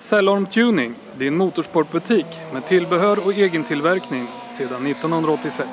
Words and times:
Cellorm 0.00 0.46
Tuning, 0.46 0.94
din 1.18 1.36
motorsportbutik 1.36 2.26
med 2.52 2.66
tillbehör 2.66 3.26
och 3.26 3.32
egentillverkning 3.34 4.26
sedan 4.50 4.86
1986. 4.86 5.68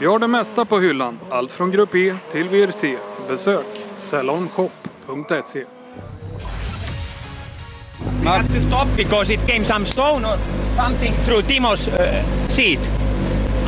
Vi 0.00 0.06
har 0.06 0.18
det 0.18 0.28
mesta 0.28 0.64
på 0.64 0.80
hyllan, 0.80 1.18
allt 1.30 1.52
från 1.52 1.70
Grupp 1.70 1.94
E 1.94 2.16
till 2.32 2.48
VRC. 2.48 2.96
Besök 3.28 3.66
cellormshop.se. 3.96 5.64
We 8.22 8.28
have 8.28 8.48
to 8.48 8.60
stop 8.60 8.96
because 8.96 9.34
it 9.34 9.40
came 9.46 9.64
some 9.64 9.84
stone 9.84 10.24
or 10.26 10.38
something 10.76 11.12
through 11.24 11.42
Timo's 11.42 11.88
uh, 11.88 12.46
seat, 12.46 12.90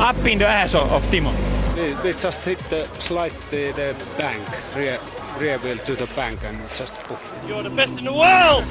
up 0.09 0.27
in 0.27 0.39
the 0.39 0.45
ass 0.45 0.75
of, 0.75 0.91
of 0.91 1.11
Timo. 1.11 1.31
We, 1.75 1.95
we 2.03 2.09
just 2.09 2.45
hit 2.47 2.59
the 2.69 2.87
slide 2.99 3.33
the, 3.49 3.71
the 3.71 3.95
bank, 4.19 4.43
rear, 4.75 4.97
rear 5.39 5.57
wheel 5.57 5.77
to 5.77 5.95
the 5.95 6.07
bank 6.15 6.39
and 6.43 6.57
just 6.79 6.93
poof. 7.07 7.33
You're 7.47 7.63
the 7.63 7.75
best 7.75 7.97
in 7.97 8.05
the 8.05 8.13
world! 8.13 8.63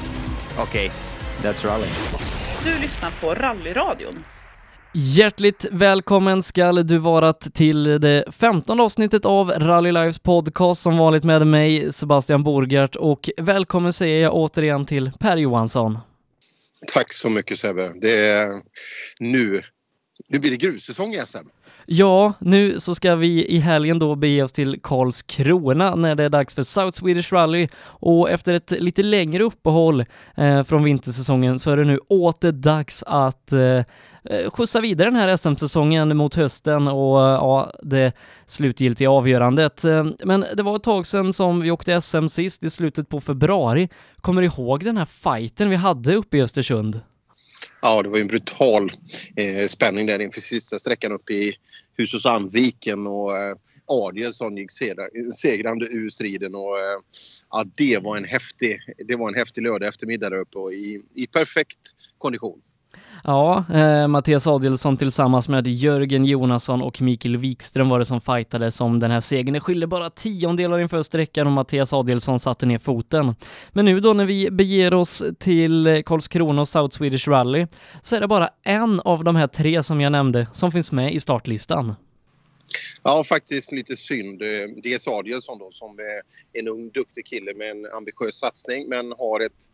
Okej, 0.59 0.91
that's 1.43 1.65
rally. 1.65 1.87
Du 2.65 2.83
lyssnar 2.83 3.11
på 3.21 3.35
Rallyradion. 3.35 4.25
Hjärtligt 4.97 5.67
välkommen 5.71 6.43
skall 6.43 6.87
du 6.87 6.99
vara 6.99 7.33
till 7.33 7.85
det 7.85 8.25
femtonde 8.33 8.83
avsnittet 8.83 9.25
av 9.25 9.51
Rally 9.51 9.93
Lives 9.93 10.19
podcast 10.19 10.83
som 10.83 10.99
vanligt 10.99 11.25
med 11.25 11.47
mig 11.47 11.93
Sebastian 11.93 12.43
Borgart 12.43 12.97
och 12.97 13.31
välkommen 13.37 13.93
säger 13.93 14.23
jag 14.23 14.35
återigen 14.35 14.87
till 14.87 15.11
Per 15.19 15.37
Johansson. 15.37 15.99
Tack 16.87 17.13
så 17.13 17.31
mycket 17.31 17.59
Sebbe. 17.59 17.93
Det 18.01 18.29
är 18.29 18.61
nu. 19.21 19.63
Nu 20.29 20.39
blir 20.39 20.51
det 20.51 20.57
grussäsong 20.57 21.15
i 21.15 21.23
SM. 21.27 21.39
Ja, 21.87 22.33
nu 22.41 22.81
så 22.81 22.95
ska 22.95 23.17
vi 23.17 23.47
i 23.47 23.59
helgen 23.59 23.99
då 23.99 24.15
bege 24.15 24.43
oss 24.43 24.53
till 24.53 24.81
Karlskrona 24.83 25.95
när 25.95 26.15
det 26.15 26.25
är 26.25 26.29
dags 26.29 26.55
för 26.55 26.63
South 26.63 26.99
Swedish 26.99 27.33
Rally 27.33 27.69
och 27.85 28.31
efter 28.31 28.55
ett 28.55 28.71
lite 28.71 29.03
längre 29.03 29.43
uppehåll 29.43 30.05
eh, 30.37 30.63
från 30.63 30.85
vintersäsongen 30.85 31.59
så 31.59 31.71
är 31.71 31.77
det 31.77 31.85
nu 31.85 31.99
åter 31.99 32.53
dags 32.53 33.03
att 33.07 33.53
eh, 33.53 33.61
eh 33.61 33.85
skjutsa 34.51 34.81
vidare 34.81 35.11
den 35.11 35.17
här 35.17 35.37
SM-säsongen 35.37 36.17
mot 36.17 36.35
hösten 36.35 36.89
och 36.89 37.23
eh, 37.23 37.29
ja, 37.29 37.73
det 37.83 38.13
slutgiltiga 38.47 39.11
avgörandet. 39.11 39.85
Eh, 39.85 40.07
men 40.25 40.45
det 40.55 40.63
var 40.63 40.77
ett 40.77 40.83
tag 40.83 41.07
sedan 41.07 41.33
som 41.33 41.61
vi 41.61 41.71
åkte 41.71 42.01
SM 42.01 42.29
sist 42.29 42.65
i 42.65 42.71
slutet 42.71 43.09
på 43.09 43.21
februari. 43.21 43.89
Kommer 44.17 44.43
du 44.43 44.47
ihåg 44.47 44.85
den 44.85 44.97
här 44.97 45.05
fighten 45.05 45.71
vi 45.71 45.77
hade 45.77 46.15
uppe 46.15 46.39
i 46.39 46.43
Östersund? 46.43 47.01
Ja, 47.83 48.03
det 48.03 48.09
var 48.09 48.17
ju 48.17 48.23
en 48.23 48.29
brutal 48.29 48.93
eh, 49.37 49.67
spänning 49.67 50.07
där 50.07 50.19
inför 50.19 50.41
sista 50.41 50.79
sträckan 50.79 51.13
uppe 51.13 51.33
i 51.33 51.55
Hus 51.97 52.15
och 52.15 52.21
Sandviken 52.21 53.07
och 53.07 53.37
eh, 53.37 53.57
Adielsson 53.87 54.57
gick 54.57 54.71
segrande 55.35 55.87
ur 55.87 56.09
striden 56.09 56.55
och 56.55 56.79
eh, 56.79 57.01
ja, 57.51 57.65
det 57.77 57.99
var 57.99 58.17
en 58.17 58.25
häftig, 58.25 58.79
det 59.09 59.17
var 59.17 59.29
en 59.29 59.35
häftig 59.35 59.63
lördag 59.63 59.89
eftermiddag 59.89 60.31
där 60.31 60.37
uppe 60.37 60.59
och 60.59 60.73
i, 60.73 61.03
i 61.15 61.27
perfekt 61.27 61.79
kondition. 62.19 62.61
Ja, 63.27 63.65
eh, 63.75 64.09
Mattias 64.09 64.47
Adielsson 64.47 64.97
tillsammans 64.97 65.49
med 65.49 65.67
Jörgen 65.67 66.25
Jonasson 66.25 66.83
och 66.83 67.01
Mikael 67.01 67.37
Wikström 67.37 67.89
var 67.89 67.99
det 67.99 68.05
som 68.05 68.21
fightade 68.21 68.71
om 68.81 69.01
den 69.01 69.11
här 69.11 69.21
segern. 69.21 69.53
Det 69.53 69.61
skilde 69.61 69.87
bara 69.87 70.11
tiondelar 70.11 70.79
inför 70.79 71.03
sträckan 71.03 71.47
och 71.47 71.53
Mattias 71.53 71.93
Adielsson 71.93 72.41
satte 72.41 72.67
ner 72.67 72.79
foten. 72.79 73.35
Men 73.73 73.85
nu 73.85 74.01
då 74.01 74.13
när 74.13 74.25
vi 74.25 74.51
beger 74.51 74.95
oss 74.95 75.23
till 75.39 76.03
Karlskrona 76.07 76.61
och 76.61 76.69
South 76.69 76.97
Swedish 76.97 77.29
Rally 77.29 77.67
så 78.03 78.17
är 78.17 78.21
det 78.21 78.29
bara 78.29 78.51
en 78.63 79.01
av 79.01 79.25
de 79.25 79.37
här 79.37 79.47
tre 79.47 79.83
som 79.83 80.01
jag 80.01 80.13
nämnde 80.13 80.47
som 80.53 80.73
finns 80.73 80.93
med 80.93 81.15
i 81.15 81.21
startlistan. 81.21 81.95
Ja, 83.03 83.25
faktiskt 83.25 83.73
lite 83.73 83.97
synd. 83.97 84.43
Eh, 84.43 84.49
dels 84.83 85.09
Adielsson 85.09 85.59
då 85.59 85.71
som 85.71 85.99
är 85.99 86.61
en 86.61 86.69
ung 86.69 86.91
duktig 86.91 87.27
kille 87.27 87.55
med 87.55 87.71
en 87.71 87.87
ambitiös 87.97 88.35
satsning 88.35 88.89
men 88.89 89.13
har 89.19 89.41
ett 89.41 89.71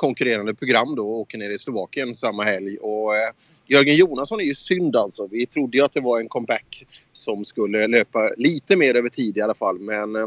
konkurrerande 0.00 0.54
program 0.54 0.94
då 0.94 1.02
och 1.02 1.18
åker 1.18 1.38
ner 1.38 1.50
i 1.50 1.58
Slovakien 1.58 2.14
samma 2.14 2.44
helg. 2.44 2.76
Och 2.76 3.16
eh, 3.16 3.30
Jörgen 3.66 3.96
Jonasson 3.96 4.40
är 4.40 4.44
ju 4.44 4.54
synd 4.54 4.96
alltså. 4.96 5.26
Vi 5.26 5.46
trodde 5.46 5.76
ju 5.76 5.84
att 5.84 5.92
det 5.92 6.00
var 6.00 6.20
en 6.20 6.28
comeback 6.28 6.86
som 7.12 7.44
skulle 7.44 7.86
löpa 7.86 8.30
lite 8.36 8.76
mer 8.76 8.94
över 8.94 9.08
tid 9.08 9.36
i 9.36 9.40
alla 9.40 9.54
fall 9.54 9.78
men 9.78 10.16
eh, 10.16 10.26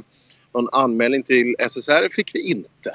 någon 0.53 0.67
anmälan 0.71 1.23
till 1.23 1.55
SSR 1.59 2.09
fick 2.09 2.35
vi 2.35 2.49
inte. 2.49 2.89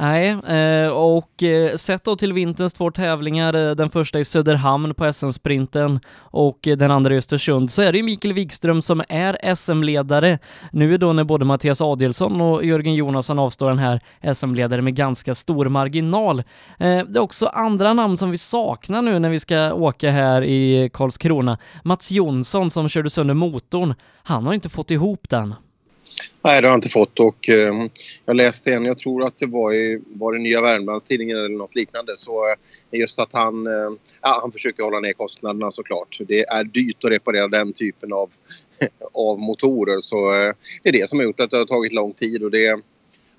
Nej, 0.00 0.28
eh, 0.28 0.88
och 0.88 1.42
eh, 1.42 1.76
sett 1.76 2.04
då 2.04 2.16
till 2.16 2.32
vinterns 2.32 2.72
två 2.72 2.90
tävlingar, 2.90 3.54
eh, 3.54 3.74
den 3.74 3.90
första 3.90 4.20
i 4.20 4.24
Söderhamn 4.24 4.94
på 4.94 5.12
SM-sprinten 5.12 6.00
och 6.16 6.58
den 6.62 6.90
andra 6.90 7.14
i 7.14 7.16
Östersund, 7.16 7.70
så 7.70 7.82
är 7.82 7.92
det 7.92 7.98
ju 7.98 8.04
Mikael 8.04 8.34
Wikström 8.34 8.82
som 8.82 9.02
är 9.08 9.54
SM-ledare. 9.54 10.38
Nu 10.72 10.94
är 10.94 10.98
då 10.98 11.12
när 11.12 11.24
både 11.24 11.44
Mattias 11.44 11.80
Adielsson 11.80 12.40
och 12.40 12.64
Jörgen 12.64 12.94
Jonasson 12.94 13.38
avstår 13.38 13.68
den 13.68 13.78
här 13.78 14.00
SM-ledare 14.34 14.82
med 14.82 14.94
ganska 14.94 15.34
stor 15.34 15.68
marginal. 15.68 16.42
Det 16.78 17.16
är 17.16 17.18
också 17.18 17.46
andra 17.46 17.92
namn 17.92 18.16
som 18.16 18.30
vi 18.30 18.38
saknar 18.38 19.02
nu 19.02 19.18
när 19.18 19.30
vi 19.30 19.40
ska 19.40 19.72
åka 19.72 20.10
här 20.10 20.42
i 20.42 20.90
Karlskrona. 20.92 21.58
Mats 21.84 22.10
Jonsson 22.10 22.70
som 22.70 22.88
körde 22.88 23.10
sönder 23.10 23.34
motorn, 23.34 23.94
han 24.22 24.46
har 24.46 24.54
inte 24.54 24.68
fått 24.68 24.90
ihop 24.90 25.28
den. 25.28 25.54
Nej, 26.42 26.60
det 26.60 26.68
har 26.68 26.72
jag 26.72 26.76
inte 26.76 26.88
fått 26.88 27.20
och 27.20 27.48
eh, 27.48 27.74
jag 28.26 28.36
läste 28.36 28.72
en, 28.72 28.84
jag 28.84 28.98
tror 28.98 29.24
att 29.24 29.38
det 29.38 29.46
var 29.46 29.72
i 29.72 30.00
var 30.06 30.32
det 30.32 30.38
Nya 30.38 30.60
Värmlandstidningen 30.60 31.38
eller 31.38 31.48
något 31.48 31.74
liknande, 31.74 32.16
så 32.16 32.48
eh, 32.48 33.00
just 33.00 33.18
att 33.18 33.28
han, 33.32 33.66
eh, 33.66 33.90
han 34.20 34.52
försöker 34.52 34.82
hålla 34.82 35.00
ner 35.00 35.12
kostnaderna 35.12 35.70
såklart. 35.70 36.18
Det 36.28 36.40
är 36.40 36.64
dyrt 36.64 37.04
att 37.04 37.10
reparera 37.10 37.48
den 37.48 37.72
typen 37.72 38.12
av, 38.12 38.30
av 39.12 39.38
motorer 39.38 40.00
så 40.00 40.16
eh, 40.16 40.52
det 40.82 40.88
är 40.88 40.92
det 40.92 41.08
som 41.08 41.18
har 41.18 41.26
gjort 41.26 41.40
att 41.40 41.50
det 41.50 41.58
har 41.58 41.64
tagit 41.64 41.92
lång 41.92 42.12
tid 42.12 42.42
och 42.42 42.50
det, 42.50 42.80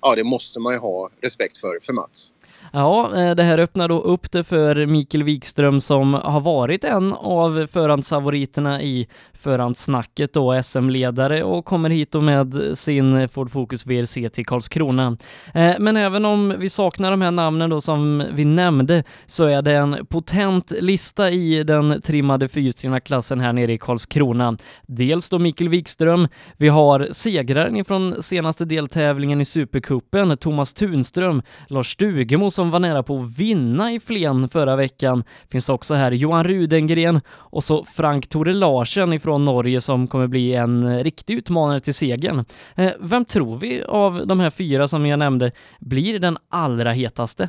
ja, 0.00 0.14
det 0.14 0.24
måste 0.24 0.60
man 0.60 0.72
ju 0.72 0.78
ha 0.78 1.10
respekt 1.20 1.58
för, 1.58 1.78
för 1.82 1.92
Mats. 1.92 2.32
Ja, 2.72 3.16
eh, 3.16 3.34
det 3.34 3.42
här 3.42 3.58
öppnar 3.58 3.88
då 3.88 4.00
upp 4.00 4.32
det 4.32 4.44
för 4.44 4.86
Mikael 4.86 5.24
Wikström 5.24 5.80
som 5.80 6.14
har 6.14 6.40
varit 6.40 6.84
en 6.84 7.12
av 7.12 7.66
förhandsfavoriterna 7.72 8.82
i 8.82 9.08
förhandssnacket 9.32 10.32
då, 10.32 10.62
SM-ledare 10.62 11.42
och 11.42 11.64
kommer 11.64 11.90
hit 11.90 12.12
då 12.12 12.20
med 12.20 12.78
sin 12.78 13.28
Ford 13.28 13.50
Focus 13.50 13.86
VRC 13.86 14.28
till 14.28 14.46
Karlskrona. 14.46 15.16
Eh, 15.54 15.74
men 15.78 15.96
även 15.96 16.24
om 16.24 16.54
vi 16.58 16.68
saknar 16.68 17.10
de 17.10 17.22
här 17.22 17.30
namnen 17.30 17.70
då 17.70 17.80
som 17.80 18.24
vi 18.32 18.44
nämnde 18.44 19.04
så 19.26 19.44
är 19.44 19.62
det 19.62 19.74
en 19.74 20.06
potent 20.06 20.72
lista 20.80 21.30
i 21.30 21.64
den 21.64 22.02
trimmade 22.02 22.48
fyrhjulsdrivna 22.48 23.00
klassen 23.00 23.40
här 23.40 23.52
nere 23.52 23.72
i 23.72 23.78
Karlskrona. 23.78 24.56
Dels 24.86 25.28
då 25.28 25.38
Mikael 25.38 25.68
Wikström, 25.68 26.28
vi 26.56 26.68
har 26.68 27.08
segraren 27.12 27.76
ifrån 27.76 28.22
senaste 28.22 28.64
deltävlingen 28.64 29.40
i 29.40 29.44
Supercupen, 29.44 30.36
Thomas 30.36 30.74
Tunström, 30.74 31.42
Lars 31.68 31.92
Stugemo 31.92 32.50
som 32.52 32.70
var 32.70 32.80
nära 32.80 33.02
på 33.02 33.20
att 33.20 33.38
vinna 33.38 33.92
i 33.92 34.00
Flen 34.00 34.48
förra 34.48 34.76
veckan. 34.76 35.24
Finns 35.48 35.68
också 35.68 35.94
här 35.94 36.12
Johan 36.12 36.44
Rudengren 36.44 37.20
och 37.28 37.64
så 37.64 37.84
Frank 37.84 38.28
Tore 38.28 38.52
Larsen 38.52 39.12
ifrån 39.12 39.44
Norge 39.44 39.80
som 39.80 40.08
kommer 40.08 40.26
bli 40.26 40.54
en 40.54 41.04
riktig 41.04 41.34
utmanare 41.34 41.80
till 41.80 41.94
segern. 41.94 42.44
Eh, 42.76 42.90
vem 43.00 43.24
tror 43.24 43.56
vi 43.58 43.82
av 43.82 44.26
de 44.26 44.40
här 44.40 44.50
fyra 44.50 44.88
som 44.88 45.06
jag 45.06 45.18
nämnde 45.18 45.52
blir 45.80 46.18
den 46.18 46.38
allra 46.48 46.92
hetaste? 46.92 47.48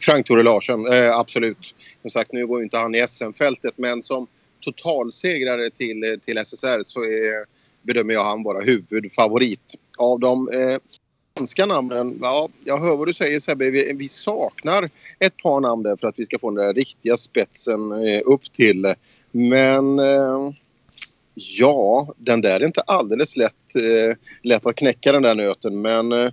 Frank 0.00 0.26
Tore 0.26 0.42
Larsen, 0.42 0.92
eh, 0.92 1.18
absolut. 1.18 1.74
Som 2.00 2.10
sagt, 2.10 2.32
nu 2.32 2.46
går 2.46 2.58
ju 2.58 2.64
inte 2.64 2.78
han 2.78 2.94
i 2.94 3.08
SM-fältet 3.08 3.74
men 3.76 4.02
som 4.02 4.26
totalsegrare 4.60 5.70
till, 5.70 6.04
eh, 6.04 6.16
till 6.16 6.38
SSR 6.38 6.82
så 6.82 7.00
är, 7.00 7.44
bedömer 7.82 8.14
jag 8.14 8.24
han 8.24 8.42
vara 8.42 8.60
huvudfavorit. 8.60 9.74
Av 9.98 10.20
de 10.20 10.48
eh, 10.48 10.78
svenska 11.40 11.66
namnen, 11.66 12.18
ja, 12.22 12.48
jag 12.64 12.80
hör 12.80 12.96
vad 12.96 13.08
du 13.08 13.14
säger 13.14 13.40
Sebbe. 13.40 13.70
Vi, 13.70 13.92
vi, 13.96 14.08
saknar 14.08 14.90
ett 15.18 15.36
par 15.36 15.60
namn 15.60 15.82
där 15.82 15.96
för 15.96 16.06
att 16.06 16.18
vi 16.18 16.24
ska 16.24 16.38
få 16.38 16.50
den 16.50 16.66
där 16.66 16.74
riktiga 16.74 17.16
spetsen 17.16 17.92
eh, 17.92 18.20
upp 18.24 18.52
till. 18.52 18.94
Men 19.30 19.98
eh, 19.98 20.50
ja, 21.34 22.14
den 22.16 22.40
där 22.40 22.60
är 22.60 22.66
inte 22.66 22.80
alldeles 22.80 23.36
lätt, 23.36 23.74
eh, 23.76 24.16
lätt 24.42 24.66
att 24.66 24.74
knäcka 24.74 25.12
den 25.12 25.22
där 25.22 25.34
nöten. 25.34 25.80
Men 25.80 26.12
eh, 26.12 26.30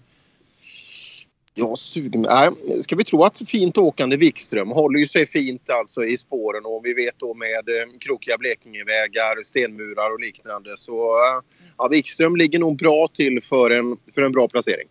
jag 1.54 1.78
suger 1.78 2.20
Nej, 2.20 2.82
ska 2.82 2.96
vi 2.96 3.04
tro 3.04 3.24
att 3.24 3.42
fint 3.48 3.78
åkande 3.78 4.18
Wikström 4.18 4.70
håller 4.70 5.00
ju 5.00 5.06
sig 5.06 5.26
fint 5.26 5.70
alltså 5.70 6.04
i 6.04 6.18
spåren 6.18 6.66
och 6.66 6.82
vi 6.84 6.94
vet 6.94 7.20
då 7.20 7.34
med 7.34 7.70
eh, 7.70 8.00
krokiga 8.00 8.38
Blekingevägar, 8.38 9.44
stenmurar 9.44 10.14
och 10.14 10.20
liknande 10.20 10.78
så 10.78 10.94
eh, 10.94 11.44
ja, 11.78 11.88
Wikström 11.88 12.36
ligger 12.36 12.60
nog 12.60 12.78
bra 12.78 13.08
till 13.14 13.42
för 13.44 13.70
en, 13.70 13.98
för 14.16 14.22
en 14.22 14.32
bra 14.32 14.48
placering. 14.48 14.88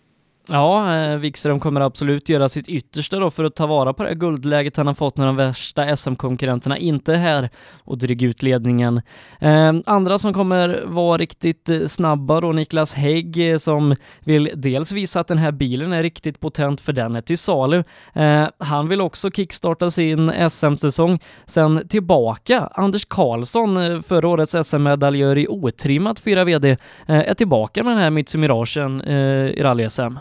Ja, 0.48 0.96
eh, 0.96 1.16
Wikström 1.16 1.60
kommer 1.60 1.80
absolut 1.80 2.28
göra 2.28 2.48
sitt 2.48 2.68
yttersta 2.68 3.18
då 3.18 3.30
för 3.30 3.44
att 3.44 3.54
ta 3.54 3.66
vara 3.66 3.92
på 3.92 4.04
det 4.04 4.14
guldläget 4.14 4.76
han 4.76 4.86
har 4.86 4.94
fått 4.94 5.16
när 5.16 5.26
de 5.26 5.36
värsta 5.36 5.96
SM-konkurrenterna 5.96 6.78
inte 6.78 7.12
är 7.12 7.16
här 7.16 7.50
och 7.84 7.98
dryga 7.98 8.26
ut 8.26 8.42
ledningen. 8.42 9.02
Eh, 9.40 9.72
andra 9.86 10.18
som 10.18 10.34
kommer 10.34 10.82
vara 10.86 11.18
riktigt 11.18 11.68
eh, 11.68 11.86
snabba 11.86 12.40
då, 12.40 12.52
Niklas 12.52 12.94
Hägg 12.94 13.50
eh, 13.50 13.58
som 13.58 13.94
vill 14.20 14.50
dels 14.54 14.92
visa 14.92 15.20
att 15.20 15.28
den 15.28 15.38
här 15.38 15.52
bilen 15.52 15.92
är 15.92 16.02
riktigt 16.02 16.40
potent 16.40 16.80
för 16.80 16.92
den 16.92 17.16
är 17.16 17.20
till 17.20 17.38
salu. 17.38 17.84
Eh, 18.12 18.48
han 18.58 18.88
vill 18.88 19.00
också 19.00 19.30
kickstarta 19.30 19.90
sin 19.90 20.50
SM-säsong. 20.50 21.18
Sen 21.46 21.88
tillbaka, 21.88 22.68
Anders 22.72 23.04
Karlsson, 23.04 23.76
eh, 23.76 24.02
förra 24.02 24.28
årets 24.28 24.54
SM-medaljör 24.68 25.38
i 25.38 25.48
otrimmat 25.48 26.20
4 26.20 26.44
VD, 26.44 26.76
är 27.06 27.34
tillbaka 27.34 27.84
med 27.84 27.92
den 27.92 28.02
här 28.02 28.10
Mitsubishi 28.10 28.80
i 28.80 29.62
rally-SM. 29.62 30.18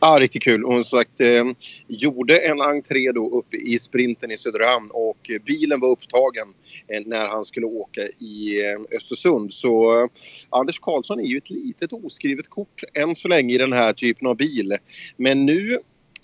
Ja, 0.00 0.16
riktigt 0.20 0.42
kul. 0.42 0.64
Hon 0.64 0.84
sagt 0.84 1.20
eh, 1.20 1.44
gjorde 1.88 2.38
en 2.38 2.60
entré 2.60 3.12
då 3.12 3.38
uppe 3.38 3.56
i 3.56 3.78
sprinten 3.78 4.30
i 4.30 4.36
Söderhamn 4.36 4.90
och 4.92 5.30
bilen 5.46 5.80
var 5.80 5.88
upptagen 5.88 6.48
eh, 6.88 7.02
när 7.06 7.26
han 7.26 7.44
skulle 7.44 7.66
åka 7.66 8.00
i 8.00 8.64
eh, 8.64 8.96
Östersund. 8.96 9.54
Så 9.54 10.00
eh, 10.00 10.06
Anders 10.50 10.78
Karlsson 10.78 11.20
är 11.20 11.24
ju 11.24 11.36
ett 11.36 11.50
litet 11.50 11.92
oskrivet 11.92 12.48
kort 12.48 12.82
än 12.94 13.16
så 13.16 13.28
länge 13.28 13.54
i 13.54 13.58
den 13.58 13.72
här 13.72 13.92
typen 13.92 14.26
av 14.26 14.36
bil. 14.36 14.76
Men 15.16 15.46
nu 15.46 15.78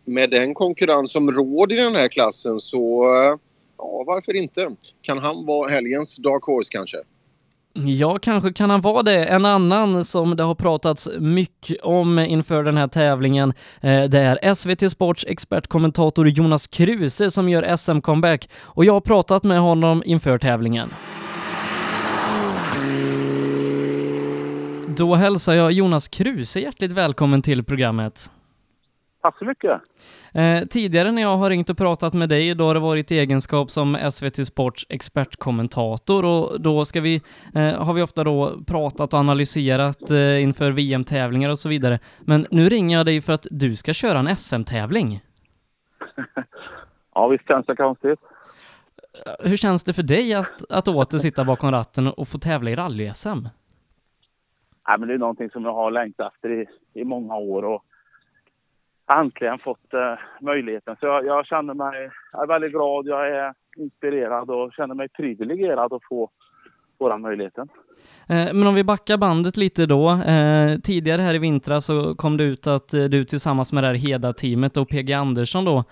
med 0.05 0.31
den 0.31 0.55
konkurrens 0.55 1.13
som 1.13 1.31
råder 1.31 1.77
i 1.77 1.81
den 1.81 1.95
här 1.95 2.09
klassen 2.09 2.61
så 2.61 3.05
eh, 3.05 3.37
ja, 3.79 4.05
varför 4.07 4.37
inte? 4.37 4.77
Kan 5.03 5.19
han 5.19 5.47
vara 5.47 5.71
helgens 5.71 6.17
Dark 6.17 6.45
Horse 6.45 6.69
kanske? 6.73 6.99
Ja, 7.75 8.19
kanske 8.19 8.53
kan 8.53 8.71
han 8.71 8.81
vara 8.81 9.03
det. 9.03 9.25
En 9.25 9.45
annan 9.45 10.05
som 10.05 10.37
det 10.37 10.43
har 10.43 10.55
pratats 10.55 11.09
mycket 11.19 11.81
om 11.81 12.19
inför 12.19 12.65
den 12.65 12.77
här 12.77 12.89
tävlingen, 12.89 13.53
eh, 13.81 14.05
det 14.05 14.19
är 14.19 14.55
SVT 14.55 14.91
Sports 14.91 15.25
expertkommentator 15.29 16.29
Jonas 16.29 16.67
Kruse 16.67 17.31
som 17.31 17.49
gör 17.49 17.63
SM-comeback 17.63 18.49
och 18.63 18.85
jag 18.85 18.93
har 18.93 19.01
pratat 19.01 19.43
med 19.43 19.61
honom 19.61 20.03
inför 20.07 20.39
tävlingen. 20.39 20.91
Då 24.97 25.15
hälsar 25.15 25.55
jag 25.55 25.73
Jonas 25.73 26.09
Kruse 26.09 26.61
hjärtligt 26.61 26.93
välkommen 26.93 27.43
till 27.43 27.65
programmet. 27.65 28.31
Tack 29.23 29.39
så 29.39 29.45
mycket. 29.45 29.81
Eh, 30.35 30.63
tidigare 30.71 31.13
när 31.13 31.23
jag 31.23 31.37
har 31.37 31.51
ringt 31.51 31.71
och 31.71 31.79
pratat 31.79 32.15
med 32.15 32.29
dig, 32.29 32.55
då 32.55 32.65
har 32.65 32.75
det 32.75 32.81
varit 32.81 33.13
i 33.13 33.19
egenskap 33.19 33.71
som 33.71 33.97
SVT 34.13 34.47
Sports 34.47 34.87
expertkommentator 34.89 36.25
och 36.25 36.61
då 36.61 36.85
ska 36.85 37.01
vi, 37.01 37.23
eh, 37.55 37.85
har 37.85 37.95
vi 37.95 38.03
ofta 38.03 38.25
då 38.25 38.65
pratat 38.67 39.15
och 39.15 39.21
analyserat 39.21 40.11
eh, 40.11 40.43
inför 40.43 40.71
VM-tävlingar 40.71 41.51
och 41.51 41.59
så 41.59 41.69
vidare. 41.69 41.99
Men 42.21 42.47
nu 42.51 42.69
ringer 42.69 42.97
jag 42.97 43.07
dig 43.07 43.21
för 43.21 43.33
att 43.33 43.47
du 43.51 43.77
ska 43.77 43.93
köra 43.93 44.19
en 44.19 44.37
SM-tävling. 44.37 45.21
ja, 47.15 47.29
visst 47.29 47.49
känns 47.49 47.67
det 47.67 47.77
konstigt. 47.77 48.21
Eh, 49.27 49.49
hur 49.49 49.57
känns 49.57 49.85
det 49.85 49.93
för 49.93 50.03
dig 50.03 50.35
att, 50.35 50.71
att 50.71 50.89
åter 50.89 51.19
sitta 51.19 51.45
bakom 51.45 51.71
ratten 51.71 52.07
och 52.07 52.29
få 52.29 52.39
tävla 52.39 52.71
i 52.71 52.77
rally-SM? 52.77 53.49
Men 54.99 55.09
det 55.09 55.15
är 55.15 55.19
någonting 55.19 55.51
som 55.51 55.65
jag 55.65 55.75
har 55.75 55.91
längtat 55.91 56.33
efter 56.35 56.51
i, 56.51 56.67
i 57.01 57.05
många 57.05 57.37
år 57.37 57.65
och 57.65 57.85
äntligen 59.21 59.59
fått 59.59 59.95
eh, 59.95 60.15
möjligheten. 60.41 60.97
Så 61.01 61.07
jag, 61.07 61.27
jag, 61.27 61.47
känner 61.47 61.75
mig 61.75 62.11
jag 62.33 62.43
är 62.43 62.47
väldigt 62.47 62.73
glad, 62.73 63.07
jag 63.07 63.29
är 63.29 63.55
inspirerad 63.77 64.51
och 64.51 64.73
känner 64.73 64.95
mig 64.95 65.09
privilegierad 65.09 65.93
att 65.93 66.05
få, 66.09 66.31
få 67.03 67.09
den 67.09 67.21
möjligheten. 67.21 67.69
Eh, 68.27 68.53
men 68.53 68.67
om 68.67 68.75
vi 68.75 68.85
backar 68.85 69.17
bandet 69.17 69.57
lite 69.57 69.87
då. 69.87 70.11
Eh, 70.11 70.79
tidigare 70.79 71.23
här 71.23 71.35
i 71.35 71.39
vintras 71.39 71.85
så 71.85 72.15
kom 72.15 72.37
det 72.37 72.45
ut 72.45 72.67
att 72.67 72.95
eh, 72.95 73.05
du 73.05 73.25
tillsammans 73.25 73.73
med 73.73 73.85
det 73.85 73.89
här 73.89 73.95
Heda-teamet 73.95 74.77
och 74.77 74.89
PG 74.89 75.13
Andersson 75.13 75.65
då 75.65 75.85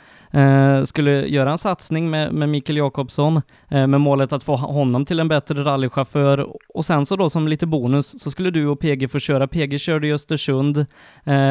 skulle 0.85 1.11
göra 1.27 1.51
en 1.51 1.59
satsning 1.59 2.11
med, 2.11 2.33
med 2.33 2.49
Mikael 2.49 2.77
Jakobsson 2.77 3.43
med 3.69 4.01
målet 4.01 4.33
att 4.33 4.43
få 4.43 4.57
honom 4.57 5.05
till 5.05 5.21
en 5.21 5.29
bättre 5.29 5.65
rallychaufför 5.65 6.47
och 6.75 6.85
sen 6.85 7.07
så 7.07 7.17
då 7.17 7.31
som 7.31 7.49
lite 7.49 7.67
bonus 7.67 8.23
så 8.23 8.31
skulle 8.31 8.51
du 8.51 8.67
och 8.67 8.81
PG 8.81 9.11
få 9.11 9.19
köra. 9.19 9.49
PG 9.49 9.81
körde 9.81 10.07
i 10.07 10.13
Östersund 10.13 10.87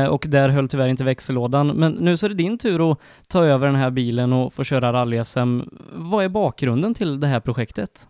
och 0.09 0.25
där 0.27 0.49
höll 0.49 0.67
tyvärr 0.67 0.89
inte 0.89 1.03
växellådan. 1.03 1.67
Men 1.67 1.91
nu 1.91 2.17
så 2.17 2.25
är 2.25 2.29
det 2.29 2.35
din 2.35 2.57
tur 2.57 2.91
att 2.91 2.99
ta 3.27 3.45
över 3.45 3.67
den 3.67 3.75
här 3.75 3.91
bilen 3.91 4.33
och 4.33 4.53
få 4.53 4.63
köra 4.63 4.93
rally-SM. 4.93 5.61
Vad 5.93 6.25
är 6.25 6.29
bakgrunden 6.29 6.93
till 6.93 7.19
det 7.19 7.27
här 7.27 7.39
projektet? 7.39 8.07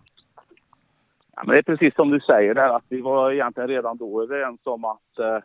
Ja, 1.40 1.46
men 1.46 1.54
det 1.54 1.60
är 1.60 1.78
precis 1.78 1.96
som 1.96 2.10
du 2.10 2.20
säger 2.20 2.54
där 2.54 2.70
att 2.76 2.86
vi 2.90 3.02
var 3.02 3.32
egentligen 3.32 3.70
redan 3.70 3.98
då 3.98 4.24
överens 4.24 4.60
om 4.64 4.86
att 4.86 5.20
eh, 5.20 5.40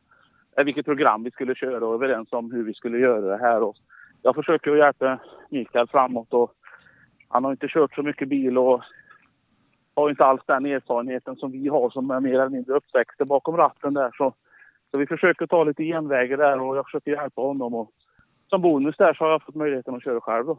eh 0.59 0.65
vilket 0.65 0.87
program 0.87 1.25
vi 1.25 1.31
skulle 1.31 1.55
köra 1.55 1.87
och 1.87 1.95
överens 1.95 2.33
om 2.33 2.53
hur 2.53 2.65
vi 2.65 2.75
skulle 2.75 2.99
göra 2.99 3.21
det 3.21 3.37
här. 3.37 3.63
Och 3.63 3.77
jag 4.23 4.35
försöker 4.35 4.71
att 4.71 4.79
hjälpa 4.79 5.19
Mikael 5.51 5.87
framåt 5.87 6.33
och 6.33 6.53
han 7.29 7.45
har 7.45 7.51
inte 7.51 7.69
kört 7.69 7.95
så 7.95 8.03
mycket 8.03 8.29
bil 8.29 8.59
och 8.59 8.83
har 9.97 10.11
inte 10.11 10.25
alls 10.25 10.43
den 10.47 10.67
erfarenheten 10.67 11.37
som 11.37 11.53
vi 11.53 11.69
har 11.69 11.91
som 11.91 12.11
är 12.11 12.21
mer 12.21 12.35
eller 12.35 12.49
mindre 12.49 12.75
uppväxta 12.75 13.25
bakom 13.25 13.57
ratten 13.57 13.95
där. 13.95 14.11
Så, 14.17 14.35
så 14.91 14.99
vi 14.99 15.07
försöker 15.07 15.47
ta 15.47 15.65
lite 15.65 15.85
genvägar 15.85 16.37
där 16.37 16.61
och 16.61 16.77
jag 16.77 16.85
försöker 16.85 17.11
hjälpa 17.11 17.41
honom. 17.41 17.75
Och 17.75 17.91
som 18.51 18.63
bonus 18.63 18.97
där 18.97 19.15
så 19.15 19.25
har 19.25 19.31
jag 19.31 19.43
fått 19.43 19.55
möjligheten 19.55 19.95
att 19.95 20.05
köra 20.05 20.21
själv 20.21 20.47
då. 20.47 20.59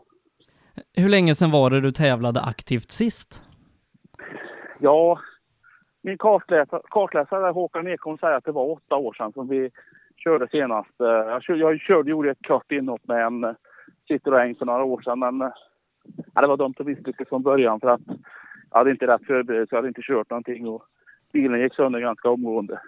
Hur 0.93 1.09
länge 1.09 1.35
sedan 1.35 1.51
var 1.51 1.69
det 1.69 1.81
du 1.81 1.91
tävlade 1.91 2.41
aktivt 2.41 2.91
sist? 2.91 3.43
Ja, 4.79 5.19
min 6.01 6.17
kartläsare, 6.17 6.81
kartläsare 6.89 7.51
Håkan 7.51 7.87
Ekholm 7.87 8.17
säger 8.17 8.33
att 8.33 8.45
det 8.45 8.51
var 8.51 8.71
åtta 8.71 8.95
år 8.95 9.13
sedan 9.13 9.33
som 9.33 9.47
vi 9.47 9.69
körde 10.17 10.47
senast. 10.47 11.01
Eh, 11.01 11.07
jag, 11.07 11.43
körde, 11.43 11.59
jag 11.59 11.79
körde, 11.79 12.11
gjorde 12.11 12.31
ett 12.31 12.47
kort 12.47 12.71
inåt 12.71 13.07
med 13.07 13.25
en 13.25 13.43
eh, 13.43 13.55
Citroën 14.09 14.57
för 14.57 14.65
några 14.65 14.83
år 14.83 15.01
sedan 15.01 15.19
men 15.19 15.41
eh, 15.41 15.51
ja, 16.33 16.41
det 16.41 16.47
var 16.47 16.57
dumt 16.57 16.73
att 16.79 16.85
misslyckas 16.85 17.29
från 17.29 17.43
början 17.43 17.79
för 17.79 17.87
att 17.87 18.01
jag 18.71 18.77
hade 18.77 18.91
inte 18.91 19.07
rätt 19.07 19.25
förberedelse, 19.25 19.75
jag 19.75 19.77
hade 19.77 19.87
inte 19.87 20.01
kört 20.01 20.29
någonting 20.29 20.67
och 20.67 20.83
bilen 21.33 21.61
gick 21.61 21.75
sönder 21.75 21.99
ganska 21.99 22.29
omgående. 22.29 22.79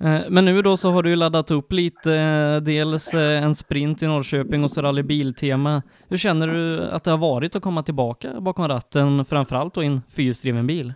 Eh, 0.00 0.20
men 0.30 0.44
nu 0.44 0.62
då 0.62 0.76
så 0.76 0.90
har 0.90 1.02
du 1.02 1.10
ju 1.10 1.16
laddat 1.16 1.50
upp 1.50 1.72
lite, 1.72 2.14
eh, 2.14 2.56
dels 2.62 3.14
eh, 3.14 3.44
en 3.44 3.54
sprint 3.54 4.02
i 4.02 4.06
Norrköping 4.06 4.64
och 4.64 4.70
så 4.70 4.82
Rally 4.82 5.02
Biltema. 5.02 5.82
Hur 6.08 6.16
känner 6.16 6.46
du 6.46 6.88
att 6.88 7.04
det 7.04 7.10
har 7.10 7.18
varit 7.18 7.56
att 7.56 7.62
komma 7.62 7.82
tillbaka 7.82 8.40
bakom 8.40 8.68
ratten, 8.68 9.24
framförallt 9.24 9.74
då 9.74 9.82
i 9.82 9.86
en 9.86 10.00
fyrhjulsdriven 10.16 10.66
bil? 10.66 10.94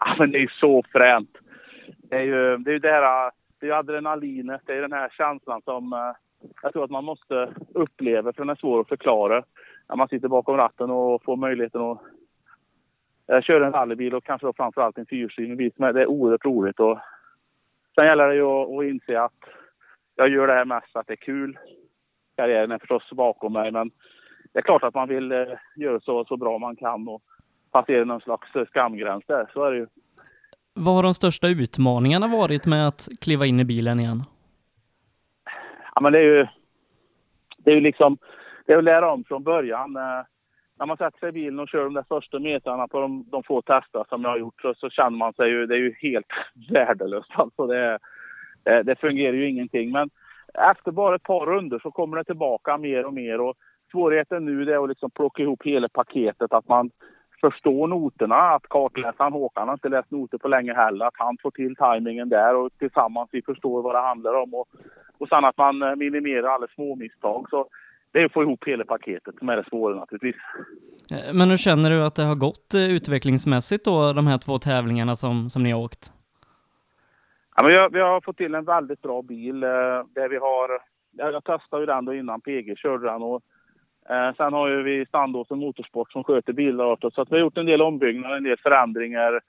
Ja, 0.00 0.16
men 0.18 0.30
det 0.30 0.38
är 0.38 0.52
så 0.60 0.82
fränt. 0.92 1.36
Det 2.10 2.16
är 2.16 2.22
ju 2.22 2.56
det, 2.56 2.74
är 2.74 2.78
det 2.78 2.90
här, 2.90 3.30
det 3.60 3.66
är 3.66 3.72
adrenalinet, 3.72 4.60
det 4.66 4.72
är 4.72 4.82
den 4.82 4.92
här 4.92 5.08
känslan 5.08 5.62
som 5.64 6.14
jag 6.62 6.72
tror 6.72 6.84
att 6.84 6.90
man 6.90 7.04
måste 7.04 7.48
uppleva 7.74 8.32
för 8.32 8.42
den 8.42 8.50
är 8.50 8.54
svår 8.54 8.80
att 8.80 8.88
förklara. 8.88 9.44
När 9.88 9.96
man 9.96 10.08
sitter 10.08 10.28
bakom 10.28 10.56
ratten 10.56 10.90
och 10.90 11.22
får 11.24 11.36
möjligheten 11.36 11.80
att 11.82 13.44
köra 13.44 13.66
en 13.66 13.72
rallybil 13.72 14.14
och 14.14 14.24
kanske 14.24 14.46
då 14.46 14.52
framförallt 14.52 14.98
en 14.98 15.06
fyrhjulsdriven 15.06 15.56
bil. 15.56 15.72
Det 15.76 15.86
är 15.86 16.06
oerhört 16.06 16.44
roligt. 16.44 16.80
Och 16.80 16.98
sen 17.98 18.06
gäller 18.06 18.28
det 18.28 18.34
ju 18.34 18.44
att, 18.44 18.84
inse 18.84 19.20
att 19.20 19.40
jag 20.16 20.28
gör 20.28 20.46
det 20.46 20.52
här 20.52 20.64
mest 20.64 20.92
för 20.92 21.00
att 21.00 21.06
det 21.06 21.14
är 21.14 21.16
kul. 21.16 21.58
Karriären 22.36 22.70
är 22.70 22.78
förstås 22.78 23.10
bakom 23.12 23.52
mig 23.52 23.72
men 23.72 23.90
det 24.52 24.58
är 24.58 24.62
klart 24.62 24.82
att 24.82 24.94
man 24.94 25.08
vill 25.08 25.32
uh, 25.32 25.54
göra 25.76 26.00
så, 26.00 26.24
så 26.24 26.36
bra 26.36 26.58
man 26.58 26.76
kan. 26.76 27.08
Och, 27.08 27.22
passera 27.70 28.04
någon 28.04 28.20
slags 28.20 28.48
skamgräns 28.70 29.24
där, 29.26 29.50
så 29.52 29.64
är 29.64 29.70
det 29.70 29.76
ju. 29.76 29.86
Vad 30.74 30.94
har 30.94 31.02
de 31.02 31.14
största 31.14 31.48
utmaningarna 31.48 32.26
varit 32.26 32.66
med 32.66 32.88
att 32.88 33.08
kliva 33.20 33.46
in 33.46 33.60
i 33.60 33.64
bilen 33.64 34.00
igen? 34.00 34.22
Ja, 35.94 36.00
men 36.00 36.12
det 36.12 36.18
är 36.18 36.22
ju, 36.22 36.46
det 37.58 37.70
är 37.70 37.74
ju 37.74 37.80
liksom, 37.80 38.18
det 38.66 38.72
är 38.72 38.78
att 38.78 38.84
lära 38.84 39.12
om 39.12 39.24
från 39.24 39.42
början. 39.42 39.96
Eh, 39.96 40.24
när 40.78 40.86
man 40.86 40.96
sätter 40.96 41.18
sig 41.18 41.28
i 41.28 41.32
bilen 41.32 41.58
och 41.58 41.68
kör 41.68 41.84
de 41.84 41.94
där 41.94 42.04
första 42.08 42.38
metrarna 42.38 42.88
på 42.88 43.00
de, 43.00 43.24
de 43.30 43.42
få 43.42 43.62
tester 43.62 44.04
som 44.08 44.22
jag 44.22 44.30
har 44.30 44.38
gjort 44.38 44.62
så, 44.62 44.74
så 44.74 44.90
känner 44.90 45.18
man 45.18 45.32
sig 45.32 45.50
ju, 45.50 45.66
det 45.66 45.74
är 45.74 45.78
ju 45.78 45.94
helt 46.02 46.26
värdelöst 46.70 47.30
alltså. 47.34 47.66
Det, 47.66 47.98
det, 48.82 49.00
fungerar 49.00 49.32
ju 49.32 49.48
ingenting. 49.48 49.92
Men 49.92 50.10
efter 50.72 50.90
bara 50.90 51.14
ett 51.14 51.22
par 51.22 51.46
runder 51.46 51.78
så 51.78 51.90
kommer 51.90 52.16
det 52.16 52.24
tillbaka 52.24 52.78
mer 52.78 53.06
och 53.06 53.14
mer 53.14 53.40
och 53.40 53.56
svårigheten 53.90 54.44
nu 54.44 54.64
det 54.64 54.74
är 54.74 54.82
att 54.82 54.88
liksom 54.88 55.10
plocka 55.10 55.42
ihop 55.42 55.62
hela 55.64 55.88
paketet, 55.88 56.52
att 56.52 56.68
man 56.68 56.90
förstår 57.40 57.86
noterna, 57.86 58.36
att 58.36 58.68
kartläsaren 58.68 59.32
Håkan 59.32 59.68
har 59.68 59.74
inte 59.74 59.88
läst 59.88 60.10
noter 60.10 60.38
på 60.38 60.48
länge 60.48 60.74
heller, 60.74 61.06
att 61.06 61.14
han 61.16 61.36
får 61.42 61.50
till 61.50 61.76
tajmingen 61.76 62.28
där 62.28 62.54
och 62.54 62.70
tillsammans 62.78 63.28
vi 63.32 63.42
förstår 63.42 63.82
vad 63.82 63.94
det 63.94 64.00
handlar 64.00 64.34
om 64.34 64.54
och, 64.54 64.68
och 65.18 65.28
sen 65.28 65.44
att 65.44 65.56
man 65.56 65.82
eh, 65.82 65.96
minimerar 65.96 66.48
alla 66.48 66.66
små 66.74 66.94
misstag. 66.94 67.46
Så 67.50 67.68
det 68.12 68.18
är 68.18 68.24
att 68.24 68.32
få 68.32 68.42
ihop 68.42 68.64
hela 68.66 68.84
paketet 68.84 69.34
som 69.38 69.48
är 69.48 69.56
det 69.56 69.64
svåra 69.68 69.94
naturligtvis. 69.94 70.42
Eh, 71.10 71.34
men 71.34 71.50
hur 71.50 71.56
känner 71.56 71.90
du 71.90 72.04
att 72.04 72.14
det 72.14 72.22
har 72.22 72.34
gått 72.34 72.74
eh, 72.74 72.90
utvecklingsmässigt 72.90 73.84
då, 73.84 74.12
de 74.12 74.26
här 74.26 74.38
två 74.38 74.58
tävlingarna 74.58 75.14
som, 75.14 75.50
som 75.50 75.62
ni 75.62 75.70
har 75.70 75.80
åkt? 75.80 76.12
Ja, 77.56 77.62
men 77.62 77.72
vi, 77.72 77.78
har, 77.78 77.90
vi 77.90 78.00
har 78.00 78.20
fått 78.20 78.36
till 78.36 78.54
en 78.54 78.64
väldigt 78.64 79.02
bra 79.02 79.22
bil 79.22 79.60
där 79.60 80.28
vi 80.28 80.36
har, 80.36 80.70
jag 81.16 81.44
testade 81.44 81.82
ju 81.82 81.86
den 81.86 82.04
då 82.04 82.14
innan 82.14 82.40
PG 82.40 82.78
körde 82.78 83.06
den 83.06 83.22
och 83.22 83.42
Eh, 84.10 84.34
sen 84.36 84.52
har 84.52 84.68
ju 84.68 84.82
vi 84.82 85.06
Sandåsen 85.06 85.58
Motorsport 85.58 86.12
som 86.12 86.24
sköter 86.24 86.52
bilar 86.52 86.84
åt 86.84 87.04
oss. 87.04 87.14
Så 87.14 87.22
att 87.22 87.30
vi 87.30 87.34
har 87.34 87.40
gjort 87.40 87.58
en 87.58 87.66
del 87.66 87.82
ombyggnader, 87.82 88.36
en 88.36 88.44
del 88.44 88.58
förändringar. 88.58 89.40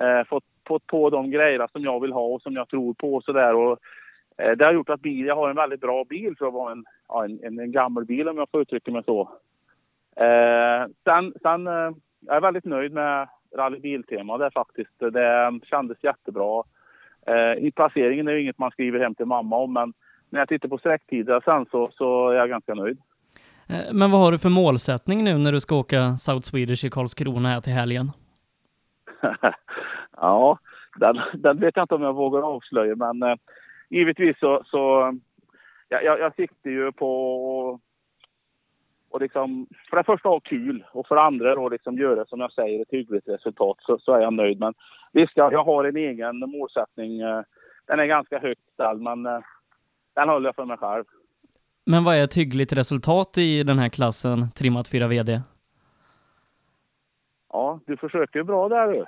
Eh, 0.00 0.24
fått, 0.28 0.44
fått 0.68 0.86
på 0.86 1.10
de 1.10 1.30
grejerna 1.30 1.68
som 1.68 1.82
jag 1.82 2.00
vill 2.00 2.12
ha 2.12 2.22
och 2.22 2.42
som 2.42 2.54
jag 2.54 2.68
tror 2.68 2.94
på 2.94 3.14
och 3.14 3.24
sådär. 3.24 3.76
eh, 4.38 4.52
det 4.56 4.64
har 4.64 4.72
gjort 4.72 4.90
att 4.90 5.00
bil, 5.00 5.26
jag 5.26 5.36
har 5.36 5.50
en 5.50 5.56
väldigt 5.56 5.80
bra 5.80 6.04
bil 6.04 6.34
för 6.38 6.46
att 6.46 6.52
vara 6.52 6.72
en, 6.72 6.84
ja, 7.10 7.24
en, 7.24 7.40
en, 7.42 7.58
en 7.58 7.72
gammal 7.72 8.04
bil 8.04 8.28
om 8.28 8.36
jag 8.36 8.50
får 8.50 8.60
uttrycka 8.60 8.90
mig 8.90 9.02
så. 9.04 9.20
Eh, 10.16 10.86
sen, 11.04 11.34
sen 11.42 11.66
eh, 11.66 11.90
jag 12.20 12.36
är 12.36 12.40
väldigt 12.40 12.64
nöjd 12.64 12.92
med 12.92 13.28
Rally 13.56 13.78
Biltema 13.78 14.38
där 14.38 14.50
faktiskt. 14.50 14.98
Det 14.98 15.60
kändes 15.62 16.04
jättebra. 16.04 16.62
Eh, 17.26 17.64
I 17.66 17.72
placeringen 17.76 18.28
är 18.28 18.32
det 18.32 18.40
inget 18.40 18.58
man 18.58 18.70
skriver 18.70 19.00
hem 19.00 19.14
till 19.14 19.26
mamma 19.26 19.56
om 19.56 19.72
men 19.72 19.92
när 20.30 20.40
jag 20.40 20.48
tittar 20.48 20.68
på 20.68 20.78
sträcktider 20.78 21.40
sen 21.44 21.66
så, 21.70 21.90
så 21.92 22.28
är 22.28 22.34
jag 22.34 22.48
ganska 22.48 22.74
nöjd. 22.74 22.98
Eh, 23.68 23.94
men 23.94 24.10
vad 24.10 24.20
har 24.20 24.32
du 24.32 24.38
för 24.38 24.48
målsättning 24.48 25.24
nu 25.24 25.38
när 25.38 25.52
du 25.52 25.60
ska 25.60 25.76
åka 25.76 26.16
South 26.16 26.46
Swedish 26.46 26.84
i 26.84 26.90
Karlskrona 26.90 27.48
här 27.48 27.60
till 27.60 27.72
helgen? 27.72 28.10
ja, 30.16 30.58
den, 30.96 31.20
den, 31.34 31.60
vet 31.60 31.76
jag 31.76 31.84
inte 31.84 31.94
om 31.94 32.02
jag 32.02 32.14
vågar 32.14 32.42
avslöja, 32.42 32.96
men 32.96 33.22
eh, 33.22 33.36
givetvis 33.90 34.38
så, 34.38 34.62
så 34.64 35.12
jag, 35.90 36.04
jag, 36.04 36.20
jag 36.20 36.34
siktar 36.34 36.70
ju 36.70 36.92
på 36.92 37.80
och 39.10 39.20
liksom, 39.20 39.66
för 39.90 39.96
det 39.96 40.04
första 40.04 40.28
ha 40.28 40.40
kul 40.40 40.84
och 40.92 41.06
för 41.06 41.14
det 41.14 41.22
andra 41.22 41.54
då 41.54 41.68
liksom 41.68 41.98
göra 41.98 42.26
som 42.26 42.40
jag 42.40 42.52
säger 42.52 42.82
ett 42.82 42.90
hyggligt 42.90 43.28
resultat 43.28 43.76
så, 43.80 43.98
så 43.98 44.12
är 44.14 44.20
jag 44.20 44.32
nöjd. 44.32 44.60
Men 44.60 44.74
visst, 45.12 45.32
jag, 45.34 45.52
jag 45.52 45.64
har 45.64 45.84
en 45.84 45.96
egen 45.96 46.38
målsättning. 46.38 47.20
eh, 47.20 47.42
Den 47.86 48.00
är 48.00 48.06
ganska 48.06 48.38
högt 48.38 48.72
ställd 48.74 49.02
men 49.02 49.26
eh, 49.26 49.40
den 50.14 50.28
håller 50.28 50.48
jag 50.48 50.54
för 50.54 50.64
mig 50.64 50.76
själv. 50.76 51.04
Men 51.86 52.04
vad 52.04 52.16
är 52.16 52.24
ett 52.24 52.36
hyggligt 52.36 52.72
resultat 52.72 53.38
i 53.38 53.62
den 53.62 53.78
här 53.78 53.88
klassen 53.88 54.50
trimmat 54.50 54.88
4 54.88 55.06
VD? 55.06 55.40
Ja, 57.52 57.80
du 57.86 57.96
försöker 57.96 58.38
ju 58.38 58.44
bra 58.44 58.68
där 58.68 58.88
du. 58.88 59.04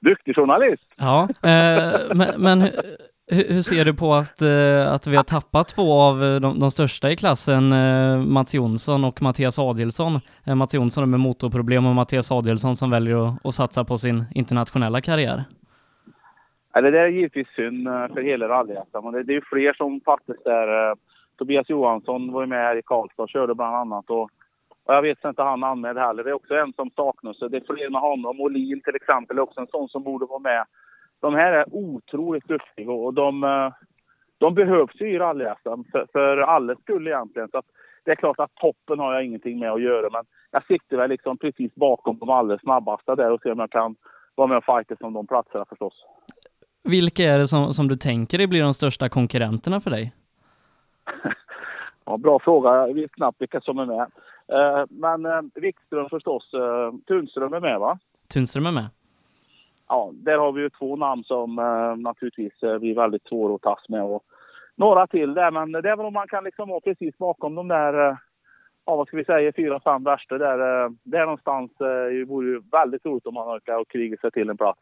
Duktig 0.10 0.36
journalist. 0.36 0.88
Ja, 0.96 1.28
eh, 1.42 2.14
men, 2.14 2.42
men 2.42 2.62
hur, 3.26 3.62
ser 3.62 3.84
du 3.84 3.94
på 3.94 4.14
att, 4.14 4.42
eh, 4.42 4.94
att 4.94 5.06
vi 5.06 5.16
har 5.16 5.24
tappat 5.24 5.68
två 5.68 5.92
av 5.92 6.24
eh, 6.24 6.40
de, 6.40 6.60
de 6.60 6.70
största 6.70 7.10
i 7.10 7.16
klassen, 7.16 7.72
eh, 7.72 8.18
Mats 8.18 8.54
Jonsson 8.54 9.04
och 9.04 9.22
Mattias 9.22 9.58
Adielsson? 9.58 10.20
Mats 10.56 10.74
Jonsson 10.74 11.10
med 11.10 11.20
motorproblem 11.20 11.86
och 11.86 11.94
Mattias 11.94 12.32
Adielsson 12.32 12.76
som 12.76 12.90
väljer 12.90 13.28
att, 13.28 13.46
att 13.46 13.54
satsa 13.54 13.84
på 13.84 13.98
sin 13.98 14.24
internationella 14.34 15.00
karriär. 15.00 15.44
Ja, 16.74 16.80
det 16.80 16.90
där 16.90 16.98
är 16.98 17.08
givetvis 17.08 17.48
synd 17.56 17.88
för 17.88 18.22
hela 18.22 18.48
rally 18.48 18.74
men 19.02 19.12
det, 19.12 19.22
det 19.22 19.32
är 19.32 19.34
ju 19.34 19.42
fler 19.44 19.72
som 19.72 20.00
fattas 20.00 20.36
där. 20.44 20.94
Tobias 21.38 21.68
Johansson 21.68 22.32
var 22.32 22.40
ju 22.40 22.46
med 22.46 22.58
här 22.58 22.76
i 22.76 22.82
Karlstad 22.82 23.22
och 23.22 23.28
körde 23.28 23.54
bland 23.54 23.76
annat. 23.76 24.10
Och, 24.10 24.22
och 24.84 24.94
jag 24.94 25.02
vet 25.02 25.24
inte 25.24 25.42
han 25.42 25.64
anmäld 25.64 25.98
heller. 25.98 26.24
Det 26.24 26.30
är 26.30 26.34
också 26.34 26.54
en 26.54 26.72
som 26.72 26.90
saknas. 26.96 27.38
Det 27.38 27.56
är 27.56 27.74
fler 27.74 27.90
med 27.90 28.00
honom. 28.00 28.40
Olin 28.40 28.80
till 28.80 28.96
exempel 28.96 29.38
är 29.38 29.42
också 29.42 29.60
en 29.60 29.66
sån 29.66 29.88
som 29.88 30.02
borde 30.02 30.26
vara 30.26 30.38
med. 30.38 30.64
De 31.22 31.34
här 31.34 31.52
är 31.52 31.64
otroligt 31.74 32.48
duktiga 32.48 32.90
och 32.90 33.14
de, 33.14 33.44
eh, 33.44 33.72
de 34.38 34.54
behövs 34.54 35.00
ju 35.00 35.10
i 35.14 35.18
rally 35.18 35.44
för, 35.64 36.06
för 36.12 36.36
alla 36.36 36.74
skull 36.74 37.06
egentligen. 37.06 37.48
Så 37.48 37.62
det 38.04 38.10
är 38.10 38.14
klart 38.14 38.40
att 38.40 38.54
toppen 38.54 38.98
har 38.98 39.14
jag 39.14 39.24
ingenting 39.24 39.58
med 39.58 39.72
att 39.72 39.82
göra 39.82 40.08
men 40.12 40.24
jag 40.50 40.66
siktar 40.66 40.96
väl 40.96 41.10
liksom 41.10 41.38
precis 41.38 41.74
bakom 41.74 42.18
de 42.18 42.30
allra 42.30 42.58
snabbaste 42.58 43.14
där 43.14 43.30
och 43.30 43.40
ser 43.40 43.52
om 43.52 43.58
jag 43.58 43.70
kan 43.70 43.96
vara 44.34 44.48
med 44.48 44.56
och 44.56 44.64
fightas 44.64 45.00
om 45.00 45.12
de 45.12 45.26
platserna 45.26 45.64
förstås. 45.68 45.94
Vilka 46.84 47.22
är 47.22 47.38
det 47.38 47.48
som, 47.48 47.74
som 47.74 47.88
du 47.88 47.96
tänker 47.96 48.38
dig 48.38 48.46
blir 48.46 48.62
de 48.62 48.74
största 48.74 49.08
konkurrenterna 49.08 49.80
för 49.80 49.90
dig? 49.90 50.12
Ja, 52.04 52.16
bra 52.16 52.38
fråga. 52.38 52.70
Jag 52.70 52.94
vet 52.94 53.12
knappt 53.12 53.40
vilka 53.40 53.60
som 53.60 53.78
är 53.78 53.86
med. 53.86 54.10
Eh, 54.48 54.84
Men 54.88 55.26
eh, 55.26 55.40
Wikström 55.54 56.08
förstås. 56.08 56.54
Eh, 56.54 56.92
Tunström 57.06 57.52
är 57.52 57.60
med 57.60 57.80
va? 57.80 57.98
Tunström 58.32 58.66
är 58.66 58.70
med. 58.70 58.88
Ja, 59.94 60.10
där 60.12 60.38
har 60.38 60.52
vi 60.52 60.62
ju 60.62 60.70
två 60.70 60.96
namn 60.96 61.24
som 61.24 61.58
eh, 61.58 61.96
naturligtvis 61.96 62.62
eh, 62.62 62.78
blir 62.78 62.94
väldigt 62.94 63.26
svåra 63.28 63.54
att 63.54 63.62
tas 63.62 63.88
med. 63.88 64.02
Och 64.02 64.22
några 64.76 65.06
till 65.06 65.34
där, 65.34 65.50
men 65.50 65.72
det 65.72 65.90
är 65.90 65.96
väl 65.96 66.06
om 66.06 66.12
man 66.12 66.28
kan 66.28 66.44
liksom 66.44 66.68
vara 66.68 66.80
precis 66.80 67.18
bakom 67.18 67.54
de 67.54 67.68
där, 67.68 68.08
eh, 68.08 68.16
ja 68.86 68.96
vad 68.96 69.06
ska 69.06 69.16
vi 69.16 69.24
säga, 69.24 69.52
fyra, 69.56 69.80
fem 69.84 70.04
värsta 70.04 70.38
där. 70.38 70.84
eh, 70.84 70.90
Där 71.02 71.24
någonstans 71.24 71.70
eh, 71.80 71.86
det 72.18 72.24
vore 72.24 72.46
ju 72.48 72.62
väldigt 72.72 73.06
roligt 73.06 73.26
om 73.26 73.34
man 73.34 73.56
orkar 73.56 73.80
och 73.80 73.88
kriga 73.90 74.16
sig 74.16 74.30
till 74.30 74.50
en 74.50 74.56
plats. 74.56 74.80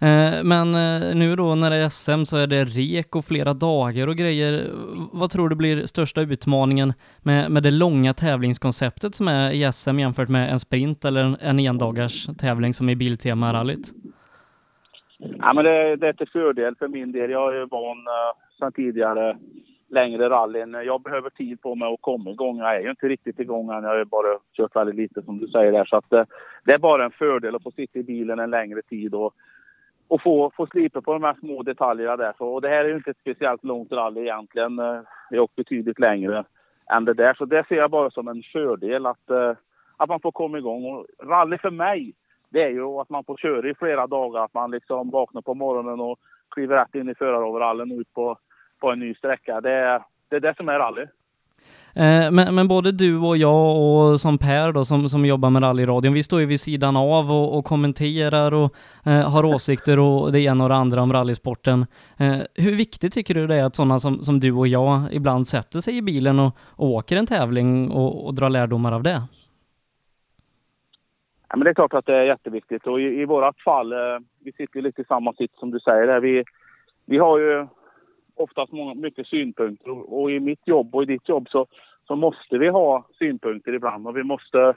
Eh, 0.00 0.44
men 0.44 0.74
eh, 0.74 1.16
nu 1.16 1.36
då 1.36 1.54
när 1.54 1.70
det 1.70 1.76
är 1.76 1.88
SM 1.88 2.24
så 2.24 2.36
är 2.36 2.46
det 2.46 2.64
rek 2.64 3.16
och 3.16 3.24
flera 3.24 3.54
dagar 3.54 4.06
och 4.08 4.16
grejer. 4.16 4.66
Vad 5.12 5.30
tror 5.30 5.48
du 5.48 5.56
blir 5.56 5.86
största 5.86 6.20
utmaningen 6.20 6.92
med, 7.18 7.50
med 7.50 7.62
det 7.62 7.70
långa 7.70 8.14
tävlingskonceptet 8.14 9.14
som 9.14 9.28
är 9.28 9.50
i 9.50 9.72
SM 9.72 9.98
jämfört 9.98 10.28
med 10.28 10.52
en 10.52 10.60
sprint 10.60 11.04
eller 11.04 11.24
en, 11.24 11.36
en 11.40 11.58
endagars 11.58 12.26
tävling 12.38 12.74
som 12.74 12.88
i 12.88 12.96
Biltema-rallyt? 12.96 13.92
Ja, 15.20 15.52
men 15.52 15.64
det, 15.64 15.96
det 15.96 16.08
är 16.08 16.12
till 16.12 16.28
fördel 16.28 16.76
för 16.76 16.88
min 16.88 17.12
del. 17.12 17.30
Jag 17.30 17.56
är 17.56 17.66
van 17.66 17.98
uh, 17.98 18.58
sedan 18.58 18.72
tidigare 18.72 19.36
längre 19.90 20.30
rallyn. 20.30 20.72
Jag 20.72 21.02
behöver 21.02 21.30
tid 21.30 21.60
på 21.60 21.74
mig 21.74 21.94
att 21.94 22.00
komma 22.00 22.30
igång. 22.30 22.58
Jag 22.58 22.76
är 22.76 22.80
ju 22.80 22.90
inte 22.90 23.08
riktigt 23.08 23.38
igång 23.38 23.70
än. 23.70 23.82
Jag 23.82 23.90
har 23.90 23.98
ju 23.98 24.04
bara 24.04 24.38
kört 24.52 24.76
väldigt 24.76 24.96
lite 24.96 25.22
som 25.22 25.38
du 25.38 25.48
säger 25.48 25.72
där. 25.72 25.84
Så 25.84 25.96
att, 25.96 26.12
eh, 26.12 26.24
det 26.64 26.72
är 26.72 26.78
bara 26.78 27.04
en 27.04 27.10
fördel 27.10 27.54
att 27.56 27.62
få 27.62 27.70
sitta 27.70 27.98
i 27.98 28.02
bilen 28.02 28.38
en 28.38 28.50
längre 28.50 28.82
tid 28.82 29.14
och, 29.14 29.34
och 30.08 30.22
få, 30.22 30.50
få 30.56 30.66
slipa 30.66 31.00
på 31.00 31.12
de 31.12 31.22
här 31.22 31.36
små 31.40 31.62
detaljerna 31.62 32.16
där. 32.16 32.32
Så, 32.38 32.46
och 32.46 32.60
det 32.60 32.68
här 32.68 32.84
är 32.84 32.88
ju 32.88 32.96
inte 32.96 33.10
ett 33.10 33.20
speciellt 33.20 33.64
långt 33.64 33.92
rally 33.92 34.20
egentligen. 34.20 34.78
Eh, 34.78 35.00
Det 35.30 35.36
är 35.36 35.40
också 35.40 35.54
betydligt 35.56 35.98
längre 35.98 36.44
än 36.92 37.04
det 37.04 37.14
där. 37.14 37.34
Så 37.34 37.44
det 37.44 37.66
ser 37.68 37.76
jag 37.76 37.90
bara 37.90 38.10
som 38.10 38.28
en 38.28 38.42
fördel 38.52 39.06
att, 39.06 39.30
eh, 39.30 39.52
att 39.96 40.08
man 40.08 40.20
får 40.20 40.32
komma 40.32 40.58
igång. 40.58 40.84
Och 40.84 41.06
rally 41.22 41.58
för 41.58 41.70
mig, 41.70 42.14
det 42.50 42.62
är 42.62 42.70
ju 42.70 43.00
att 43.00 43.10
man 43.10 43.24
får 43.24 43.36
köra 43.36 43.70
i 43.70 43.74
flera 43.74 44.06
dagar. 44.06 44.44
Att 44.44 44.54
man 44.54 44.70
liksom 44.70 45.10
vaknar 45.10 45.42
på 45.42 45.54
morgonen 45.54 46.00
och 46.00 46.18
kliver 46.50 46.76
rätt 46.76 46.94
in 46.94 47.08
i 47.08 47.14
föraroverallen 47.14 47.92
och 47.92 47.98
ut 47.98 48.14
på, 48.14 48.38
på 48.80 48.90
en 48.90 48.98
ny 48.98 49.14
sträcka. 49.14 49.60
Det 49.60 49.72
är, 49.72 50.02
det 50.28 50.36
är 50.36 50.40
det 50.40 50.54
som 50.56 50.68
är 50.68 50.78
rally. 50.78 51.06
Eh, 51.94 52.30
Men, 52.30 52.54
men 52.54 52.68
både 52.68 52.92
du 52.92 53.18
och 53.18 53.36
jag 53.36 53.78
och 53.78 54.20
som 54.20 54.38
Per 54.38 54.72
då 54.72 54.84
som, 54.84 55.08
som 55.08 55.26
jobbar 55.26 55.50
med 55.50 55.62
rallyradion, 55.62 56.12
vi 56.12 56.22
står 56.22 56.40
ju 56.40 56.46
vid 56.46 56.60
sidan 56.60 56.96
av 56.96 57.32
och, 57.32 57.58
och 57.58 57.64
kommenterar 57.64 58.54
och 58.54 58.74
eh, 59.06 59.30
har 59.30 59.44
åsikter 59.44 59.98
och 59.98 60.32
det 60.32 60.40
ena 60.40 60.64
och 60.64 60.70
det 60.70 60.76
andra 60.76 61.02
om 61.02 61.12
rallysporten. 61.12 61.86
Eh, 62.16 62.36
hur 62.54 62.76
viktigt 62.76 63.12
tycker 63.14 63.34
du 63.34 63.46
det 63.46 63.54
är 63.54 63.64
att 63.64 63.76
sådana 63.76 63.98
som, 63.98 64.24
som 64.24 64.40
du 64.40 64.52
och 64.52 64.68
jag 64.68 65.00
ibland 65.12 65.48
sätter 65.48 65.78
sig 65.78 65.96
i 65.96 66.02
bilen 66.02 66.38
och, 66.38 66.56
och 66.76 66.88
åker 66.88 67.16
en 67.16 67.26
tävling 67.26 67.90
och, 67.90 68.26
och 68.26 68.34
drar 68.34 68.50
lärdomar 68.50 68.92
av 68.92 69.02
det? 69.02 69.22
Ja, 71.50 71.56
men 71.56 71.64
det 71.64 71.70
är 71.70 71.74
klart 71.74 71.94
att 71.94 72.06
det 72.06 72.16
är 72.16 72.24
jätteviktigt 72.24 72.86
och 72.86 73.00
i, 73.00 73.04
i 73.04 73.24
vårt 73.24 73.60
fall, 73.60 73.92
eh, 73.92 74.18
vi 74.44 74.52
sitter 74.52 74.76
ju 74.76 74.82
lite 74.82 75.02
i 75.02 75.04
samma 75.04 75.32
sitt 75.32 75.54
som 75.54 75.70
du 75.70 75.80
säger 75.80 76.06
där. 76.06 76.20
Vi, 76.20 76.44
vi 77.06 77.18
har 77.18 77.38
ju 77.38 77.66
oftast 78.34 78.72
många, 78.72 78.94
mycket 78.94 79.26
synpunkter 79.26 79.90
och, 79.90 80.22
och 80.22 80.30
i 80.30 80.40
mitt 80.40 80.68
jobb 80.68 80.94
och 80.94 81.02
i 81.02 81.06
ditt 81.06 81.28
jobb 81.28 81.48
så, 81.48 81.66
så 82.06 82.16
måste 82.16 82.58
vi 82.58 82.68
ha 82.68 83.06
synpunkter 83.18 83.72
ibland 83.72 84.06
och 84.06 84.16
vi 84.16 84.22
måste 84.22 84.74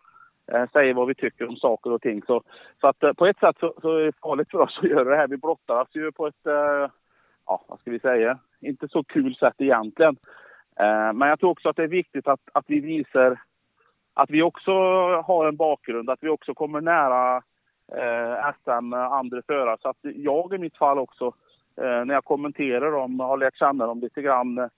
eh, 0.51 0.69
säga 0.73 0.93
vad 0.93 1.07
vi 1.07 1.15
tycker 1.15 1.47
om 1.47 1.55
saker 1.55 1.91
och 1.91 2.01
ting. 2.01 2.21
Så, 2.27 2.43
så 2.81 2.87
att 2.87 3.03
eh, 3.03 3.13
på 3.13 3.25
ett 3.25 3.39
sätt 3.39 3.55
så, 3.59 3.73
så 3.81 3.97
är 3.97 4.05
det 4.05 4.19
farligt 4.21 4.51
för 4.51 4.57
oss 4.57 4.79
att 4.81 4.89
göra 4.89 5.09
det 5.09 5.15
här. 5.15 5.27
Vi 5.27 5.37
brottar 5.37 5.81
oss 5.81 5.95
ju 5.95 6.11
på 6.11 6.27
ett, 6.27 6.47
eh, 6.47 6.89
ja 7.45 7.65
vad 7.67 7.79
ska 7.79 7.91
vi 7.91 7.99
säga, 7.99 8.39
inte 8.61 8.87
så 8.87 9.03
kul 9.03 9.35
sätt 9.35 9.55
egentligen. 9.57 10.15
Eh, 10.79 11.13
men 11.13 11.29
jag 11.29 11.39
tror 11.39 11.49
också 11.49 11.69
att 11.69 11.75
det 11.75 11.83
är 11.83 11.87
viktigt 11.87 12.27
att, 12.27 12.41
att 12.53 12.65
vi 12.67 12.79
visar 12.79 13.39
att 14.13 14.29
vi 14.29 14.41
också 14.41 14.71
har 15.21 15.47
en 15.47 15.55
bakgrund, 15.55 16.09
att 16.09 16.23
vi 16.23 16.29
också 16.29 16.53
kommer 16.53 16.81
nära 16.81 17.41
eh, 17.95 18.53
SM, 18.61 18.93
andra 18.93 19.41
förare. 19.47 19.77
Så 19.81 19.89
att 19.89 19.97
jag 20.01 20.53
i 20.53 20.57
mitt 20.57 20.77
fall 20.77 20.99
också, 20.99 21.25
eh, 21.77 22.05
när 22.05 22.13
jag 22.13 22.25
kommenterar 22.25 22.91
dem, 22.91 23.19
har 23.19 23.37
lärt 23.37 23.57
känna 23.57 23.87
dem 23.87 23.99
lite 23.99 24.21
grann. 24.21 24.57
Eh, 24.57 24.69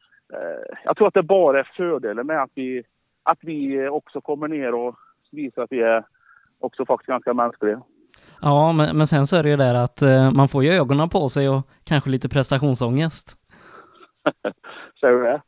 jag 0.83 0.97
tror 0.97 1.07
att 1.07 1.13
det 1.13 1.23
bara 1.23 1.59
är 1.59 1.71
fördelen 1.77 2.27
med 2.27 2.43
att 2.43 2.51
vi, 2.53 2.83
att 3.23 3.39
vi 3.41 3.87
också 3.87 4.21
kommer 4.21 4.47
ner 4.47 4.73
och 4.73 4.95
visar 5.31 5.63
att 5.63 5.71
vi 5.71 5.81
är 5.81 6.03
också 6.59 6.85
faktiskt 6.85 7.07
ganska 7.07 7.33
mänskliga. 7.33 7.81
Ja, 8.41 8.71
men, 8.71 8.97
men 8.97 9.07
sen 9.07 9.27
så 9.27 9.37
är 9.37 9.43
det 9.43 9.49
ju 9.49 9.57
där 9.57 9.75
att 9.75 10.01
eh, 10.01 10.31
man 10.31 10.47
får 10.47 10.63
ju 10.63 10.69
ögonen 10.69 11.09
på 11.09 11.29
sig 11.29 11.49
och 11.49 11.67
kanske 11.83 12.09
lite 12.09 12.29
prestationsångest. 12.29 13.37
Säger 14.99 15.13
du 15.13 15.23
det? 15.23 15.41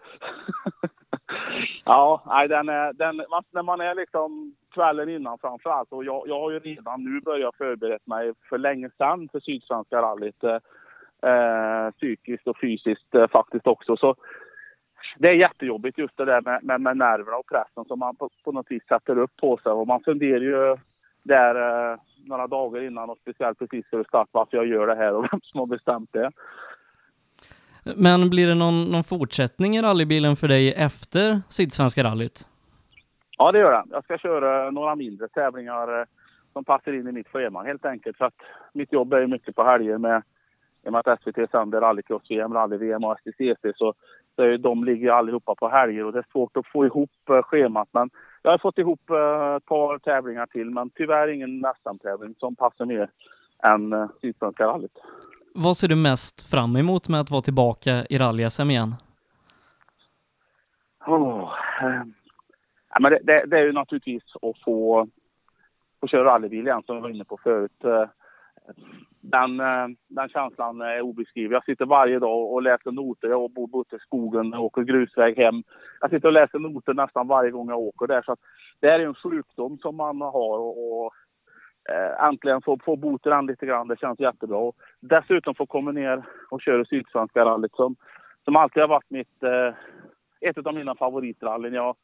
Ja, 1.86 2.24
nej, 2.26 2.48
den 2.48 2.70
är, 2.70 2.94
den, 2.94 3.22
när 3.52 3.64
man 3.64 3.82
är 3.82 3.96
liksom 3.96 4.56
kvällen 4.74 5.10
innan 5.10 5.38
framför 5.38 5.70
allt 5.70 5.92
och 5.92 6.06
jag, 6.06 6.28
jag 6.28 6.40
har 6.40 6.52
ju 6.52 6.60
redan 6.60 7.04
nu 7.04 7.22
börjat 7.22 7.56
förbereda 7.56 8.00
mig 8.06 8.34
för 8.50 8.58
länge 8.58 8.90
sedan 8.98 9.30
för 9.32 9.40
Sydsvenska 9.40 10.02
rallyt. 10.02 10.44
Eh, 10.44 10.58
eh, 11.24 11.92
psykiskt 11.92 12.48
och 12.48 12.60
fysiskt 12.62 13.16
eh, 13.16 13.28
faktiskt 13.28 13.68
också. 13.68 13.98
Så 13.98 14.16
det 15.18 15.28
är 15.28 15.34
jättejobbigt 15.34 15.98
just 15.98 16.18
det 16.18 16.26
där 16.26 16.42
med, 16.42 16.64
med, 16.64 16.82
med 16.82 16.98
nerverna 16.98 17.38
och 17.38 17.48
pressen 17.48 17.86
som 17.86 18.00
man 18.00 18.16
på, 18.16 18.30
på 18.44 18.52
något 18.52 18.72
vis 18.72 18.84
sätter 18.88 19.18
upp 19.18 19.36
på 19.36 19.58
sig. 19.58 19.72
Och 19.72 19.88
man 19.88 20.04
funderar 20.04 20.42
ju 20.42 20.78
där 21.24 21.56
eh, 21.56 21.98
några 22.26 22.48
dagar 22.48 22.82
innan 22.82 23.10
och 23.10 23.18
speciellt 23.18 23.60
precis 23.60 23.90
före 23.90 24.04
start 24.04 24.28
varför 24.32 24.58
jag 24.58 24.68
gör 24.68 24.88
det 24.88 24.96
här 24.96 25.14
och 25.14 25.24
vem 25.32 25.40
som 25.44 25.60
har 25.60 25.68
bestämt 25.68 26.10
det. 26.14 26.32
Men 27.96 28.29
blir 28.29 28.48
det 28.48 28.56
någon, 28.56 28.84
någon 28.84 29.03
fortsättning 29.03 29.77
i 29.77 29.82
rallybilen 29.82 30.36
för 30.36 30.48
dig 30.48 30.74
efter 30.74 31.41
Sydsvenska 31.50 32.03
rallyt? 32.03 32.50
Ja, 33.38 33.51
det 33.51 33.60
gör 33.60 33.72
det. 33.72 33.84
Jag 33.91 34.03
ska 34.03 34.17
köra 34.17 34.72
några 34.72 34.96
mindre 34.96 35.27
tävlingar 35.27 36.00
eh, 36.00 36.06
som 36.53 36.63
passar 36.63 36.94
in 36.94 37.08
i 37.08 37.12
mitt 37.12 37.27
schema 37.27 37.63
helt 37.63 37.86
enkelt. 37.86 38.17
För 38.17 38.25
att 38.25 38.41
mitt 38.74 38.94
jobb 38.94 39.13
är 39.13 39.20
ju 39.20 39.27
mycket 39.27 39.56
på 39.56 39.63
helger 39.63 39.98
med, 39.98 40.24
i 40.86 40.88
och 40.88 40.91
med 40.91 41.08
att 41.08 41.22
SVT 41.22 41.51
sänder 41.51 41.82
rallycross-VM, 41.82 42.53
rally-VM 42.53 43.03
och 43.03 43.17
STCC 43.20 43.77
så, 43.77 43.94
så 44.36 44.44
är 44.44 44.58
de 44.58 44.84
ligger 44.84 45.12
allihopa 45.12 45.56
på 45.56 45.70
helger 45.70 46.06
och 46.06 46.13
det 46.13 46.20
är 46.20 46.32
svårt 46.32 46.58
att 46.58 46.67
få 46.67 46.86
ihop 46.86 47.29
eh, 47.29 47.41
schemat. 47.41 47.89
Men 47.91 48.10
jag 48.41 48.51
har 48.51 48.58
fått 48.58 48.77
ihop 48.77 49.10
eh, 49.10 49.56
ett 49.56 49.65
par 49.65 50.00
tävlingar 50.00 50.46
till 50.46 50.70
men 50.70 50.89
tyvärr 50.89 51.27
ingen 51.27 51.65
SM-tävling 51.82 52.36
som 52.39 52.56
passar 52.56 52.86
mer 52.86 53.10
än 53.63 54.10
Sydsvenska 54.22 54.67
rallyt. 54.67 55.00
Vad 55.60 55.78
ser 55.78 55.88
du 55.88 55.96
mest 55.96 56.52
fram 56.52 56.76
emot 56.76 57.10
med 57.10 57.20
att 57.20 57.32
vara 57.32 57.42
tillbaka 57.42 58.06
i 58.10 58.18
rally-SM 58.18 58.70
igen? 58.70 58.96
Oh, 61.08 61.54
eh, 61.82 62.04
ja, 62.90 63.00
men 63.00 63.12
det, 63.12 63.20
det, 63.24 63.46
det 63.46 63.58
är 63.58 63.64
ju 63.64 63.72
naturligtvis 63.72 64.24
att 64.42 64.64
få, 64.66 65.08
få 66.02 66.08
köra 66.08 66.24
rallybil 66.24 66.68
igen 66.68 66.84
som 66.86 66.96
jag 66.96 67.02
var 67.02 67.10
inne 67.10 67.26
på 67.26 67.38
förut. 67.44 67.84
Eh, 67.84 68.10
den, 69.22 69.60
eh, 69.60 69.88
den 70.08 70.30
känslan 70.30 70.82
är 70.82 71.02
obeskrivlig. 71.02 71.56
Jag 71.56 71.66
sitter 71.66 71.86
varje 71.86 72.20
dag 72.20 72.52
och 72.52 72.62
läser 72.62 72.92
noter. 72.92 73.28
Jag 73.28 73.52
bor 73.52 73.82
ute 73.82 73.96
i 73.96 74.00
skogen 74.00 74.54
och 74.54 74.64
åker 74.64 74.82
grusväg 74.82 75.38
hem. 75.38 75.64
Jag 76.02 76.10
sitter 76.10 76.28
och 76.28 76.34
läser 76.34 76.60
noter 76.60 76.94
nästan 76.94 77.28
varje 77.28 77.52
gång 77.52 77.70
jag 77.70 77.80
åker 77.80 78.08
där. 78.08 78.22
Så 78.22 78.32
att 78.32 78.40
det 78.80 78.88
är 78.88 79.00
en 79.00 79.16
sjukdom 79.16 79.78
som 79.78 79.96
man 79.96 80.22
har 80.22 80.58
och, 80.60 81.06
och 81.06 81.14
eh, 81.89 82.25
äntligen 82.25 82.62
få, 82.62 82.77
få 82.86 82.96
bota 82.96 83.29
den 83.29 83.46
lite 83.46 83.65
grann. 83.65 83.88
Det 83.88 84.00
känns 84.00 84.20
jättebra. 84.20 84.58
Och 84.58 84.75
dessutom 85.00 85.56
få 85.56 85.65
komma 85.65 85.91
ner 85.91 86.24
och 86.51 86.62
köra 86.62 86.86
Sydsvenska 86.86 87.46
rallyt 87.46 87.75
som, 87.75 87.96
som 88.46 88.56
alltid 88.56 88.82
har 88.82 88.88
varit 88.88 89.10
mitt, 89.10 89.44
eh, 89.44 89.74
ett 90.50 90.67
av 90.67 90.74
mina 90.74 90.96
favoritrallyn. 90.96 91.74
Jag, 91.74 91.96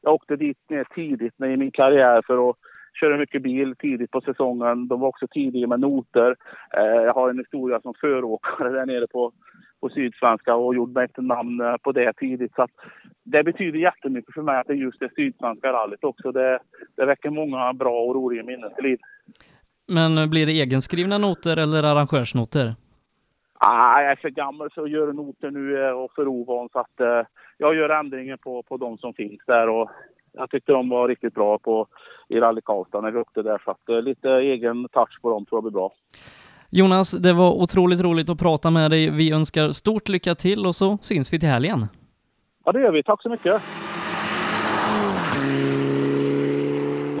jag 0.00 0.14
åkte 0.14 0.36
dit 0.36 0.58
ner 0.68 0.84
tidigt 0.84 1.40
i 1.40 1.56
min 1.56 1.70
karriär 1.70 2.22
för 2.26 2.50
att 2.50 2.56
köra 3.00 3.16
mycket 3.16 3.42
bil 3.42 3.74
tidigt 3.78 4.10
på 4.10 4.20
säsongen. 4.20 4.88
De 4.88 5.00
var 5.00 5.08
också 5.08 5.26
tidiga 5.28 5.66
med 5.66 5.80
noter. 5.80 6.36
Eh, 6.76 6.82
jag 6.82 7.14
har 7.14 7.30
en 7.30 7.38
historia 7.38 7.80
som 7.80 7.94
föråkare 8.00 8.70
där 8.70 8.86
nere 8.86 9.06
på, 9.06 9.32
på 9.80 9.88
Sydsvenska 9.88 10.54
och 10.54 10.74
gjorde 10.74 10.92
mig 10.92 11.04
ett 11.04 11.24
namn 11.24 11.60
eh, 11.60 11.76
på 11.76 11.92
det 11.92 12.12
tidigt. 12.12 12.54
Så 12.54 12.66
det 13.24 13.44
betyder 13.44 13.78
jättemycket 13.78 14.34
för 14.34 14.42
mig 14.42 14.60
att 14.60 14.66
det 14.66 14.72
är 14.72 14.76
just 14.76 15.00
det 15.00 15.14
Sydsvenska 15.16 15.72
rallyt 15.72 16.04
också. 16.04 16.32
Det, 16.32 16.58
det 16.96 17.04
väcker 17.04 17.30
många 17.30 17.72
bra 17.72 18.00
och 18.00 18.14
roliga 18.14 18.42
minnen 18.42 18.70
till 18.74 18.84
liv. 18.84 18.98
Men 19.88 20.30
blir 20.30 20.46
det 20.46 20.52
egenskrivna 20.52 21.18
noter 21.18 21.56
eller 21.56 21.82
arrangörsnoter? 21.82 22.74
Ah, 23.64 24.02
jag 24.02 24.12
är 24.12 24.16
för 24.16 24.30
gammal 24.30 24.70
för 24.70 24.82
att 24.82 24.90
göra 24.90 25.12
noter 25.12 25.50
nu 25.50 25.84
eh, 25.84 25.90
och 25.90 26.12
för 26.14 26.28
ovan 26.28 26.68
så 26.72 26.78
att 26.78 27.00
eh, 27.00 27.26
jag 27.58 27.74
gör 27.74 27.88
ändringar 27.88 28.36
på, 28.36 28.62
på 28.62 28.76
de 28.76 28.98
som 28.98 29.14
finns 29.14 29.40
där 29.46 29.68
och 29.68 29.90
jag 30.32 30.50
tyckte 30.50 30.72
de 30.72 30.88
var 30.88 31.08
riktigt 31.08 31.34
bra 31.34 31.58
på 31.58 31.86
i 32.28 32.40
Rally 32.40 32.60
Karlstad 32.60 33.00
när 33.00 33.10
vi 33.10 33.18
åkte 33.18 33.42
där 33.42 33.62
så 33.64 33.70
att 33.70 33.88
eh, 33.88 34.02
lite 34.02 34.28
egen 34.28 34.88
touch 34.88 35.20
på 35.22 35.30
dem 35.30 35.46
tror 35.46 35.56
jag 35.56 35.64
blir 35.64 35.72
bra. 35.72 35.92
Jonas, 36.70 37.10
det 37.10 37.32
var 37.32 37.52
otroligt 37.52 38.00
roligt 38.00 38.30
att 38.30 38.38
prata 38.38 38.70
med 38.70 38.90
dig. 38.90 39.10
Vi 39.10 39.32
önskar 39.32 39.72
stort 39.72 40.08
lycka 40.08 40.34
till 40.34 40.66
och 40.66 40.74
så 40.74 40.98
syns 41.00 41.32
vi 41.32 41.40
till 41.40 41.48
helgen. 41.48 41.86
Ja, 42.64 42.72
det 42.72 42.80
gör 42.80 42.92
vi. 42.92 43.02
Tack 43.02 43.22
så 43.22 43.28
mycket. 43.28 43.62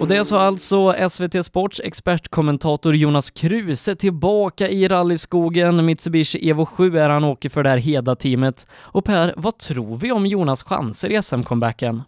Och 0.00 0.08
det 0.08 0.24
sa 0.24 0.40
alltså 0.40 1.08
SVT 1.08 1.44
Sports 1.44 1.80
expertkommentator 1.84 2.94
Jonas 2.94 3.30
Kruse 3.30 3.96
tillbaka 3.96 4.68
i 4.68 4.88
rallyskogen. 4.88 5.86
Mitsubishi 5.86 6.50
Evo 6.50 6.66
7 6.66 6.98
är 6.98 7.08
han 7.08 7.24
åker 7.24 7.48
för 7.48 7.62
det 7.62 7.70
här 7.70 7.78
Heda-teamet. 7.78 8.66
Och 8.80 9.04
Per, 9.04 9.32
vad 9.36 9.58
tror 9.58 9.96
vi 9.96 10.12
om 10.12 10.26
Jonas 10.26 10.64
chanser 10.64 11.12
i 11.12 11.16
SM-comebacken? 11.16 12.00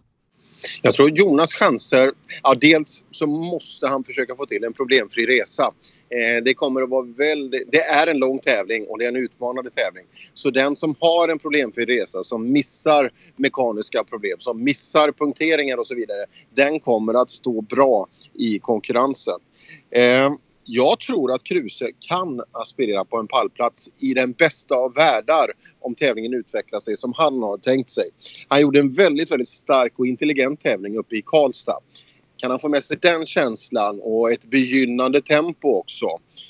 Jag 0.81 0.93
tror 0.93 1.09
Jonas 1.09 1.53
chanser, 1.53 2.11
ja 2.43 2.55
dels 2.61 3.03
så 3.11 3.27
måste 3.27 3.87
han 3.87 4.03
försöka 4.03 4.35
få 4.35 4.45
till 4.45 4.63
en 4.63 4.73
problemfri 4.73 5.25
resa. 5.25 5.73
Eh, 6.09 6.43
det 6.43 6.53
kommer 6.53 6.81
att 6.81 6.89
vara 6.89 7.05
väldigt, 7.17 7.71
det 7.71 7.81
är 7.81 8.07
en 8.07 8.17
lång 8.17 8.39
tävling 8.39 8.85
och 8.89 8.99
det 8.99 9.05
är 9.05 9.09
en 9.09 9.15
utmanande 9.15 9.69
tävling. 9.69 10.05
Så 10.33 10.49
den 10.49 10.75
som 10.75 10.95
har 10.99 11.29
en 11.29 11.39
problemfri 11.39 11.85
resa, 11.85 12.23
som 12.23 12.51
missar 12.51 13.11
mekaniska 13.35 14.03
problem, 14.03 14.37
som 14.39 14.63
missar 14.63 15.11
punkteringar 15.11 15.77
och 15.77 15.87
så 15.87 15.95
vidare, 15.95 16.25
den 16.55 16.79
kommer 16.79 17.13
att 17.13 17.29
stå 17.29 17.61
bra 17.61 18.07
i 18.33 18.59
konkurrensen. 18.59 19.39
Eh, 19.91 20.33
jag 20.65 20.99
tror 20.99 21.31
att 21.31 21.43
Kruse 21.43 21.91
kan 21.99 22.41
aspirera 22.51 23.05
på 23.05 23.17
en 23.17 23.27
pallplats 23.27 23.89
i 24.03 24.13
den 24.13 24.31
bästa 24.31 24.75
av 24.75 24.93
världar 24.93 25.51
om 25.79 25.95
tävlingen 25.95 26.33
utvecklar 26.33 26.79
sig 26.79 26.97
som 26.97 27.13
han 27.17 27.43
har 27.43 27.57
tänkt 27.57 27.89
sig. 27.89 28.09
Han 28.47 28.61
gjorde 28.61 28.79
en 28.79 28.93
väldigt, 28.93 29.31
väldigt 29.31 29.49
stark 29.49 29.99
och 29.99 30.07
intelligent 30.07 30.63
tävling 30.63 30.97
uppe 30.97 31.15
i 31.15 31.21
Karlstad. 31.25 31.79
Kan 32.37 32.51
han 32.51 32.59
få 32.59 32.69
med 32.69 32.83
sig 32.83 32.97
den 33.01 33.25
känslan 33.25 33.99
och 34.03 34.31
ett 34.31 34.45
begynnande 34.45 35.21
tempo 35.21 35.67
också 35.67 36.07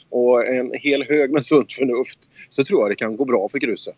och 0.10 0.48
en 0.48 0.72
hel 0.74 1.04
hög 1.04 1.32
med 1.32 1.46
sunt 1.46 1.74
förnuft 1.74 2.20
så 2.50 2.64
tror 2.64 2.82
jag 2.82 2.92
det 2.92 2.96
kan 2.96 3.18
gå 3.18 3.26
bra 3.26 3.50
för 3.50 3.60
Kruse. 3.60 3.92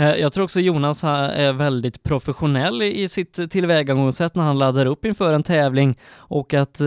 Eh, 0.00 0.14
jag 0.14 0.32
tror 0.32 0.44
också 0.44 0.60
Jonas 0.60 1.04
är 1.04 1.52
väldigt 1.52 2.02
professionell 2.02 2.82
i 2.82 3.08
sitt 3.08 3.50
tillvägagångssätt 3.50 4.34
när 4.34 4.42
han 4.42 4.58
laddar 4.58 4.86
upp 4.86 5.04
inför 5.04 5.32
en 5.32 5.42
tävling 5.42 5.98
och 6.14 6.54
att 6.54 6.80
eh, 6.80 6.86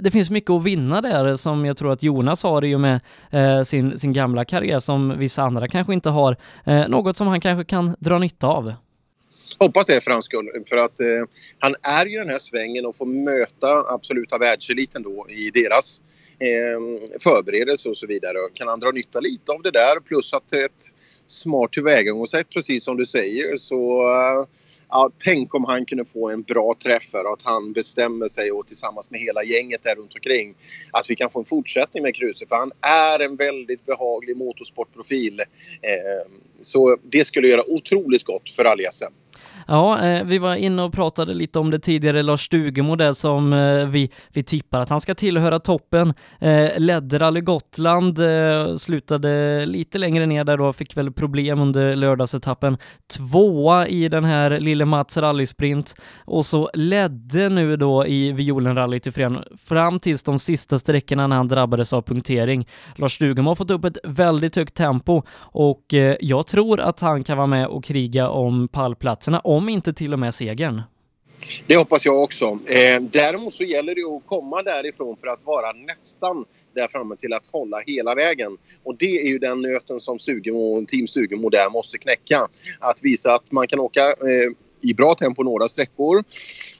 det 0.00 0.10
finns 0.12 0.30
mycket 0.30 0.50
att 0.50 0.64
vinna 0.64 1.00
där 1.00 1.36
som 1.36 1.64
jag 1.64 1.76
tror 1.76 1.92
att 1.92 2.02
Jonas 2.02 2.42
har 2.42 2.64
i 2.64 2.74
och 2.74 2.80
med 2.80 3.00
eh, 3.30 3.62
sin, 3.62 3.98
sin 3.98 4.12
gamla 4.12 4.44
karriär 4.44 4.80
som 4.80 5.18
vissa 5.18 5.42
andra 5.42 5.68
kanske 5.68 5.92
inte 5.92 6.10
har. 6.10 6.36
Något 6.88 7.16
som 7.16 7.26
han 7.26 7.40
kanske 7.40 7.64
kan 7.64 7.96
dra 7.98 8.18
nytta 8.18 8.46
av. 8.46 8.72
Hoppas 9.58 9.86
det 9.86 10.00
för 10.04 10.10
hans 10.10 10.24
skull. 10.24 10.48
För 10.68 10.76
att 10.76 11.00
eh, 11.00 11.06
han 11.58 11.74
är 11.82 12.06
ju 12.06 12.18
den 12.18 12.28
här 12.28 12.38
svängen 12.38 12.86
och 12.86 12.96
får 12.96 13.06
möta 13.06 13.94
absoluta 13.94 14.38
världseliten 14.38 15.02
då 15.02 15.26
i 15.28 15.50
deras 15.50 16.02
eh, 16.38 16.80
förberedelser 17.20 17.90
och 17.90 17.96
så 17.96 18.06
vidare. 18.06 18.38
Kan 18.54 18.68
han 18.68 18.80
dra 18.80 18.90
nytta 18.90 19.20
lite 19.20 19.52
av 19.52 19.62
det 19.62 19.70
där 19.70 20.00
plus 20.00 20.32
att 20.32 20.52
ett 20.52 20.82
smart 21.32 21.72
tillvägagångssätt 21.72 22.50
precis 22.50 22.84
som 22.84 22.96
du 22.96 23.06
säger 23.06 23.56
så 23.56 24.02
eh, 24.02 24.46
ja, 24.88 25.10
tänk 25.18 25.54
om 25.54 25.64
han 25.64 25.86
kunde 25.86 26.04
få 26.04 26.30
en 26.30 26.42
bra 26.42 26.74
träff 26.82 27.14
och 27.14 27.32
att 27.32 27.42
han 27.42 27.72
bestämmer 27.72 28.28
sig 28.28 28.52
och 28.52 28.66
tillsammans 28.66 29.10
med 29.10 29.20
hela 29.20 29.44
gänget 29.44 29.84
där 29.84 29.94
runt 29.94 30.14
omkring 30.14 30.54
att 30.90 31.10
vi 31.10 31.16
kan 31.16 31.30
få 31.30 31.38
en 31.38 31.44
fortsättning 31.44 32.02
med 32.02 32.14
Kruse 32.14 32.46
för 32.46 32.56
han 32.56 32.72
är 32.80 33.20
en 33.20 33.36
väldigt 33.36 33.86
behaglig 33.86 34.36
motorsportprofil. 34.36 35.40
Eh, 35.82 36.30
så 36.60 36.96
det 37.02 37.24
skulle 37.24 37.48
göra 37.48 37.70
otroligt 37.70 38.24
gott 38.24 38.50
för 38.50 38.64
rally-SM. 38.64 39.12
Ja, 39.72 40.02
eh, 40.02 40.24
vi 40.24 40.38
var 40.38 40.54
inne 40.54 40.82
och 40.82 40.92
pratade 40.92 41.34
lite 41.34 41.58
om 41.58 41.70
det 41.70 41.78
tidigare, 41.78 42.22
Lars 42.22 42.44
Stugemo 42.44 42.96
där 42.96 43.12
som 43.12 43.52
eh, 43.52 43.86
vi, 43.86 44.10
vi 44.32 44.42
tippar 44.42 44.80
att 44.80 44.90
han 44.90 45.00
ska 45.00 45.14
tillhöra 45.14 45.58
toppen. 45.58 46.14
Eh, 46.40 46.78
ledde 46.78 47.18
Rally 47.18 47.40
Gotland, 47.40 48.18
eh, 48.18 48.76
slutade 48.76 49.66
lite 49.66 49.98
längre 49.98 50.26
ner 50.26 50.44
där 50.44 50.56
då, 50.56 50.72
fick 50.72 50.96
väl 50.96 51.12
problem 51.12 51.60
under 51.60 51.96
lördagsetappen. 51.96 52.78
Tvåa 53.16 53.86
i 53.88 54.08
den 54.08 54.24
här 54.24 54.60
lille 54.60 54.84
Mats 54.84 55.16
rallysprint 55.16 55.94
och 56.24 56.46
så 56.46 56.70
ledde 56.74 57.48
nu 57.48 57.76
då 57.76 58.06
i 58.06 58.32
Violenrallyt 58.32 59.06
i 59.06 59.10
fredagen 59.10 59.44
fram 59.66 60.00
tills 60.00 60.22
de 60.22 60.38
sista 60.38 60.78
sträckorna 60.78 61.26
när 61.26 61.36
han 61.36 61.48
drabbades 61.48 61.92
av 61.92 62.02
punktering. 62.02 62.66
Lars 62.96 63.12
Stugemo 63.12 63.50
har 63.50 63.54
fått 63.54 63.70
upp 63.70 63.84
ett 63.84 63.98
väldigt 64.04 64.56
högt 64.56 64.74
tempo 64.74 65.22
och 65.38 65.94
eh, 65.94 66.16
jag 66.20 66.46
tror 66.46 66.80
att 66.80 67.00
han 67.00 67.24
kan 67.24 67.36
vara 67.36 67.46
med 67.46 67.66
och 67.66 67.84
kriga 67.84 68.28
om 68.28 68.68
pallplatserna 68.68 69.40
om 69.40 69.59
om 69.60 69.68
inte 69.68 69.92
till 69.92 70.12
och 70.12 70.18
med 70.18 70.34
segern. 70.34 70.82
Det 71.66 71.76
hoppas 71.76 72.04
jag 72.04 72.22
också. 72.22 72.44
Eh, 72.44 73.02
däremot 73.02 73.54
så 73.54 73.64
gäller 73.64 73.94
det 73.94 74.16
att 74.16 74.26
komma 74.26 74.62
därifrån 74.62 75.16
för 75.16 75.26
att 75.26 75.44
vara 75.44 75.72
nästan 75.72 76.44
där 76.74 76.88
framme 76.88 77.16
till 77.16 77.32
att 77.32 77.46
hålla 77.52 77.78
hela 77.86 78.14
vägen. 78.14 78.56
Och 78.82 78.96
det 78.96 79.20
är 79.20 79.28
ju 79.28 79.38
den 79.38 79.62
nöten 79.62 80.00
som 80.00 80.18
Stugemo, 80.18 80.84
Team 80.86 81.06
Stugemo 81.06 81.48
där 81.50 81.70
måste 81.70 81.98
knäcka. 81.98 82.48
Att 82.78 83.02
visa 83.02 83.34
att 83.34 83.52
man 83.52 83.68
kan 83.68 83.80
åka 83.80 84.00
eh, 84.00 84.50
i 84.82 84.94
bra 84.94 85.14
tempo 85.14 85.42
några 85.42 85.68
sträckor. 85.68 86.24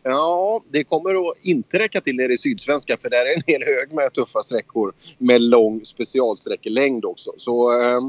Ja, 0.03 0.63
det 0.71 0.85
kommer 0.85 1.31
att 1.31 1.45
inte 1.45 1.79
räcka 1.79 2.01
till 2.01 2.21
er 2.21 2.29
i 2.29 2.39
Sydsvenska 2.39 2.97
för 3.03 3.11
där 3.11 3.27
är 3.27 3.37
en 3.37 3.43
hel 3.47 3.63
hög 3.63 3.93
med 3.93 4.13
tuffa 4.13 4.43
sträckor 4.43 4.93
med 5.19 5.41
lång 5.41 5.85
specialsträckelängd 5.85 7.05
också. 7.05 7.31
Så 7.37 7.81
eh, 7.81 8.01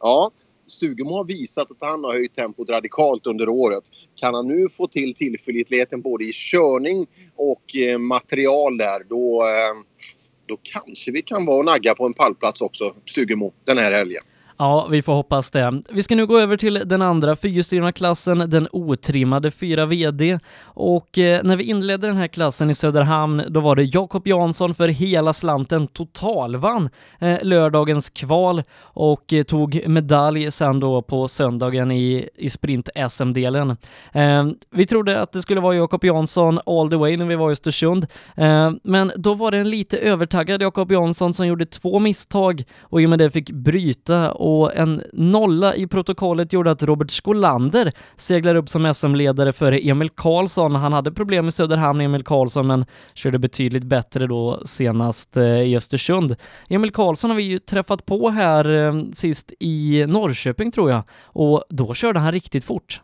ja, 0.00 0.30
Stugemo 0.68 1.10
har 1.10 1.24
visat 1.24 1.70
att 1.70 1.88
han 1.88 2.04
har 2.04 2.12
höjt 2.12 2.34
tempot 2.34 2.70
radikalt 2.70 3.26
under 3.26 3.48
året. 3.48 3.82
Kan 4.16 4.34
han 4.34 4.48
nu 4.48 4.68
få 4.68 4.86
till 4.86 5.14
tillförlitligheten 5.14 6.00
både 6.00 6.24
i 6.24 6.30
körning 6.32 7.06
och 7.36 7.76
eh, 7.76 7.98
material 7.98 8.78
där 8.78 9.04
då, 9.08 9.42
eh, 9.42 9.98
då 10.46 10.58
kanske 10.62 11.10
vi 11.10 11.22
kan 11.22 11.46
vara 11.46 11.58
och 11.58 11.64
nagga 11.64 11.94
på 11.94 12.06
en 12.06 12.14
pallplats 12.14 12.60
också, 12.60 12.94
Stugemo, 13.06 13.52
den 13.66 13.78
här 13.78 13.92
helgen. 13.92 14.22
Ja, 14.60 14.86
vi 14.90 15.02
får 15.02 15.12
hoppas 15.12 15.50
det. 15.50 15.82
Vi 15.90 16.02
ska 16.02 16.16
nu 16.16 16.26
gå 16.26 16.38
över 16.38 16.56
till 16.56 16.82
den 16.84 17.02
andra 17.02 17.36
fyrhjulsdrivna 17.36 17.92
klassen, 17.92 18.38
den 18.38 18.68
otrimmade 18.72 19.50
4 19.50 19.86
VD. 19.86 20.38
Och 20.62 21.18
eh, 21.18 21.40
när 21.44 21.56
vi 21.56 21.64
inledde 21.64 22.06
den 22.06 22.16
här 22.16 22.26
klassen 22.26 22.70
i 22.70 22.74
Söderhamn, 22.74 23.42
då 23.48 23.60
var 23.60 23.76
det 23.76 23.82
Jakob 23.82 24.26
Jansson 24.26 24.74
för 24.74 24.88
hela 24.88 25.32
slanten 25.32 25.86
totalvann 25.86 26.90
eh, 27.18 27.38
lördagens 27.42 28.10
kval 28.10 28.62
och 28.80 29.32
eh, 29.32 29.42
tog 29.42 29.82
medalj 29.86 30.50
sen 30.50 30.80
då 30.80 31.02
på 31.02 31.28
söndagen 31.28 31.90
i, 31.90 32.28
i 32.36 32.50
sprint-SM-delen. 32.50 33.76
Eh, 34.12 34.46
vi 34.70 34.86
trodde 34.86 35.20
att 35.20 35.32
det 35.32 35.42
skulle 35.42 35.60
vara 35.60 35.74
Jakob 35.74 36.04
Jansson 36.04 36.60
all 36.66 36.90
the 36.90 36.96
way 36.96 37.16
när 37.16 37.26
vi 37.26 37.36
var 37.36 37.50
i 37.50 37.52
Östersund, 37.52 38.06
eh, 38.36 38.70
men 38.82 39.12
då 39.16 39.34
var 39.34 39.50
det 39.50 39.58
en 39.58 39.70
lite 39.70 39.98
övertaggad 39.98 40.62
Jakob 40.62 40.92
Jansson 40.92 41.34
som 41.34 41.46
gjorde 41.46 41.66
två 41.66 41.98
misstag 41.98 42.64
och 42.82 43.02
i 43.02 43.06
och 43.06 43.10
med 43.10 43.18
det 43.18 43.30
fick 43.30 43.50
bryta 43.50 44.32
och 44.48 44.76
en 44.76 45.02
nolla 45.12 45.74
i 45.74 45.86
protokollet 45.86 46.52
gjorde 46.52 46.70
att 46.70 46.82
Robert 46.82 47.10
Skolander 47.10 47.92
seglar 48.16 48.54
upp 48.54 48.68
som 48.68 48.94
SM-ledare 48.94 49.52
före 49.52 49.78
Emil 49.78 50.10
Karlsson. 50.10 50.74
Han 50.74 50.92
hade 50.92 51.12
problem 51.12 51.48
i 51.48 51.52
Söderhamn, 51.52 52.00
Emil 52.00 52.24
Karlsson, 52.24 52.66
men 52.66 52.86
körde 53.14 53.38
betydligt 53.38 53.84
bättre 53.84 54.26
då 54.26 54.62
senast 54.64 55.36
eh, 55.36 55.44
i 55.44 55.76
Östersund. 55.76 56.36
Emil 56.68 56.92
Karlsson 56.92 57.30
har 57.30 57.36
vi 57.36 57.42
ju 57.42 57.58
träffat 57.58 58.06
på 58.06 58.30
här 58.30 58.86
eh, 58.86 59.02
sist 59.14 59.52
i 59.60 60.04
Norrköping 60.08 60.72
tror 60.72 60.90
jag 60.90 61.02
och 61.24 61.64
då 61.68 61.94
körde 61.94 62.18
han 62.18 62.32
riktigt 62.32 62.64
fort. 62.64 63.00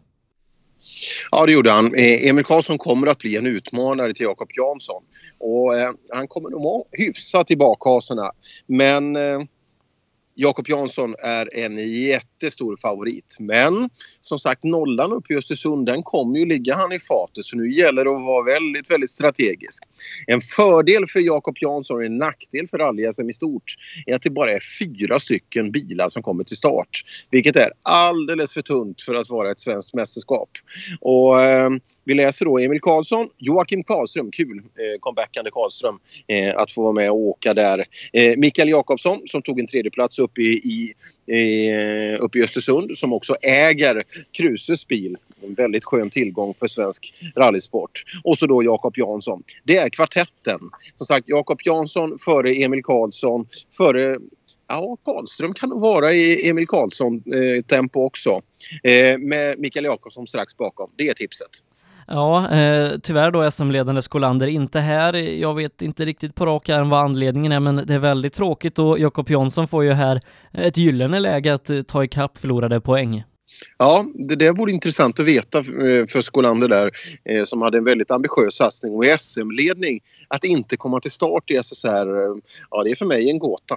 Ja, 1.30 1.46
det 1.46 1.52
gjorde 1.52 1.70
han. 1.70 1.94
Eh, 1.94 2.28
Emil 2.28 2.44
Karlsson 2.44 2.78
kommer 2.78 3.06
att 3.06 3.18
bli 3.18 3.36
en 3.36 3.46
utmanare 3.46 4.12
till 4.12 4.24
Jakob 4.24 4.48
Jansson. 4.56 5.02
Och 5.38 5.74
eh, 5.74 5.90
han 6.12 6.28
kommer 6.28 6.50
nog 6.50 6.62
må 6.62 6.86
hyfsat 6.92 7.50
i 7.50 7.56
bakhasorna. 7.56 8.30
Men 8.66 9.16
eh, 9.16 9.40
Jakob 10.34 10.68
Jansson 10.68 11.14
är 11.18 11.56
en 11.56 12.02
jättestor 12.02 12.76
favorit. 12.76 13.36
Men 13.38 13.90
som 14.20 14.38
sagt 14.38 14.64
nollan 14.64 15.12
uppe 15.12 15.34
i 15.34 15.36
Östersund 15.36 15.86
den 15.86 16.02
kommer 16.02 16.38
ju 16.38 16.46
ligga 16.46 16.74
han 16.74 16.92
i 16.92 17.00
fatet 17.00 17.44
så 17.44 17.56
nu 17.56 17.72
gäller 17.72 18.04
det 18.04 18.10
att 18.10 18.22
vara 18.22 18.44
väldigt, 18.44 18.90
väldigt 18.90 19.10
strategisk. 19.10 19.84
En 20.26 20.40
fördel 20.40 21.06
för 21.08 21.20
Jakob 21.20 21.56
Jansson 21.60 21.96
och 21.96 22.04
en 22.04 22.18
nackdel 22.18 22.68
för 22.68 22.78
rally-SM 22.78 23.30
i 23.30 23.32
stort 23.32 23.74
är 24.06 24.14
att 24.14 24.22
det 24.22 24.30
bara 24.30 24.50
är 24.50 24.60
fyra 24.78 25.20
stycken 25.20 25.72
bilar 25.72 26.08
som 26.08 26.22
kommer 26.22 26.44
till 26.44 26.56
start. 26.56 27.04
Vilket 27.30 27.56
är 27.56 27.72
alldeles 27.82 28.54
för 28.54 28.62
tunt 28.62 29.02
för 29.02 29.14
att 29.14 29.30
vara 29.30 29.50
ett 29.50 29.60
svenskt 29.60 29.94
mästerskap. 29.94 30.50
Och 31.00 31.42
eh, 31.42 31.70
vi 32.04 32.14
läser 32.14 32.44
då 32.44 32.58
Emil 32.58 32.80
Karlsson, 32.80 33.28
Joakim 33.38 33.82
Karlström, 33.82 34.30
kul 34.30 34.58
eh, 34.58 35.00
comebackande 35.00 35.50
Karlström 35.50 35.98
eh, 36.26 36.56
att 36.56 36.72
få 36.72 36.82
vara 36.82 36.92
med 36.92 37.10
och 37.10 37.16
åka 37.16 37.54
där. 37.54 37.84
Eh, 38.12 38.36
Mikael 38.36 38.68
Jakobsson 38.68 39.18
som 39.26 39.42
tog 39.42 39.60
en 39.60 39.66
tredjeplats 39.66 40.18
uppe 40.18 40.40
i, 40.40 40.54
i, 40.54 40.94
eh, 41.26 42.24
upp 42.24 42.36
i 42.36 42.42
Östersund 42.42 42.98
som 42.98 43.12
också 43.12 43.34
äger 43.42 44.02
Kruses 44.32 44.88
bil. 44.88 45.16
En 45.42 45.54
väldigt 45.54 45.84
skön 45.84 46.10
tillgång 46.10 46.54
för 46.54 46.68
svensk 46.68 47.14
rallysport. 47.36 48.04
Och 48.24 48.38
så 48.38 48.46
då 48.46 48.62
Jakob 48.62 48.94
Jansson. 48.96 49.42
Det 49.64 49.76
är 49.76 49.88
kvartetten. 49.88 50.60
Som 50.96 51.06
sagt 51.06 51.28
Jakob 51.28 51.58
Jansson 51.64 52.18
före 52.24 52.52
Emil 52.52 52.82
Karlsson 52.82 53.46
före 53.76 54.18
Ja, 54.66 54.96
Karlström 55.04 55.54
kan 55.54 55.68
nog 55.68 55.80
vara 55.80 56.12
i 56.12 56.48
Emil 56.48 56.66
Karlsson-tempo 56.66 58.00
eh, 58.00 58.06
också. 58.06 58.40
Eh, 58.82 59.18
med 59.18 59.58
Mikael 59.58 59.84
Jakobsson 59.84 60.26
strax 60.26 60.56
bakom. 60.56 60.90
Det 60.96 61.08
är 61.08 61.14
tipset. 61.14 61.50
Ja, 62.06 62.50
eh, 62.50 62.92
tyvärr 63.02 63.30
då 63.30 63.50
SM-ledande 63.50 64.02
Skolander 64.02 64.46
inte 64.46 64.80
här. 64.80 65.14
Jag 65.14 65.54
vet 65.54 65.82
inte 65.82 66.04
riktigt 66.04 66.34
på 66.34 66.46
rak 66.46 66.68
arm 66.68 66.88
vad 66.88 67.04
anledningen 67.04 67.52
är, 67.52 67.60
men 67.60 67.76
det 67.86 67.94
är 67.94 67.98
väldigt 67.98 68.32
tråkigt 68.32 68.78
och 68.78 68.98
Jakob 68.98 69.30
Jonsson 69.30 69.68
får 69.68 69.84
ju 69.84 69.92
här 69.92 70.20
ett 70.52 70.76
gyllene 70.76 71.20
läge 71.20 71.54
att 71.54 71.70
eh, 71.70 71.82
ta 71.82 72.04
ikapp 72.04 72.38
förlorade 72.38 72.80
poäng. 72.80 73.24
Ja, 73.78 74.06
det 74.28 74.36
där 74.36 74.52
vore 74.52 74.72
intressant 74.72 75.20
att 75.20 75.26
veta 75.26 75.58
eh, 75.58 76.06
för 76.08 76.22
Skolander 76.22 76.68
där 76.68 76.90
eh, 77.24 77.44
som 77.44 77.62
hade 77.62 77.78
en 77.78 77.84
väldigt 77.84 78.10
ambitiös 78.10 78.56
satsning 78.56 78.94
och 78.94 79.04
i 79.04 79.14
SM-ledning 79.18 80.00
att 80.28 80.44
inte 80.44 80.76
komma 80.76 81.00
till 81.00 81.10
start 81.10 81.50
i 81.50 81.54
SSR, 81.62 82.06
ja 82.70 82.82
det 82.84 82.90
är 82.90 82.96
för 82.96 83.06
mig 83.06 83.30
en 83.30 83.38
gåta. 83.38 83.76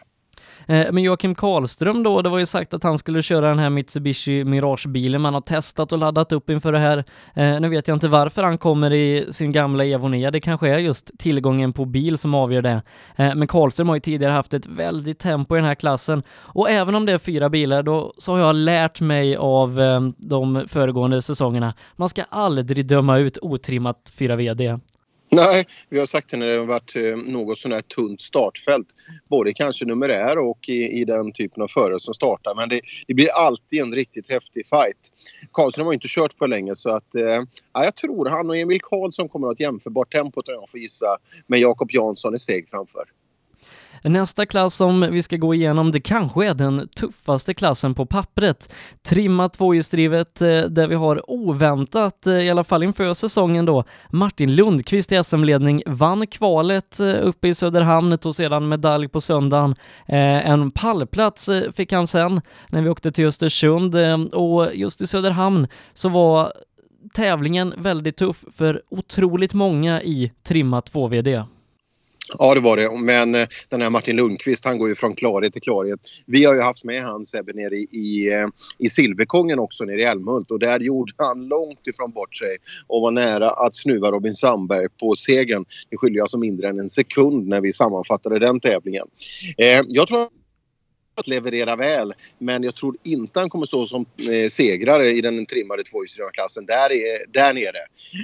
Eh, 0.68 0.88
men 0.92 1.04
Joakim 1.04 1.36
Karlström 1.36 2.04
då, 2.04 2.22
det 2.22 2.30
var 2.30 2.40
ju 2.40 2.46
sagt 2.46 2.74
att 2.74 2.84
han 2.84 2.98
skulle 2.98 3.22
köra 3.22 3.50
den 3.50 3.60
här 3.60 3.70
Mitsubishi 3.70 4.44
Mirage-bilen 4.44 5.22
man 5.22 5.34
har 5.34 5.42
testat 5.42 5.92
och 5.92 5.98
laddat 5.98 6.32
upp 6.32 6.50
inför 6.50 6.72
det 6.72 6.80
här. 6.80 6.98
Eh, 7.34 7.60
nu 7.60 7.70
vet 7.70 7.88
jag 7.88 7.96
inte 7.96 8.08
varför 8.08 8.44
han 8.44 8.58
kommer 8.58 8.94
i 8.94 9.28
sin 9.32 9.52
gamla 9.52 9.86
Evonia, 9.86 10.32
det 10.32 10.40
kanske 10.40 10.70
är 10.70 10.78
just 10.78 11.12
tillgången 11.20 11.74
på 11.74 11.86
bil 11.86 12.18
som 12.18 12.34
avgör 12.34 12.62
det. 12.62 12.82
Eh, 13.16 13.36
men 13.36 13.48
Karlström 13.48 13.90
har 13.90 13.96
ju 13.96 14.00
tidigare 14.00 14.32
haft 14.32 14.54
ett 14.54 14.66
väldigt 14.66 15.20
tempo 15.20 15.56
i 15.56 15.58
den 15.58 15.68
här 15.68 15.76
klassen 15.76 16.24
och 16.30 16.70
även 16.70 16.96
om 16.96 17.06
det 17.06 17.14
är 17.14 17.18
fyra 17.18 17.50
bilar 17.50 17.84
då 17.84 18.14
så 18.18 18.32
har 18.32 18.40
jag 18.40 18.56
lärt 18.56 19.02
mig 19.02 19.36
av 19.36 19.76
de 20.18 20.66
föregående 20.68 21.22
säsongerna, 21.22 21.74
man 21.96 22.10
ska 22.10 22.24
aldrig 22.30 22.86
döma 22.86 23.18
ut 23.18 23.38
otrimmat 23.42 24.12
4 24.16 24.36
VD. 24.36 24.80
Nej, 25.30 25.66
vi 25.90 26.00
har 26.00 26.06
sagt 26.06 26.30
det 26.30 26.38
när 26.38 26.48
det 26.48 26.58
har 26.58 26.66
varit 26.66 26.96
eh, 26.96 27.18
något 27.18 27.60
sån 27.60 27.72
här 27.72 27.82
tunt 27.82 28.22
startfält. 28.22 28.88
Både 29.30 29.54
kanske 29.54 29.86
numerär 29.86 30.38
och 30.38 30.70
i, 30.70 31.02
i 31.02 31.06
den 31.06 31.32
typen 31.32 31.63
av 31.63 31.68
förare 31.68 32.00
som 32.00 32.13
startar. 32.13 32.56
Men 32.56 32.70
det, 32.70 32.82
det, 33.08 33.13
blir 33.13 33.30
alltid 33.30 33.82
en 33.82 33.94
riktigt 33.94 34.32
häftig 34.32 34.68
fight. 34.68 34.98
Karlsson 35.52 35.86
har 35.86 35.92
ju 35.92 35.96
inte 35.96 36.08
kört 36.08 36.38
på 36.38 36.48
länge 36.48 36.76
så 36.76 36.90
att 36.90 37.16
eh, 37.16 37.44
jag 37.74 37.96
tror 37.96 38.26
han 38.30 38.50
och 38.50 38.58
Emil 38.58 38.82
Karlsson 38.82 39.30
kommer 39.30 39.48
att 39.48 39.50
ha 39.50 39.54
ett 39.54 39.60
jämförbart 39.60 40.12
tempo 40.12 40.40
om 40.40 40.44
jag 40.48 40.70
får 40.70 40.80
gissa. 40.80 41.18
Men 41.48 41.60
Jakob 41.60 41.92
Jansson 41.92 42.34
är 42.34 42.38
steg 42.38 42.70
framför. 42.70 43.04
Nästa 44.04 44.46
klass 44.46 44.76
som 44.76 45.08
vi 45.12 45.22
ska 45.22 45.38
gå 45.38 45.54
igenom, 45.54 45.92
det 45.92 46.00
kanske 46.00 46.48
är 46.48 46.54
den 46.54 46.88
tuffaste 46.88 47.54
klassen 47.54 47.94
på 47.94 48.06
pappret. 48.06 48.74
Trimma 49.06 49.50
tvåhjulsdrivet 49.50 50.42
eh, 50.42 50.62
där 50.62 50.88
vi 50.88 50.96
har 50.96 51.32
oväntat, 51.32 52.28
eh, 52.28 52.34
i 52.34 52.50
alla 52.50 52.64
fall 52.64 52.84
inför 52.84 53.14
säsongen 53.14 53.66
då, 53.66 53.84
Martin 54.10 54.56
Lundqvist 54.56 55.12
i 55.12 55.24
SM-ledning 55.24 55.84
vann 55.86 56.28
kvalet 56.28 57.00
eh, 57.00 57.16
uppe 57.22 57.48
i 57.48 57.56
Söderhamn, 57.56 58.18
tog 58.18 58.36
sedan 58.36 58.70
medalj 58.70 59.08
på 59.08 59.22
söndagen. 59.22 59.76
En 60.08 60.72
pallplats 60.72 61.50
fick 61.76 61.92
han 61.92 62.08
sen 62.08 62.42
när 62.68 62.82
vi 62.82 62.90
åkte 62.90 63.12
till 63.12 63.26
Östersund 63.26 63.96
och 64.34 64.76
just 64.76 65.02
i 65.02 65.08
Söderhamn 65.08 65.68
så 65.94 66.10
var 66.10 66.52
tävlingen 67.14 67.74
väldigt 67.78 68.18
tuff 68.18 68.46
för 68.52 68.82
otroligt 68.90 69.54
många 69.54 70.02
i 70.02 70.32
Trimma 70.44 70.80
2VD. 70.80 71.46
Ja, 72.40 72.54
det 72.54 72.60
var 72.60 72.78
det. 72.78 72.98
Men 72.98 73.36
eh, 73.36 73.48
den 73.70 73.82
här 73.82 73.90
Martin 73.90 74.16
Lundqvist, 74.16 74.66
han 74.66 74.78
går 74.78 74.90
ju 74.90 74.96
från 74.96 75.16
klarhet 75.16 75.54
till 75.54 75.62
klarhet. 75.62 76.00
Vi 76.26 76.46
har 76.46 76.54
ju 76.54 76.62
haft 76.62 76.84
med 76.84 77.04
han 77.04 77.26
Sebbe 77.26 77.54
nere 77.54 77.76
i, 77.76 77.88
i, 77.92 78.34
eh, 78.34 78.48
i 78.78 78.90
Silverkongen 78.90 79.60
också 79.60 79.84
nere 79.84 80.02
i 80.02 80.04
Älmhult 80.04 80.52
och 80.52 80.60
där 80.60 80.80
gjorde 80.80 81.13
han 81.18 81.48
långt 81.48 81.88
ifrån 81.88 82.12
bort 82.12 82.36
sig 82.36 82.58
och 82.88 83.02
var 83.02 83.12
nära 83.12 83.50
att 83.50 83.76
snuva 83.76 84.12
Robin 84.12 84.34
Sandberg 84.34 84.88
på 85.00 85.16
segern. 85.16 85.66
Det 85.90 85.98
skiljer 85.98 86.22
alltså 86.22 86.38
mindre 86.38 86.70
än 86.70 86.80
en 86.80 86.90
sekund 86.90 87.48
när 87.48 87.62
vi 87.62 87.74
sammanfattade 87.74 88.40
den 88.40 88.60
tävlingen. 88.60 89.08
Eh, 89.58 89.82
jag 89.88 90.08
tror 90.08 90.30
att 91.16 91.28
leverera 91.28 91.76
väl 91.76 92.13
men 92.38 92.63
jag 92.63 92.76
tror 92.76 92.96
inte 93.04 93.40
han 93.40 93.50
kommer 93.50 93.66
stå 93.66 93.86
som 93.86 94.06
eh, 94.18 94.50
segrare 94.50 95.12
i 95.12 95.22
den 95.22 95.46
trimmade 95.46 95.84
tvåhjulsdrivna 95.84 96.32
där, 96.68 96.90
där 97.34 97.54
nere. 97.54 97.80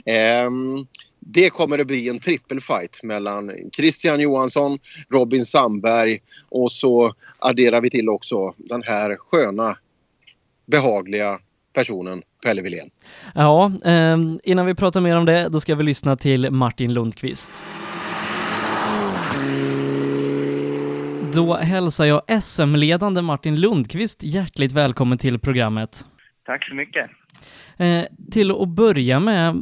Eh, 0.06 0.50
det 1.26 1.50
kommer 1.50 1.80
att 1.80 1.88
bli 1.88 2.10
en 2.10 2.20
trippelfight 2.20 3.04
mellan 3.04 3.52
Christian 3.76 4.20
Johansson, 4.20 4.80
Robin 5.10 5.46
Sandberg 5.46 6.20
och 6.50 6.72
så 6.72 7.14
adderar 7.40 7.82
vi 7.82 7.90
till 7.90 8.10
också 8.10 8.54
den 8.58 8.84
här 8.84 9.16
sköna, 9.16 9.78
behagliga 10.66 11.40
personen 11.74 12.22
Pelle 12.46 12.62
Wilén. 12.62 12.90
Ja, 13.36 13.72
eh, 13.86 14.18
innan 14.44 14.66
vi 14.66 14.76
pratar 14.76 15.02
mer 15.02 15.18
om 15.18 15.26
det, 15.26 15.50
då 15.50 15.60
ska 15.60 15.76
vi 15.76 15.84
lyssna 15.84 16.16
till 16.16 16.52
Martin 16.52 16.94
Lundqvist. 16.94 17.64
Då 21.34 21.56
hälsar 21.56 22.06
jag 22.06 22.44
SM-ledande 22.44 23.22
Martin 23.22 23.56
Lundqvist 23.56 24.24
hjärtligt 24.24 24.72
välkommen 24.72 25.18
till 25.18 25.40
programmet. 25.40 26.08
Tack 26.46 26.68
så 26.70 26.76
mycket. 26.76 27.10
Eh, 27.78 28.04
till 28.32 28.52
att 28.52 28.70
börja 28.70 29.20
med, 29.20 29.62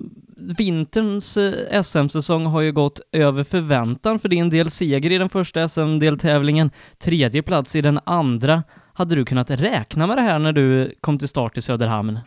vinterns 0.58 1.38
eh, 1.38 1.82
SM-säsong 1.82 2.46
har 2.46 2.62
ju 2.62 2.72
gått 2.72 3.00
över 3.12 3.44
förväntan 3.44 4.20
för 4.20 4.30
din 4.30 4.50
del. 4.50 4.70
Seger 4.70 5.12
i 5.12 5.18
den 5.18 5.30
första 5.30 5.68
SM-deltävlingen, 5.68 6.70
tredje 7.04 7.44
plats 7.44 7.76
i 7.76 7.82
den 7.82 8.00
andra. 8.06 8.64
Hade 8.94 9.16
du 9.16 9.26
kunnat 9.26 9.52
räkna 9.52 10.08
med 10.08 10.18
det 10.18 10.22
här 10.22 10.40
när 10.40 10.52
du 10.52 10.96
kom 11.02 11.20
till 11.20 11.28
start 11.28 11.58
i 11.58 11.62
Söderhamn? 11.62 12.20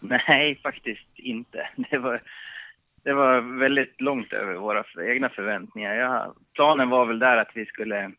Nej, 0.00 0.60
faktiskt 0.62 1.18
inte. 1.18 1.68
Det 1.90 1.98
var, 1.98 2.22
det 3.04 3.12
var 3.12 3.58
väldigt 3.58 4.00
långt 4.00 4.32
över 4.32 4.54
våra 4.54 4.84
egna 5.12 5.28
förväntningar. 5.28 5.94
Jag, 5.94 6.34
planen 6.54 6.88
var 6.88 7.06
väl 7.06 7.18
där 7.18 7.36
att 7.36 7.50
vi 7.54 7.66
skulle 7.66 8.10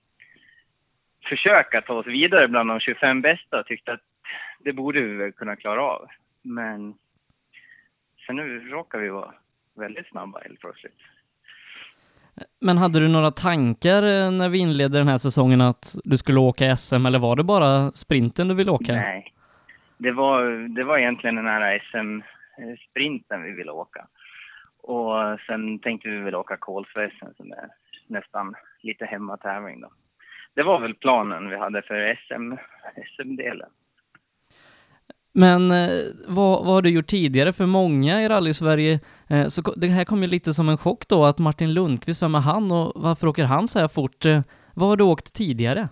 försöka 1.30 1.82
ta 1.82 1.94
oss 1.94 2.08
vidare 2.08 2.48
bland 2.48 2.70
de 2.70 2.80
25 2.80 3.22
bästa 3.22 3.60
och 3.60 3.66
tyckte 3.66 3.94
att 3.94 4.02
det 4.60 4.74
borde 4.74 5.02
vi 5.02 5.16
väl 5.16 5.32
kunna 5.32 5.56
klara 5.56 5.82
av. 5.82 6.08
Men 6.42 6.94
sen 8.32 8.36
nu 8.36 8.60
råkar 8.60 9.00
vi 9.00 9.10
vara 9.10 9.34
väldigt 9.76 10.08
snabba 10.08 10.40
helt 10.40 10.60
plötsligt. 10.60 10.98
Men 12.62 12.78
hade 12.78 13.00
du 13.00 13.08
några 13.08 13.32
tankar 13.32 14.04
eh, 14.04 14.32
när 14.32 14.50
vi 14.50 14.58
inledde 14.58 14.98
den 14.98 15.08
här 15.08 15.18
säsongen 15.18 15.62
att 15.62 15.96
du 16.04 16.18
skulle 16.18 16.40
åka 16.40 16.76
SM 16.76 17.06
eller 17.06 17.20
var 17.20 17.36
det 17.36 17.44
bara 17.44 17.92
sprinten 17.92 18.48
du 18.48 18.54
ville 18.54 18.72
åka? 18.72 18.94
Nej, 18.94 19.34
det 19.98 20.12
var, 20.12 20.44
det 20.76 20.84
var 20.84 20.98
egentligen 20.98 21.36
den 21.36 21.46
här 21.46 21.80
SM-sprinten 21.80 23.44
vi 23.44 23.52
ville 23.52 23.72
åka. 23.72 24.08
Och 24.84 25.40
sen 25.48 25.80
tänkte 25.80 26.10
vi 26.10 26.18
väl 26.18 26.36
åka 26.36 26.58
Kolsväsen 26.58 27.34
som 27.38 27.52
är 27.52 27.68
nästan 28.08 28.56
lite 28.82 29.06
hemmatävling 29.06 29.82
då. 29.82 29.90
Det 30.54 30.64
var 30.64 30.80
väl 30.80 30.94
planen 30.94 31.50
vi 31.50 31.58
hade 31.58 31.82
för 31.82 32.16
SM, 32.16 32.56
SM-delen. 33.16 33.70
Men 35.34 35.72
eh, 35.72 35.90
vad, 36.28 36.66
vad 36.66 36.74
har 36.74 36.82
du 36.82 36.90
gjort 36.90 37.08
tidigare? 37.08 37.54
För 37.54 37.66
många 37.66 38.22
i 38.22 38.30
rally-Sverige, 38.30 39.00
eh, 39.30 39.46
så 39.46 39.62
det 39.62 39.88
här 39.88 40.06
kom 40.06 40.22
ju 40.24 40.28
lite 40.28 40.54
som 40.54 40.70
en 40.70 40.78
chock 40.78 41.08
då 41.08 41.26
att 41.26 41.40
Martin 41.40 41.74
Lundqvist, 41.74 42.24
vem 42.24 42.36
är 42.36 42.40
han 42.40 42.72
och 42.72 42.92
varför 42.96 43.28
åker 43.28 43.46
han 43.46 43.68
så 43.68 43.80
här 43.80 43.88
fort? 43.88 44.26
Eh, 44.26 44.42
vad 44.76 44.90
har 44.90 44.98
du 44.98 45.04
åkt 45.04 45.36
tidigare? 45.36 45.90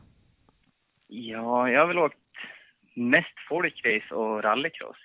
Ja, 1.07 1.69
jag 1.69 1.79
har 1.79 1.87
väl 1.87 1.99
åkt 1.99 2.17
mest 2.95 3.35
folkrace 3.49 4.15
och 4.15 4.43
rallycross. 4.43 4.97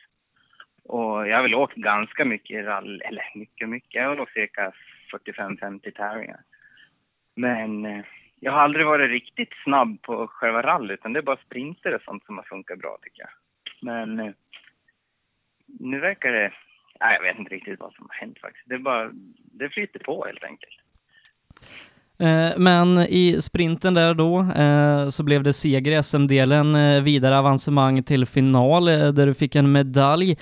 Och 0.84 1.28
jag 1.28 1.36
har 1.36 1.42
väl 1.42 1.54
åkt 1.54 1.74
ganska 1.74 2.24
mycket 2.24 2.64
rally, 2.64 2.98
eller 2.98 3.22
mycket 3.34 3.68
mycket, 3.68 3.94
jag 3.94 4.02
har 4.02 4.10
väl 4.10 4.20
åkt 4.20 4.32
cirka 4.32 4.72
45-50 5.12 5.90
tävlingar. 5.90 6.40
Men 7.36 7.86
eh, 7.86 8.04
jag 8.40 8.52
har 8.52 8.60
aldrig 8.60 8.86
varit 8.86 9.10
riktigt 9.10 9.52
snabb 9.64 10.02
på 10.02 10.26
själva 10.26 10.62
rallyt, 10.62 10.98
utan 10.98 11.12
det 11.12 11.20
är 11.20 11.22
bara 11.22 11.36
sprinter 11.46 11.94
och 11.94 12.02
sånt 12.02 12.24
som 12.24 12.36
har 12.36 12.44
funkat 12.44 12.78
bra 12.78 12.98
tycker 13.02 13.20
jag. 13.22 13.30
Men 13.84 14.20
eh, 14.20 14.32
nu 15.66 16.00
verkar 16.00 16.32
det... 16.32 16.52
Nej, 17.00 17.16
jag 17.20 17.22
vet 17.22 17.38
inte 17.38 17.54
riktigt 17.54 17.80
vad 17.80 17.92
som 17.92 18.06
har 18.08 18.16
hänt 18.20 18.38
faktiskt. 18.38 18.68
Det, 18.68 18.78
bara, 18.78 19.10
det 19.52 19.68
flyter 19.70 19.98
på 19.98 20.24
helt 20.26 20.44
enkelt. 20.44 20.72
Eh, 22.18 22.58
men 22.58 22.98
i 22.98 23.42
sprinten 23.42 23.94
där 23.94 24.14
då 24.14 24.40
eh, 24.40 25.08
så 25.08 25.22
blev 25.22 25.42
det 25.42 25.52
seger 25.52 25.98
i 25.98 26.02
SM-delen, 26.02 27.04
vidare 27.04 27.38
avancemang 27.38 28.02
till 28.02 28.26
final 28.26 28.84
där 28.84 29.26
du 29.26 29.34
fick 29.34 29.56
en 29.56 29.72
medalj. 29.72 30.36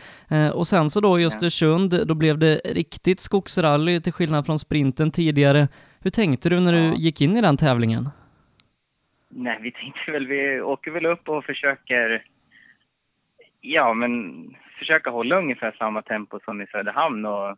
Och 0.55 0.67
sen 0.67 0.91
så 0.91 1.01
då 1.01 1.21
i 1.21 1.27
Östersund, 1.27 2.07
då 2.07 2.15
blev 2.15 2.39
det 2.39 2.55
riktigt 2.65 3.21
skogsrally 3.21 4.01
till 4.01 4.13
skillnad 4.13 4.47
från 4.47 4.59
sprinten 4.59 5.11
tidigare. 5.11 5.69
Hur 6.03 6.11
tänkte 6.11 6.49
du 6.49 6.61
när 6.61 6.73
du 6.73 6.95
gick 6.97 7.21
in 7.21 7.37
i 7.37 7.41
den 7.41 7.57
tävlingen? 7.57 8.09
Nej, 9.35 9.59
vi 9.63 9.73
tänkte 9.73 10.13
väl, 10.13 10.27
vi 10.27 10.61
åker 10.61 10.91
väl 10.91 11.07
upp 11.07 11.29
och 11.29 11.45
försöker, 11.45 12.25
ja 13.63 13.95
men 13.95 14.45
försöka 14.79 15.11
hålla 15.11 15.39
ungefär 15.39 15.73
samma 15.79 16.03
tempo 16.03 16.41
som 16.45 16.61
i 16.61 16.67
Söderhamn 16.67 17.27
och 17.27 17.57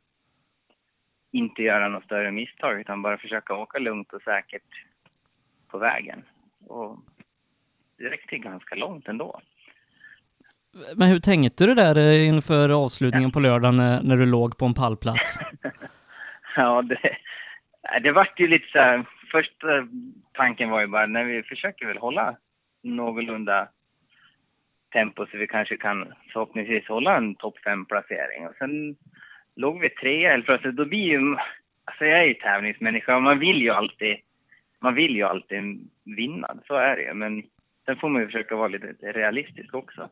inte 1.32 1.62
göra 1.62 1.88
något 1.88 2.04
större 2.04 2.30
misstag 2.30 2.80
utan 2.80 3.02
bara 3.02 3.18
försöka 3.18 3.54
åka 3.54 3.78
lugnt 3.78 4.12
och 4.12 4.22
säkert 4.22 4.86
på 5.68 5.78
vägen. 5.78 6.24
Och 6.66 6.98
det 7.98 8.04
räckte 8.04 8.38
ganska 8.38 8.74
långt 8.74 9.08
ändå. 9.08 9.40
Men 10.96 11.08
hur 11.08 11.20
tänkte 11.20 11.66
du 11.66 11.74
där 11.74 11.96
eh, 11.96 12.28
inför 12.28 12.84
avslutningen 12.84 13.30
på 13.30 13.40
lördagen 13.40 13.76
när, 13.76 14.02
när 14.02 14.16
du 14.16 14.26
låg 14.26 14.58
på 14.58 14.64
en 14.64 14.74
pallplats? 14.74 15.38
ja, 16.56 16.82
det, 16.82 17.16
det 18.02 18.12
vart 18.12 18.40
ju 18.40 18.48
lite 18.48 18.66
så 18.72 18.78
här, 18.78 19.04
första 19.30 19.66
tanken 20.32 20.70
var 20.70 20.80
ju 20.80 20.86
bara 20.86 21.06
när 21.06 21.24
vi 21.24 21.42
försöker 21.42 21.86
väl 21.86 21.98
hålla 21.98 22.36
någorlunda 22.82 23.68
tempo 24.94 25.26
så 25.26 25.38
vi 25.38 25.46
kanske 25.46 25.76
kan 25.76 26.12
förhoppningsvis 26.32 26.88
hålla 26.88 27.16
en 27.16 27.34
topp 27.34 27.58
fem 27.64 27.84
placering 27.84 28.46
och 28.46 28.54
sen 28.58 28.96
låg 29.56 29.80
vi 29.80 29.90
trea 29.90 30.30
helt 30.30 30.46
plötsligt, 30.46 30.76
då 30.76 30.84
blir 30.84 31.08
ju... 31.12 31.36
Alltså 31.86 32.04
jag 32.04 32.18
är 32.18 32.24
ju 32.24 32.34
tävlingsmänniska 32.34 33.16
och 33.16 33.22
man 33.22 33.38
vill 33.38 33.62
ju 33.62 33.70
alltid, 33.70 34.16
man 34.80 34.94
vill 34.94 35.16
ju 35.16 35.22
alltid 35.22 35.90
vinna, 36.04 36.56
så 36.66 36.74
är 36.74 36.96
det 36.96 37.02
ju. 37.02 37.14
Men 37.14 37.42
sen 37.84 37.96
får 37.96 38.08
man 38.08 38.22
ju 38.22 38.26
försöka 38.26 38.56
vara 38.56 38.68
lite 38.68 39.12
realistisk 39.12 39.74
också. 39.74 40.08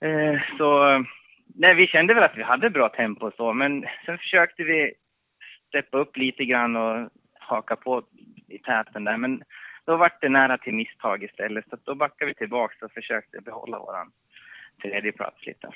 Eh, 0.00 0.40
så, 0.58 0.98
nej 1.54 1.74
vi 1.74 1.86
kände 1.86 2.14
väl 2.14 2.24
att 2.24 2.36
vi 2.36 2.42
hade 2.42 2.70
bra 2.70 2.88
tempo 2.88 3.30
så, 3.36 3.52
men 3.52 3.86
sen 4.06 4.18
försökte 4.18 4.64
vi 4.64 4.92
steppa 5.68 5.98
upp 5.98 6.16
lite 6.16 6.44
grann 6.44 6.76
och 6.76 7.10
haka 7.38 7.76
på 7.76 8.02
i 8.48 8.58
täten 8.58 9.04
där. 9.04 9.16
Men 9.16 9.42
då 9.86 9.96
vart 9.96 10.20
det 10.20 10.28
nära 10.28 10.58
till 10.58 10.74
misstag 10.74 11.22
istället, 11.22 11.64
så 11.70 11.76
då 11.84 11.94
backade 11.94 12.28
vi 12.30 12.34
tillbaka 12.34 12.84
och 12.84 12.92
försökte 12.92 13.40
behålla 13.40 13.78
våran 13.78 14.10
tredjeplats 14.82 15.46
lite. 15.46 15.68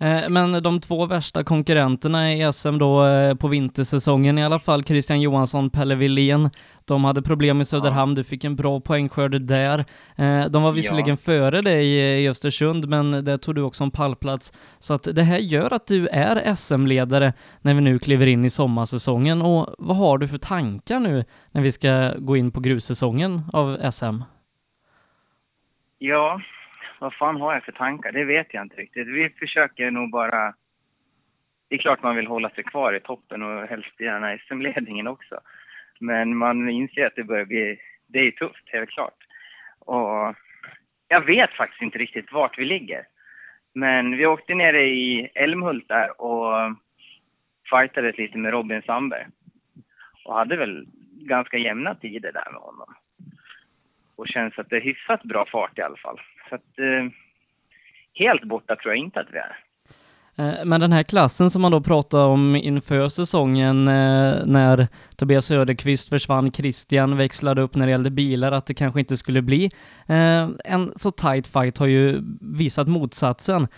Eh, 0.00 0.28
men 0.28 0.62
de 0.62 0.80
två 0.80 1.06
värsta 1.06 1.44
konkurrenterna 1.44 2.32
i 2.32 2.52
SM 2.52 2.78
då 2.78 3.06
eh, 3.06 3.34
på 3.34 3.48
vintersäsongen 3.48 4.38
i 4.38 4.44
alla 4.44 4.58
fall, 4.58 4.84
Christian 4.84 5.20
Johansson, 5.20 5.70
Pelle 5.70 5.94
Willén 5.94 6.50
de 6.86 7.04
hade 7.04 7.22
problem 7.22 7.60
i 7.60 7.64
Söderhamn, 7.64 8.12
ja. 8.12 8.16
du 8.16 8.24
fick 8.24 8.44
en 8.44 8.56
bra 8.56 8.80
poängskörd 8.80 9.40
där. 9.40 9.78
Eh, 10.18 10.50
de 10.50 10.62
var 10.62 10.72
visserligen 10.72 11.08
ja. 11.08 11.16
före 11.16 11.62
dig 11.62 11.86
i 12.24 12.28
Östersund, 12.28 12.88
men 12.88 13.24
där 13.24 13.36
tog 13.36 13.54
du 13.54 13.62
också 13.62 13.84
en 13.84 13.90
pallplats. 13.90 14.52
Så 14.78 14.94
att 14.94 15.04
det 15.14 15.22
här 15.22 15.38
gör 15.38 15.72
att 15.72 15.86
du 15.86 16.08
är 16.08 16.54
SM-ledare 16.54 17.32
när 17.62 17.74
vi 17.74 17.80
nu 17.80 17.98
kliver 17.98 18.26
in 18.26 18.44
i 18.44 18.50
sommarsäsongen. 18.50 19.42
Och 19.42 19.74
vad 19.78 19.96
har 19.96 20.18
du 20.18 20.28
för 20.28 20.38
tankar 20.38 21.00
nu 21.00 21.24
när 21.52 21.62
vi 21.62 21.72
ska 21.72 22.12
gå 22.18 22.36
in 22.36 22.50
på 22.50 22.60
grussäsongen 22.60 23.40
av 23.52 23.90
SM? 23.90 24.22
Ja, 25.98 26.40
vad 26.98 27.14
fan 27.14 27.40
har 27.40 27.54
jag 27.54 27.64
för 27.64 27.72
tankar? 27.72 28.12
Det 28.12 28.24
vet 28.24 28.54
jag 28.54 28.62
inte 28.62 28.76
riktigt. 28.76 29.06
Vi 29.08 29.30
försöker 29.38 29.90
nog 29.90 30.10
bara... 30.10 30.54
Det 31.68 31.74
är 31.74 31.78
klart 31.78 32.02
man 32.02 32.16
vill 32.16 32.26
hålla 32.26 32.50
sig 32.50 32.64
kvar 32.64 32.92
i 32.92 33.00
toppen 33.00 33.42
och 33.42 33.66
helst 33.68 34.00
gärna 34.00 34.38
SM-ledningen 34.38 35.06
också. 35.06 35.40
Men 36.00 36.36
man 36.36 36.68
inser 36.68 37.06
att 37.06 37.16
det 37.16 37.24
börjar 37.24 37.44
bli... 37.44 37.80
Det 38.06 38.18
är 38.18 38.30
tufft, 38.30 38.68
helt 38.72 38.90
klart. 38.90 39.16
Och 39.78 40.34
jag 41.08 41.20
vet 41.26 41.50
faktiskt 41.50 41.82
inte 41.82 41.98
riktigt 41.98 42.32
vart 42.32 42.58
vi 42.58 42.64
ligger. 42.64 43.06
Men 43.74 44.16
vi 44.16 44.26
åkte 44.26 44.54
ner 44.54 44.74
i 44.74 45.30
Älmhult 45.34 45.88
där 45.88 46.20
och 46.20 46.76
fightades 47.70 48.18
lite 48.18 48.38
med 48.38 48.52
Robin 48.52 48.82
Sandberg. 48.82 49.26
Och 50.24 50.34
hade 50.34 50.56
väl 50.56 50.86
ganska 51.12 51.58
jämna 51.58 51.94
tider 51.94 52.32
där 52.32 52.52
med 52.52 52.60
honom. 52.60 52.94
Och 54.16 54.28
känns 54.28 54.58
att 54.58 54.70
det 54.70 54.76
är 54.76 54.80
hyfsat 54.80 55.22
bra 55.22 55.46
fart 55.46 55.78
i 55.78 55.82
alla 55.82 55.96
fall. 55.96 56.20
Så 56.48 56.54
att, 56.54 56.78
eh, 56.78 57.08
helt 58.14 58.44
borta 58.44 58.76
tror 58.76 58.94
jag 58.94 59.04
inte 59.04 59.20
att 59.20 59.32
vi 59.32 59.38
är. 59.38 59.63
Eh, 60.36 60.64
men 60.64 60.80
den 60.80 60.92
här 60.92 61.02
klassen 61.02 61.50
som 61.50 61.62
man 61.62 61.72
då 61.72 61.80
pratade 61.80 62.24
om 62.24 62.56
inför 62.56 63.08
säsongen 63.08 63.88
eh, 63.88 64.34
när 64.44 64.88
Tobias 65.16 65.46
Söderqvist 65.46 66.08
försvann, 66.08 66.52
Christian 66.52 67.16
växlade 67.16 67.62
upp 67.62 67.74
när 67.74 67.86
det 67.86 67.90
gällde 67.90 68.10
bilar, 68.10 68.52
att 68.52 68.66
det 68.66 68.74
kanske 68.74 69.00
inte 69.00 69.16
skulle 69.16 69.42
bli 69.42 69.70
eh, 70.06 70.48
en 70.64 70.92
så 70.96 71.10
tight 71.10 71.46
fight 71.46 71.78
har 71.78 71.86
ju 71.86 72.22
visat 72.40 72.88
motsatsen. 72.88 73.68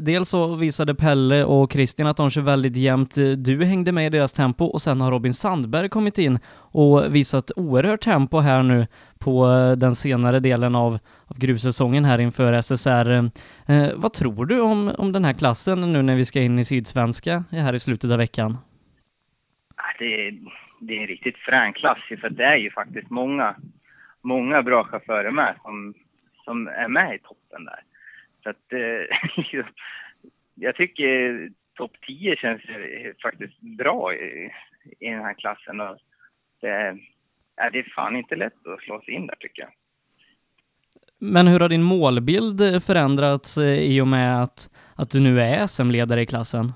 Dels 0.00 0.28
så 0.28 0.54
visade 0.54 0.94
Pelle 0.94 1.44
och 1.44 1.72
Christian 1.72 2.08
att 2.08 2.16
de 2.16 2.30
kör 2.30 2.42
väldigt 2.42 2.76
jämnt. 2.76 3.14
Du 3.36 3.64
hängde 3.64 3.92
med 3.92 4.06
i 4.06 4.10
deras 4.10 4.32
tempo 4.32 4.64
och 4.64 4.82
sen 4.82 5.00
har 5.00 5.10
Robin 5.10 5.34
Sandberg 5.34 5.88
kommit 5.88 6.18
in 6.18 6.38
och 6.74 7.14
visat 7.14 7.50
oerhört 7.56 8.00
tempo 8.00 8.38
här 8.38 8.62
nu 8.62 8.86
på 9.24 9.46
eh, 9.46 9.72
den 9.78 9.94
senare 9.94 10.40
delen 10.40 10.74
av, 10.74 10.92
av 11.26 11.38
grussäsongen 11.38 12.04
här 12.04 12.18
inför 12.18 12.52
SSR. 12.52 13.10
Eh, 13.10 13.24
eh, 13.68 13.92
vad 13.96 14.12
tror 14.12 14.46
du 14.46 14.60
om, 14.60 14.94
om 14.98 15.12
den 15.12 15.24
här 15.24 15.32
klassen 15.32 15.92
nu 15.92 16.02
när 16.02 16.16
vi 16.16 16.24
ska 16.24 16.40
in 16.40 16.58
i 16.58 16.64
Sydsvenska 16.64 17.44
här 17.50 17.74
i 17.74 17.80
slutet 17.80 18.10
av 18.10 18.18
veckan? 18.18 18.56
Ah, 19.76 19.94
det 19.98 20.26
är, 20.26 20.38
det 20.80 20.96
är 20.96 21.00
en 21.00 21.06
riktigt 21.06 21.36
frän 21.36 21.72
klass 21.72 21.98
för 22.20 22.30
det 22.30 22.44
är 22.44 22.56
ju 22.56 22.70
faktiskt 22.70 23.10
många, 23.10 23.54
många 24.22 24.62
bra 24.62 24.84
chaufförer 24.84 25.30
med 25.30 25.54
som, 25.62 25.94
som 26.44 26.68
är 26.68 26.88
med 26.88 27.14
i 27.14 27.18
toppen 27.18 27.64
där. 27.64 27.80
Så 28.42 28.50
att 28.50 28.72
eh, 28.72 29.36
liksom, 29.36 29.64
jag 30.54 30.76
tycker 30.76 31.48
topp 31.74 31.92
10 32.06 32.36
känns 32.36 32.62
faktiskt 33.22 33.60
bra 33.60 34.14
i, 34.14 34.50
i 35.00 35.10
den 35.10 35.22
här 35.22 35.34
klassen. 35.34 35.80
Och 35.80 35.98
det, 36.60 36.98
är 37.56 37.70
det 37.70 37.78
är 37.78 37.92
fan 37.94 38.16
inte 38.16 38.36
lätt 38.36 38.66
att 38.66 38.80
slå 38.80 39.00
sig 39.00 39.14
in 39.14 39.26
där 39.26 39.36
tycker 39.40 39.62
jag. 39.62 39.70
Men 41.18 41.46
hur 41.46 41.60
har 41.60 41.68
din 41.68 41.82
målbild 41.82 42.84
förändrats 42.86 43.58
eh, 43.58 43.78
i 43.78 44.00
och 44.00 44.08
med 44.08 44.42
att, 44.42 44.70
att 44.96 45.10
du 45.10 45.20
nu 45.20 45.40
är 45.40 45.66
SM-ledare 45.66 46.20
i 46.20 46.26
klassen? 46.26 46.72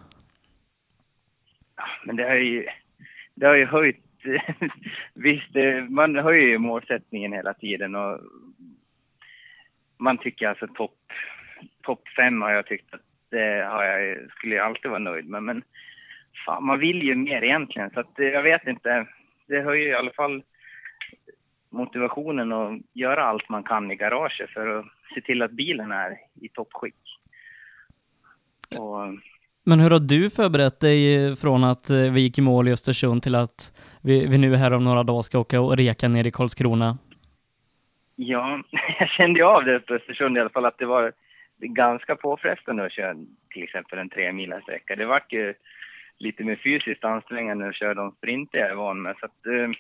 Ja, 1.76 1.84
men 2.04 2.16
det 2.16 2.22
har 2.22 2.34
ju, 2.34 2.66
det 3.34 3.46
har 3.46 3.54
ju 3.54 3.66
höjt... 3.66 4.04
Visst, 5.14 5.54
man 5.88 6.16
höjer 6.16 6.48
ju 6.48 6.58
målsättningen 6.58 7.32
hela 7.32 7.54
tiden 7.54 7.94
och 7.94 8.20
man 9.98 10.18
tycker 10.18 10.48
alltså 10.48 10.66
topp 10.66 10.98
top 11.82 12.08
fem 12.16 12.42
har 12.42 12.50
jag 12.50 12.66
tyckt 12.66 12.94
att 12.94 13.00
det 13.30 13.66
har 13.70 13.84
jag, 13.84 14.30
skulle 14.30 14.54
jag 14.54 14.66
alltid 14.66 14.90
vara 14.90 15.00
nöjd 15.00 15.28
med. 15.28 15.42
Men 15.42 15.62
fan, 16.46 16.64
man 16.64 16.78
vill 16.78 17.02
ju 17.02 17.14
mer 17.14 17.44
egentligen 17.44 17.90
så 17.90 18.00
att 18.00 18.12
jag 18.16 18.42
vet 18.42 18.66
inte. 18.66 19.06
Det 19.48 19.61
höjer 19.62 19.88
i 19.88 19.94
alla 19.94 20.11
fall 20.11 20.42
motivationen 21.70 22.52
att 22.52 22.80
göra 22.92 23.24
allt 23.24 23.48
man 23.48 23.62
kan 23.62 23.90
i 23.90 23.96
garaget 23.96 24.50
för 24.50 24.78
att 24.78 24.87
se 25.14 25.20
till 25.20 25.42
att 25.42 25.50
bilen 25.50 25.92
är 25.92 26.16
i 26.40 26.48
toppskick. 26.48 26.94
Och... 28.78 29.18
Men 29.64 29.80
hur 29.80 29.90
har 29.90 29.98
du 29.98 30.30
förberett 30.30 30.80
dig 30.80 31.37
från 31.37 31.64
att 31.64 31.90
eh, 31.90 32.12
vi 32.12 32.20
gick 32.20 32.38
i 32.38 32.40
mål 32.40 32.68
i 32.68 32.72
Östersund 32.72 33.22
till 33.22 33.34
att 33.34 33.72
vi, 34.02 34.26
vi 34.26 34.38
nu 34.38 34.56
här 34.56 34.72
om 34.72 34.84
några 34.84 35.02
dagar 35.02 35.22
ska 35.22 35.38
åka 35.38 35.61
och 35.61 35.76
reka 35.76 36.08
ner 36.08 36.26
i 36.26 36.30
Karlskrona? 36.30 36.98
Ja, 38.16 38.62
jag 38.98 39.08
kände 39.08 39.46
av 39.46 39.64
det 39.64 39.80
på 39.80 39.94
Östersund 39.94 40.37
i 40.37 40.40
alla 40.40 40.50
fall 40.50 40.66
att 40.66 40.78
det 40.78 40.87
var 40.87 41.12
ganska 41.61 42.16
påfrestande 42.16 42.87
att 42.87 42.92
köra 42.92 43.14
till 43.50 43.62
exempel 43.62 43.98
en 43.98 44.08
tre 44.08 44.61
sträcka. 44.62 44.96
Det 44.96 45.06
vart 45.06 45.32
ju 45.32 45.54
lite 46.18 46.44
mer 46.44 46.57
fysiskt 46.57 47.04
ansträngande 47.04 47.68
att 47.68 47.76
köra 47.76 47.94
de 47.94 48.12
sprinter 48.12 48.59
jag 48.59 48.70
är 48.70 48.74
van 48.74 49.02
med. 49.02 49.16
Så 49.20 49.26
att, 49.26 49.46
eh, 49.46 49.70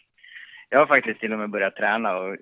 jag 0.68 0.78
har 0.78 0.86
faktiskt 0.86 1.20
till 1.20 1.32
och 1.32 1.38
med 1.38 1.50
börjat 1.50 1.76
träna 1.76 2.16
och, 2.16 2.36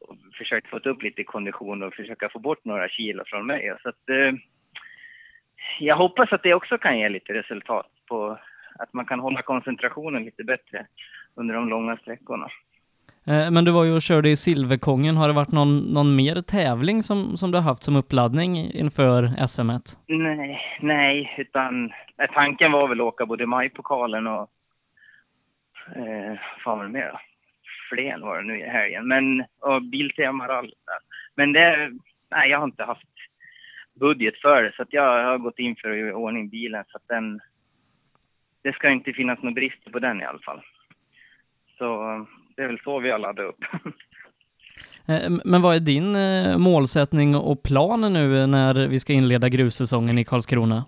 och 0.00 0.16
försökt 0.38 0.68
få 0.68 0.78
upp 0.78 1.02
lite 1.02 1.24
kondition 1.24 1.82
och 1.82 1.94
försöka 1.94 2.28
få 2.28 2.38
bort 2.38 2.64
några 2.64 2.88
kilo 2.88 3.24
från 3.26 3.46
mig. 3.46 3.74
Så 3.82 3.88
att, 3.88 4.08
eh, 4.08 4.32
jag 5.78 5.96
hoppas 5.96 6.32
att 6.32 6.42
det 6.42 6.54
också 6.54 6.78
kan 6.78 6.98
ge 6.98 7.08
lite 7.08 7.34
resultat 7.34 7.90
på 8.08 8.38
att 8.78 8.92
man 8.92 9.06
kan 9.06 9.20
hålla 9.20 9.42
koncentrationen 9.42 10.24
lite 10.24 10.44
bättre 10.44 10.86
under 11.34 11.54
de 11.54 11.68
långa 11.68 11.96
sträckorna. 11.96 12.48
Eh, 13.28 13.50
men 13.50 13.64
du 13.64 13.70
var 13.70 13.84
ju 13.84 13.92
och 13.94 14.02
körde 14.02 14.28
i 14.30 14.36
Silverkongen. 14.36 15.16
Har 15.16 15.28
det 15.28 15.34
varit 15.34 15.52
någon, 15.52 15.78
någon 15.78 16.16
mer 16.16 16.42
tävling 16.42 17.02
som, 17.02 17.36
som 17.36 17.50
du 17.50 17.58
har 17.58 17.62
haft 17.62 17.82
som 17.82 17.96
uppladdning 17.96 18.56
inför 18.56 19.46
SM? 19.46 19.70
Nej, 20.06 20.60
nej, 20.80 21.34
utan 21.38 21.92
tanken 22.34 22.72
var 22.72 22.88
väl 22.88 23.00
att 23.00 23.06
åka 23.06 23.26
både 23.26 23.46
majpokalen 23.46 24.26
och 24.26 24.50
eh, 25.96 26.34
fan 26.64 26.78
var 26.78 26.84
det 26.84 26.90
mer 26.90 27.20
Flen 27.88 28.20
var 28.20 28.38
det 28.38 28.44
nu 28.44 28.58
i 28.60 28.68
helgen. 28.68 29.08
Men, 29.08 29.44
och 29.60 29.82
Biltema 29.82 30.64
Men 31.34 31.52
det, 31.52 31.90
nej, 32.30 32.50
jag 32.50 32.58
har 32.58 32.64
inte 32.64 32.84
haft 32.84 33.14
budget 34.00 34.40
för 34.40 34.62
det. 34.62 34.72
Så 34.76 34.82
att 34.82 34.92
jag 34.92 35.24
har 35.24 35.38
gått 35.38 35.58
in 35.58 35.76
för 35.76 35.90
att 35.90 35.98
göra 35.98 36.16
ordning 36.16 36.48
bilen 36.48 36.84
så 36.88 36.96
att 36.96 37.08
den... 37.08 37.40
Det 38.62 38.72
ska 38.72 38.90
inte 38.90 39.12
finnas 39.12 39.42
några 39.42 39.54
brister 39.54 39.90
på 39.90 39.98
den 39.98 40.20
i 40.20 40.24
alla 40.24 40.38
fall. 40.38 40.60
Så 41.78 42.26
det 42.58 42.64
är 42.64 42.68
väl 42.68 42.80
så 42.84 42.98
vi 43.00 43.10
har 43.10 43.18
laddat 43.18 43.46
upp. 43.46 43.64
Eh, 45.08 45.30
Men 45.44 45.62
vad 45.62 45.76
är 45.76 45.80
din 45.80 46.16
eh, 46.16 46.58
målsättning 46.58 47.34
och 47.36 47.62
plan 47.62 48.12
nu 48.12 48.46
när 48.46 48.88
vi 48.88 49.00
ska 49.00 49.12
inleda 49.12 49.48
grussäsongen 49.48 50.18
i 50.18 50.24
Karlskrona? 50.24 50.84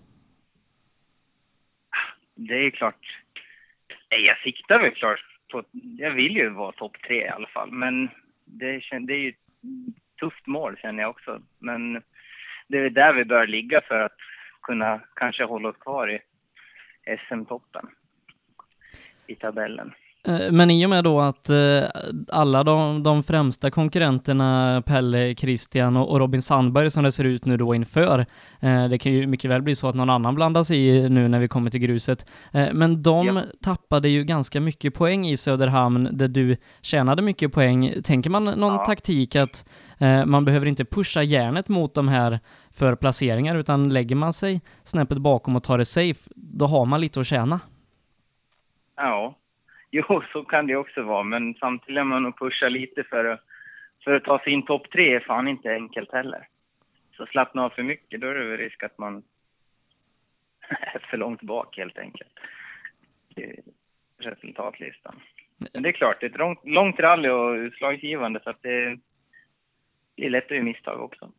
Det 2.35 2.55
är 2.55 2.71
klart. 2.71 3.23
Jag 4.09 4.39
siktar 4.39 4.81
väl 4.83 4.95
klart 4.95 5.21
på... 5.53 5.65
Jag 5.99 6.11
vill 6.11 6.37
ju 6.37 6.49
vara 6.51 6.73
topp 6.73 6.97
tre 7.07 7.25
i 7.25 7.29
alla 7.29 7.47
fall. 7.47 7.71
Men 7.73 8.07
det, 8.45 8.81
det 9.01 9.13
är 9.13 9.19
ju 9.19 9.29
ett 9.29 9.37
tufft 10.21 10.47
mål 10.47 10.77
känner 10.83 11.03
jag 11.03 11.11
också. 11.11 11.43
Men 11.59 12.03
det 12.69 12.79
är 12.79 12.91
där 12.91 13.15
vi 13.15 13.25
bör 13.25 13.47
ligga 13.47 13.81
för 13.89 14.01
att 14.01 14.17
kunna 14.63 15.01
kanske 15.15 15.45
hålla 15.45 15.69
oss 15.69 15.77
kvar 15.77 16.11
i 16.11 16.19
SM-toppen. 17.29 17.87
I 19.27 19.35
tabellen. 19.35 19.93
Eh, 20.25 20.51
Men 20.53 20.71
i 20.71 20.87
och 20.87 20.91
med 20.91 21.05
då 21.05 21.21
att 21.21 21.51
eh, 21.51 21.83
alla 22.29 22.65
de, 22.65 23.03
de 23.03 23.23
främsta 23.23 23.71
konkurrenterna, 23.71 24.83
Pelle, 24.87 25.35
Christian 25.35 25.97
och 25.97 26.11
och 26.11 26.19
Robin 26.19 26.43
Sandberg 26.43 26.91
som 26.91 27.05
det 27.05 27.13
ser 27.13 27.25
ut 27.25 27.45
nu 27.45 27.57
då 27.57 27.75
inför, 27.75 28.27
eh, 28.61 28.89
det 28.89 28.99
kan 28.99 29.13
ju 29.13 29.27
mycket 29.27 29.51
väl 29.51 29.63
bli 29.63 29.75
så 29.75 29.89
att 29.89 29.95
någon 29.95 30.11
annan 30.11 30.35
blandas 30.35 30.71
i 30.71 31.09
nu 31.09 31.29
när 31.29 31.39
vi 31.39 31.49
kommer 31.49 31.71
till 31.71 31.81
gruset, 31.81 32.27
men 32.53 33.03
de 33.03 33.27
Ja. 33.27 33.43
tappade 33.65 34.09
ju 34.09 34.25
ganska 34.25 34.61
mycket 34.61 34.95
poäng 34.95 35.27
i 35.27 35.37
Söderhamn 35.37 36.09
där 36.13 36.29
du 36.29 36.57
tjänade 36.83 37.23
mycket 37.23 37.53
poäng. 37.53 37.93
Tänker 38.05 38.31
man 38.31 38.45
någon 38.45 38.73
Ja. 38.75 38.85
taktik 38.85 39.37
att 39.37 39.69
man 40.27 40.45
behöver 40.45 40.67
inte 40.67 40.85
pusha 40.85 41.23
järnet 41.23 41.69
mot 41.69 41.95
de 41.95 42.09
här 42.09 42.41
för 42.71 42.95
placeringar 42.97 43.57
utan 43.57 43.89
lägger 43.89 44.17
man 44.17 44.33
sig 44.33 44.61
snäppet 44.83 45.19
bakom 45.19 45.57
och 45.57 45.63
tar 45.63 45.79
det 45.79 45.85
safe, 45.85 46.31
då 46.37 46.67
har 46.67 46.85
man 46.85 47.01
lite 47.01 47.21
att 47.21 47.27
tjäna. 47.27 47.61
Ja, 48.97 49.35
jo 50.09 50.23
så 50.33 50.45
kan 50.45 50.67
det 50.67 50.77
också 50.77 51.03
vara. 51.03 51.23
Men 51.23 51.55
samtidigt 51.55 51.99
är 51.99 52.05
man 52.05 52.23
nog 52.23 52.39
pusha 52.39 52.69
lite 52.69 53.05
för 53.05 53.25
att, 53.25 53.41
för 54.05 54.15
att 54.15 54.25
ta 54.25 54.39
sig 54.39 54.53
in 54.53 54.67
topp 54.67 54.91
tre 54.91 55.15
är 55.15 55.21
fan 55.21 55.49
inte 55.49 55.73
enkelt 55.73 56.13
heller. 56.13 56.49
Så 57.17 57.27
slappna 57.27 57.65
av 57.65 57.71
för 57.71 57.83
mycket, 57.83 58.21
då 58.21 58.27
är 58.27 58.35
det 58.35 58.45
väl 58.45 58.59
risk 58.59 58.83
att 58.83 58.99
man 58.99 59.23
är 60.69 61.07
för 61.11 61.17
långt 61.17 61.43
bak 61.43 61.77
helt 61.77 61.99
enkelt. 61.99 62.31
I 63.37 63.61
resultatlistan. 64.19 65.15
Men 65.73 65.83
det 65.83 65.89
är 65.89 65.93
klart, 65.93 66.21
det 66.21 66.27
är 66.27 66.31
ett 66.31 66.39
långt, 66.39 66.59
långt 66.65 67.01
rally 67.01 67.29
och 67.29 67.55
utslagsgivande 67.55 68.41
så 68.45 68.51
att 68.51 68.63
det, 68.63 68.99
det 70.17 70.27
är 70.27 70.31
lätt 70.31 70.45
att 70.45 70.51
göra 70.51 70.65
misstag 70.65 71.01
också. 71.01 71.33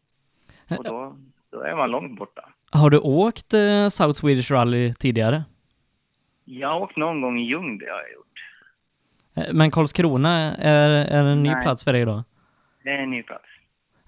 Och 0.77 0.83
då, 0.83 1.17
då 1.49 1.61
är 1.61 1.75
man 1.75 1.91
långt 1.91 2.19
borta. 2.19 2.49
Har 2.71 2.89
du 2.89 2.99
åkt 2.99 3.53
eh, 3.53 3.89
South 3.89 4.19
Swedish 4.19 4.51
Rally 4.51 4.93
tidigare? 4.93 5.43
Jag 6.45 6.67
har 6.67 6.79
åkt 6.79 6.97
någon 6.97 7.21
gång 7.21 7.39
i 7.39 7.45
Ljungby 7.45 7.85
har 7.85 8.01
jag 8.01 8.13
gjort. 8.13 8.30
Eh, 9.35 9.53
Men 9.53 9.71
Karlskrona 9.71 10.55
är, 10.55 10.89
är 10.89 11.23
en 11.23 11.43
ny 11.43 11.49
Nej. 11.49 11.63
plats 11.63 11.83
för 11.83 11.93
dig 11.93 12.05
då? 12.05 12.23
Det 12.83 12.89
är 12.89 12.97
en 12.97 13.11
ny 13.11 13.23
plats. 13.23 13.45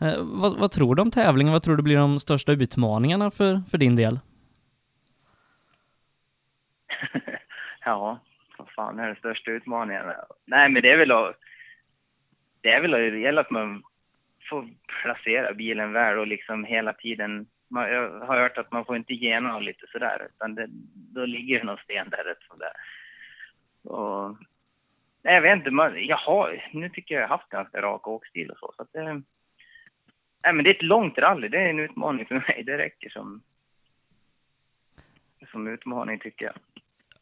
Eh, 0.01 0.15
vad, 0.19 0.59
vad 0.59 0.71
tror 0.71 0.95
du 0.95 1.01
om 1.01 1.11
tävlingen? 1.11 1.53
Vad 1.53 1.63
tror 1.63 1.77
du 1.77 1.83
blir 1.83 1.97
de 1.97 2.19
största 2.19 2.51
utmaningarna 2.51 3.31
för, 3.31 3.61
för 3.71 3.77
din 3.77 3.95
del? 3.95 4.19
Ja, 7.85 8.19
vad 8.57 8.69
fan 8.69 8.99
är 8.99 9.07
den 9.07 9.15
största 9.15 9.51
utmaningen? 9.51 10.05
Nej, 10.45 10.69
men 10.69 10.81
det 10.81 10.91
är 10.91 10.97
väl 10.97 11.11
att... 11.11 11.35
Det 12.61 12.69
är 12.69 12.81
väl 12.81 12.93
att 12.93 12.99
det 12.99 13.19
gäller 13.19 13.41
att 13.41 13.51
man 13.51 13.83
får 14.49 14.69
placera 15.01 15.53
bilen 15.53 15.93
väl 15.93 16.17
och 16.19 16.27
liksom 16.27 16.63
hela 16.65 16.93
tiden... 16.93 17.45
Man, 17.67 17.89
jag 17.89 18.19
har 18.19 18.37
hört 18.37 18.57
att 18.57 18.71
man 18.71 18.85
får 18.85 18.95
inte 18.95 19.13
gena 19.13 19.55
och 19.55 19.61
lite 19.61 19.85
sådär, 19.91 20.27
utan 20.29 20.55
det, 20.55 20.67
då 20.93 21.25
ligger 21.25 21.59
det 21.59 21.65
någon 21.65 21.77
sten 21.77 22.09
där 22.09 22.23
rätt 22.23 22.43
som 22.47 22.59
där. 22.59 22.73
Och... 23.91 24.37
Nej, 25.23 25.33
jag 25.33 25.41
vet 25.41 25.57
inte, 25.57 25.71
man, 25.71 26.05
jag 26.05 26.17
har, 26.17 26.69
nu 26.73 26.89
tycker 26.89 27.15
jag 27.15 27.23
jag 27.23 27.27
har 27.27 27.37
haft 27.37 27.49
ganska 27.49 27.81
rak 27.81 28.07
åkstil 28.07 28.49
och 28.49 28.57
så, 28.57 28.73
så 28.75 28.81
att 28.81 28.93
det... 28.93 29.13
Nej, 30.43 30.53
men 30.53 30.63
det 30.63 30.69
är 30.69 30.75
ett 30.75 30.81
långt 30.81 31.17
rally, 31.17 31.47
det 31.47 31.57
är 31.57 31.69
en 31.69 31.79
utmaning 31.79 32.25
för 32.25 32.35
mig, 32.35 32.63
det 32.65 32.77
räcker 32.77 33.09
som... 33.09 33.41
Som 35.51 35.67
utmaning 35.67 36.19
tycker 36.19 36.45
jag. 36.45 36.55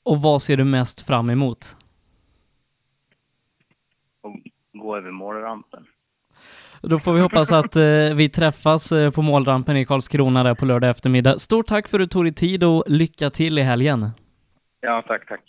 Och 0.03 0.21
vad 0.21 0.41
ser 0.41 0.57
du 0.57 0.63
mest 0.63 1.07
fram 1.07 1.29
emot? 1.29 1.75
och 4.21 4.35
gå 4.73 4.97
över 4.97 5.11
målrampen. 5.11 5.85
Då 6.81 6.99
får 6.99 7.13
vi 7.13 7.21
hoppas 7.21 7.51
att 7.51 7.75
eh, 7.75 8.15
vi 8.15 8.29
träffas 8.29 8.91
eh, 8.91 9.11
på 9.11 9.21
målrampen 9.21 9.77
i 9.77 9.85
Karlskrona 9.85 10.43
där 10.43 10.55
på 10.55 10.65
lördag 10.65 10.89
eftermiddag. 10.89 11.37
Stort 11.37 11.67
tack 11.67 11.87
för 11.87 11.99
att 11.99 12.03
du 12.03 12.07
tog 12.07 12.25
dig 12.25 12.33
tid 12.33 12.63
och 12.63 12.83
lycka 12.87 13.29
till 13.29 13.57
i 13.57 13.61
helgen. 13.61 14.09
Ja, 14.81 15.03
tack, 15.07 15.27
tack. 15.27 15.41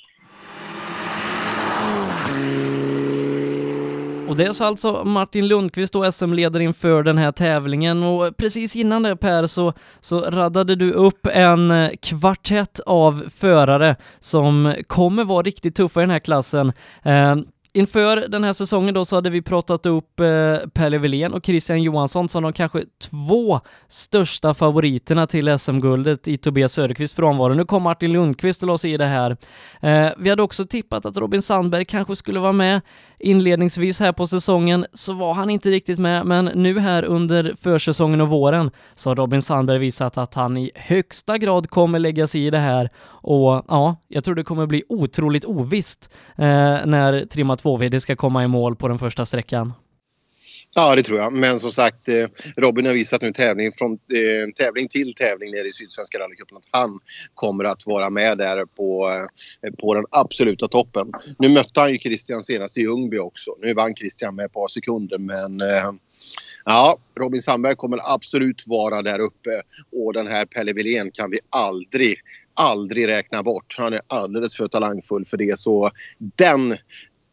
Och 4.33 4.39
det 4.39 4.45
är 4.45 4.53
så 4.53 4.65
alltså 4.65 5.05
Martin 5.05 5.49
Lundqvist 5.49 5.93
då 5.93 6.13
SM-ledare 6.13 6.63
inför 6.63 7.03
den 7.03 7.19
här 7.19 7.33
tävlingen 7.33 8.03
och 8.03 8.37
precis 8.37 8.77
innan 8.77 9.03
det 9.03 9.17
Per 9.17 9.47
så, 9.47 9.73
så 10.01 10.21
raddade 10.21 10.75
du 10.75 10.93
upp 10.93 11.27
en 11.27 11.71
eh, 11.71 11.91
kvartett 12.03 12.81
av 12.81 13.25
förare 13.37 13.97
som 14.21 14.75
kommer 14.87 15.25
vara 15.25 15.43
riktigt 15.43 15.77
tuffa 15.77 16.01
i 16.01 16.03
den 16.03 16.11
här 16.11 16.19
klassen. 16.19 16.73
Eh, 17.03 17.37
Inför 17.75 18.17
den 18.29 18.45
här 18.45 18.53
säsongen 18.53 18.95
då 18.95 19.05
så 19.05 19.17
hade 19.17 19.31
vi 19.31 19.43
pratat 19.43 19.87
upp 19.87 20.21
eh, 20.21 20.57
Pelle 20.75 20.99
Wilén 20.99 21.33
och 21.33 21.47
Christian 21.47 21.83
Johansson 21.83 22.29
som 22.29 22.43
de 22.43 22.53
kanske 22.53 22.85
två 23.11 23.61
största 23.89 24.55
favoriterna 24.55 25.27
till 25.27 25.59
SM-guldet 25.59 26.29
i 26.29 26.37
Tobias 26.37 26.73
Söderqvists 26.73 27.17
frånvaro. 27.17 27.55
Nu 27.55 27.65
kom 27.65 27.83
Martin 27.83 28.13
Lundqvist 28.13 28.63
och 28.63 28.69
la 28.69 28.79
sig 28.79 28.93
i 28.93 28.97
det 28.97 29.05
här. 29.05 29.37
Eh, 29.81 30.13
vi 30.19 30.31
hade 30.31 30.43
också 30.43 30.67
tippat 30.67 31.07
att 31.07 31.17
Robin 31.17 31.43
Sandberg 31.43 31.85
kanske 31.85 32.17
skulle 32.17 32.41
vara 32.41 32.53
med 32.53 32.81
inledningsvis 33.19 34.01
här 34.01 34.13
på 34.13 34.27
säsongen, 34.27 34.87
så 34.93 35.13
var 35.13 35.35
han 35.35 35.51
inte 35.51 35.71
riktigt 35.71 35.99
med, 35.99 36.27
men 36.27 36.45
nu 36.45 36.79
här 36.79 37.05
under 37.05 37.55
försäsongen 37.61 38.21
och 38.21 38.29
våren 38.29 38.71
så 38.95 39.11
har 39.11 39.17
Robin 39.17 39.43
Sandberg 39.43 39.79
visat 39.79 40.19
att 40.19 40.35
han 40.35 40.57
i 40.57 40.71
högsta 40.75 41.39
grad 41.39 41.71
kommer 41.71 41.99
lägga 41.99 42.27
sig 42.27 42.47
i 42.47 42.51
det 42.51 42.59
här 42.59 42.91
och 43.23 43.65
ja, 43.69 43.97
jag 44.09 44.25
tror 44.25 44.35
det 44.35 44.45
kommer 44.45 44.67
bli 44.67 44.85
otroligt 44.89 45.45
ovisst 45.45 46.11
eh, 46.37 46.45
när 46.87 47.27
Trimma 47.27 47.55
2VD 47.55 47.99
ska 47.99 48.17
komma 48.17 48.45
i 48.45 48.49
mål 48.49 48.77
på 48.77 48.89
den 48.89 48.99
första 48.99 49.27
sträckan. 49.27 49.73
Ja, 50.75 50.97
det 50.97 51.03
tror 51.03 51.19
jag. 51.19 51.33
Men 51.33 51.61
som 51.61 51.73
sagt, 51.73 52.09
eh, 52.09 52.29
Robin 52.57 52.87
har 52.87 52.93
visat 52.93 53.23
nu 53.23 53.33
tävling 53.33 53.73
från 53.73 53.93
eh, 53.93 54.51
tävling 54.55 54.89
till 54.89 55.15
tävling 55.15 55.51
nere 55.51 55.69
i 55.69 55.73
Sydsvenska 55.73 56.19
rallycupen 56.19 56.57
att 56.57 56.69
han 56.71 56.99
kommer 57.35 57.65
att 57.65 57.87
vara 57.87 58.11
med 58.11 58.39
där 58.39 58.65
på, 58.67 59.09
eh, 59.67 59.73
på 59.73 59.95
den 59.95 60.05
absoluta 60.11 60.69
toppen. 60.69 61.13
Nu 61.39 61.49
mötte 61.49 61.81
han 61.81 61.93
ju 61.93 61.99
Christian 61.99 62.43
senast 62.43 62.79
i 62.79 62.81
Ljungby 62.81 63.19
också. 63.19 63.51
Nu 63.63 63.75
vann 63.75 63.95
Christian 63.95 64.35
med 64.35 64.45
ett 64.45 64.53
par 64.53 64.69
sekunder 64.69 65.19
men 65.19 65.61
eh, 65.61 65.93
ja, 66.65 66.99
Robin 67.19 67.43
Sandberg 67.43 67.77
kommer 67.77 67.99
absolut 68.15 68.67
vara 68.67 69.03
där 69.03 69.19
uppe 69.19 69.63
och 69.93 70.13
den 70.13 70.27
här 70.27 70.45
Pelle 70.45 70.73
Wilén 70.73 71.11
kan 71.11 71.31
vi 71.31 71.39
aldrig, 71.51 72.17
aldrig 72.55 73.09
räkna 73.09 73.43
bort. 73.43 73.75
Han 73.79 73.93
är 73.93 74.01
alldeles 74.07 74.57
för 74.57 74.69
talangfull 74.69 75.27
för 75.27 75.37
det 75.37 75.59
så 75.59 75.91
den 76.37 76.75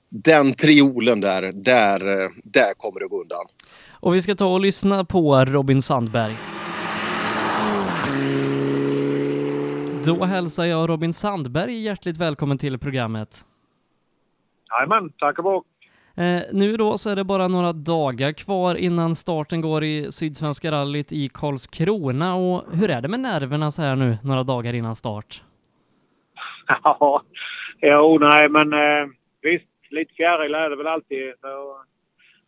den 0.09 0.53
triolen 0.53 1.21
där, 1.21 1.41
där, 1.41 1.99
där 2.43 2.73
kommer 2.77 2.99
det 2.99 3.07
gå 3.07 3.21
undan. 3.21 3.45
Och 3.99 4.15
vi 4.15 4.21
ska 4.21 4.35
ta 4.35 4.53
och 4.53 4.61
lyssna 4.61 5.05
på 5.05 5.45
Robin 5.45 5.81
Sandberg. 5.81 6.35
Då 10.05 10.25
hälsar 10.25 10.65
jag 10.65 10.89
Robin 10.89 11.13
Sandberg 11.13 11.81
hjärtligt 11.81 12.17
välkommen 12.17 12.57
till 12.57 12.79
programmet. 12.79 13.41
Jajamän, 14.69 15.11
tack 15.19 15.37
och 15.37 15.43
bock. 15.43 15.65
Eh, 16.19 16.41
nu 16.53 16.77
då 16.77 16.97
så 16.97 17.09
är 17.09 17.15
det 17.15 17.23
bara 17.23 17.47
några 17.47 17.73
dagar 17.73 18.31
kvar 18.31 18.75
innan 18.75 19.15
starten 19.15 19.61
går 19.61 19.83
i 19.83 20.11
Sydsvenska 20.11 20.71
rallyt 20.71 21.11
i 21.13 21.29
Karlskrona 21.33 22.35
och 22.35 22.63
hur 22.73 22.89
är 22.89 23.01
det 23.01 23.07
med 23.07 23.19
nerverna 23.19 23.71
så 23.71 23.81
här 23.81 23.95
nu 23.95 24.17
några 24.23 24.43
dagar 24.43 24.73
innan 24.73 24.95
start? 24.95 25.43
Ja, 26.83 27.23
jo, 27.81 28.17
nej, 28.19 28.49
men 28.49 28.73
eh, 28.73 29.07
visst, 29.41 29.65
lite 29.89 30.13
fjäril 30.13 30.55
är 30.55 30.69
det 30.69 30.75
väl 30.75 30.87
alltid. 30.87 31.33
Så, 31.41 31.77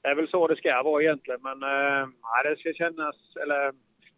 det 0.01 0.07
är 0.07 0.15
väl 0.15 0.29
så 0.29 0.47
det 0.47 0.55
ska 0.55 0.84
vara 0.84 1.03
egentligen, 1.03 1.39
men 1.43 1.63
eh, 1.63 2.07
nej, 2.07 2.43
det 2.43 2.60
ska 2.60 2.73
kännas, 2.73 3.15
eller 3.43 3.72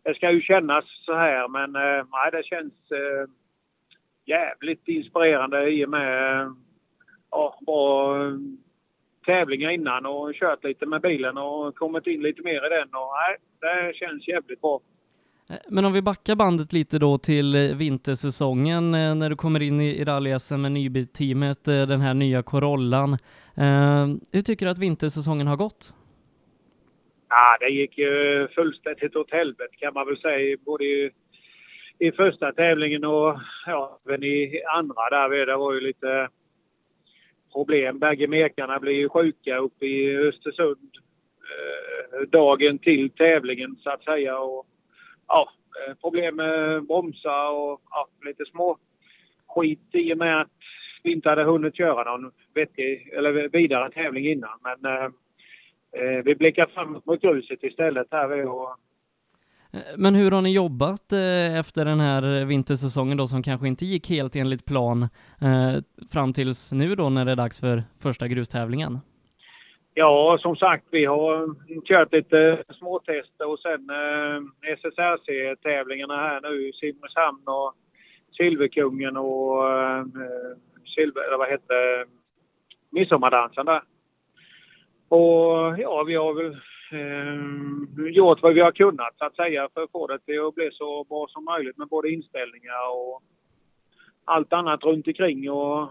det 0.04 0.16
ska 0.16 0.32
ju 0.32 0.42
kännas 0.42 0.86
så 1.06 1.16
här, 1.16 1.48
men 1.48 1.76
eh, 1.76 2.06
nej, 2.12 2.32
det 2.32 2.46
känns 2.46 2.92
eh, 2.92 3.30
jävligt 4.26 4.88
inspirerande 4.88 5.70
i 5.70 5.86
och 5.86 5.90
med 5.90 6.42
eh, 6.42 6.52
ja, 7.32 7.60
bra 7.66 8.16
tävlingar 9.26 9.70
innan 9.70 10.06
och 10.06 10.34
kört 10.34 10.64
lite 10.64 10.86
med 10.86 11.02
bilen 11.02 11.38
och 11.38 11.76
kommit 11.76 12.08
in 12.08 12.22
lite 12.22 12.42
mer 12.42 12.66
i 12.66 12.70
den 12.70 12.88
och 12.94 13.12
nej, 13.22 13.38
det 13.62 13.96
känns 13.96 14.28
jävligt 14.28 14.62
bra. 14.62 14.80
Eh, 15.50 15.56
Men 15.70 15.86
om 15.86 15.94
vi 15.94 16.02
backar 16.02 16.36
bandet 16.36 16.74
lite 16.74 17.00
då 17.00 17.18
till 17.18 17.56
eh, 17.56 17.78
vintersäsongen 17.78 18.94
eh, 18.94 19.16
när 19.16 19.30
du 19.30 19.36
kommer 19.36 19.62
in 19.62 19.82
i 19.82 20.04
rally-SM 20.04 20.58
med 20.58 20.72
Nyby-teamet, 20.72 21.66
den 21.66 22.02
här 22.02 22.14
nya 22.14 22.44
Corollan. 22.44 23.18
Hur 24.32 24.42
tycker 24.42 24.66
du 24.66 24.72
att 24.72 24.80
vintersäsongen 24.80 25.48
har 25.48 25.58
gått? 25.58 25.96
Ja, 27.30 27.58
det 27.60 27.70
gick 27.70 27.98
ju 27.98 28.48
fullständigt 28.56 29.16
åt 29.16 29.32
helvete 29.32 29.76
kan 29.80 29.94
man 29.94 30.08
väl 30.08 30.18
säga. 30.18 30.58
Både 30.66 30.84
i, 30.84 31.12
i 32.00 32.12
första 32.12 32.52
tävlingen 32.52 33.04
och 33.06 33.40
ja, 33.66 34.00
även 34.08 34.24
i 34.24 34.62
andra 34.78 35.10
där. 35.10 35.46
Det 35.46 35.58
var 35.58 35.74
ju 35.74 35.80
lite 35.80 36.30
problem. 37.54 38.00
Bägge 38.00 38.28
mekarna 38.28 38.80
blir 38.80 38.94
ju 38.94 39.10
sjuka 39.10 39.58
uppe 39.58 39.86
i 39.86 40.18
Östersund 40.18 40.90
eh, 41.52 42.22
dagen 42.22 42.80
till 42.80 43.10
tävlingen 43.10 43.76
så 43.84 43.90
att 43.90 44.04
säga. 44.04 44.40
Och, 44.40 44.68
ja, 45.28 45.50
eh, 45.88 45.94
problem 45.96 46.36
med 46.36 46.84
bromsar 46.84 47.52
och 47.52 47.82
ja, 47.90 48.08
lite 48.26 48.46
små 48.46 48.78
skit 49.48 49.90
i 49.92 50.14
och 50.14 50.18
med 50.18 50.42
att 50.42 50.52
vi 51.04 51.12
inte 51.12 51.30
hade 51.30 51.44
hunnit 51.44 51.78
köra 51.78 52.18
någon 52.18 52.32
vettig, 52.54 53.10
eller 53.14 53.50
vidare 53.50 53.92
tävling 53.92 54.28
innan. 54.28 54.60
Men 54.64 54.94
eh, 54.94 55.10
eh 55.92 56.24
vi 56.26 56.36
blickar 56.36 56.66
framåt 56.66 57.06
mot 57.06 57.22
gruset 57.22 57.64
istället 57.64 58.08
här. 58.12 58.46
Och, 58.46 58.78
men 59.98 60.16
hur 60.16 60.32
har 60.32 60.42
ni 60.42 60.54
jobbat 60.54 61.12
eh, 61.12 61.60
efter 61.60 61.86
den 61.86 62.00
här 62.00 62.46
vintersäsongen 62.46 63.18
då 63.18 63.28
som 63.28 63.44
kanske 63.44 63.68
inte 63.68 63.86
gick 63.86 64.10
helt 64.10 64.36
enligt 64.36 64.66
plan 64.66 65.04
eh, 65.42 65.74
fram 66.12 66.34
tills 66.34 66.72
nu 66.72 66.96
då 66.96 67.10
när 67.10 67.26
det 67.26 67.32
är 67.32 67.36
dags 67.36 67.60
för 67.60 67.84
första 68.02 68.28
grustävlingen? 68.28 69.00
Ja, 69.94 70.38
som 70.42 70.56
sagt, 70.56 70.86
vi 70.92 71.06
har 71.06 71.56
kört 71.86 72.14
lite 72.14 72.64
småtester 72.80 73.52
och 73.52 73.60
sen 73.60 73.90
eh, 73.90 74.74
SSRC-tävlingarna 74.78 76.16
här 76.16 76.42
nu 76.42 76.70
i 76.70 76.74
Simrishamn 76.74 77.44
och 77.46 77.74
Silverkungen 78.38 79.18
och 79.18 79.70
eh, 79.72 80.06
Silver, 80.96 81.28
eller 81.28 81.38
vad 81.38 81.50
hette 81.50 82.06
Midsommardansen 82.90 83.66
där. 83.66 83.82
Och 85.10 85.80
ja, 85.80 86.04
vi 86.08 86.16
har 86.16 86.34
väl 86.34 86.58
eh, 86.94 88.12
gjort 88.12 88.42
vad 88.42 88.54
vi 88.54 88.62
har 88.62 88.72
kunnat 88.72 89.18
så 89.18 89.26
att 89.26 89.36
säga 89.36 89.70
för 89.74 89.84
att 89.84 89.92
få 89.92 90.08
det 90.08 90.20
till 90.20 90.46
att 90.46 90.56
bli 90.56 90.70
så 90.72 91.04
bra 91.04 91.26
som 91.30 91.46
möjligt 91.46 91.78
med 91.78 91.88
både 91.88 92.12
inställningar 92.12 92.90
och 92.92 93.22
allt 94.26 94.54
annat 94.54 94.84
runt 94.84 95.08
omkring 95.08 95.52
och 95.52 95.90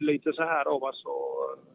lite 0.00 0.32
så 0.32 0.42
här 0.42 0.64
då. 0.64 0.90
Så 0.94 1.34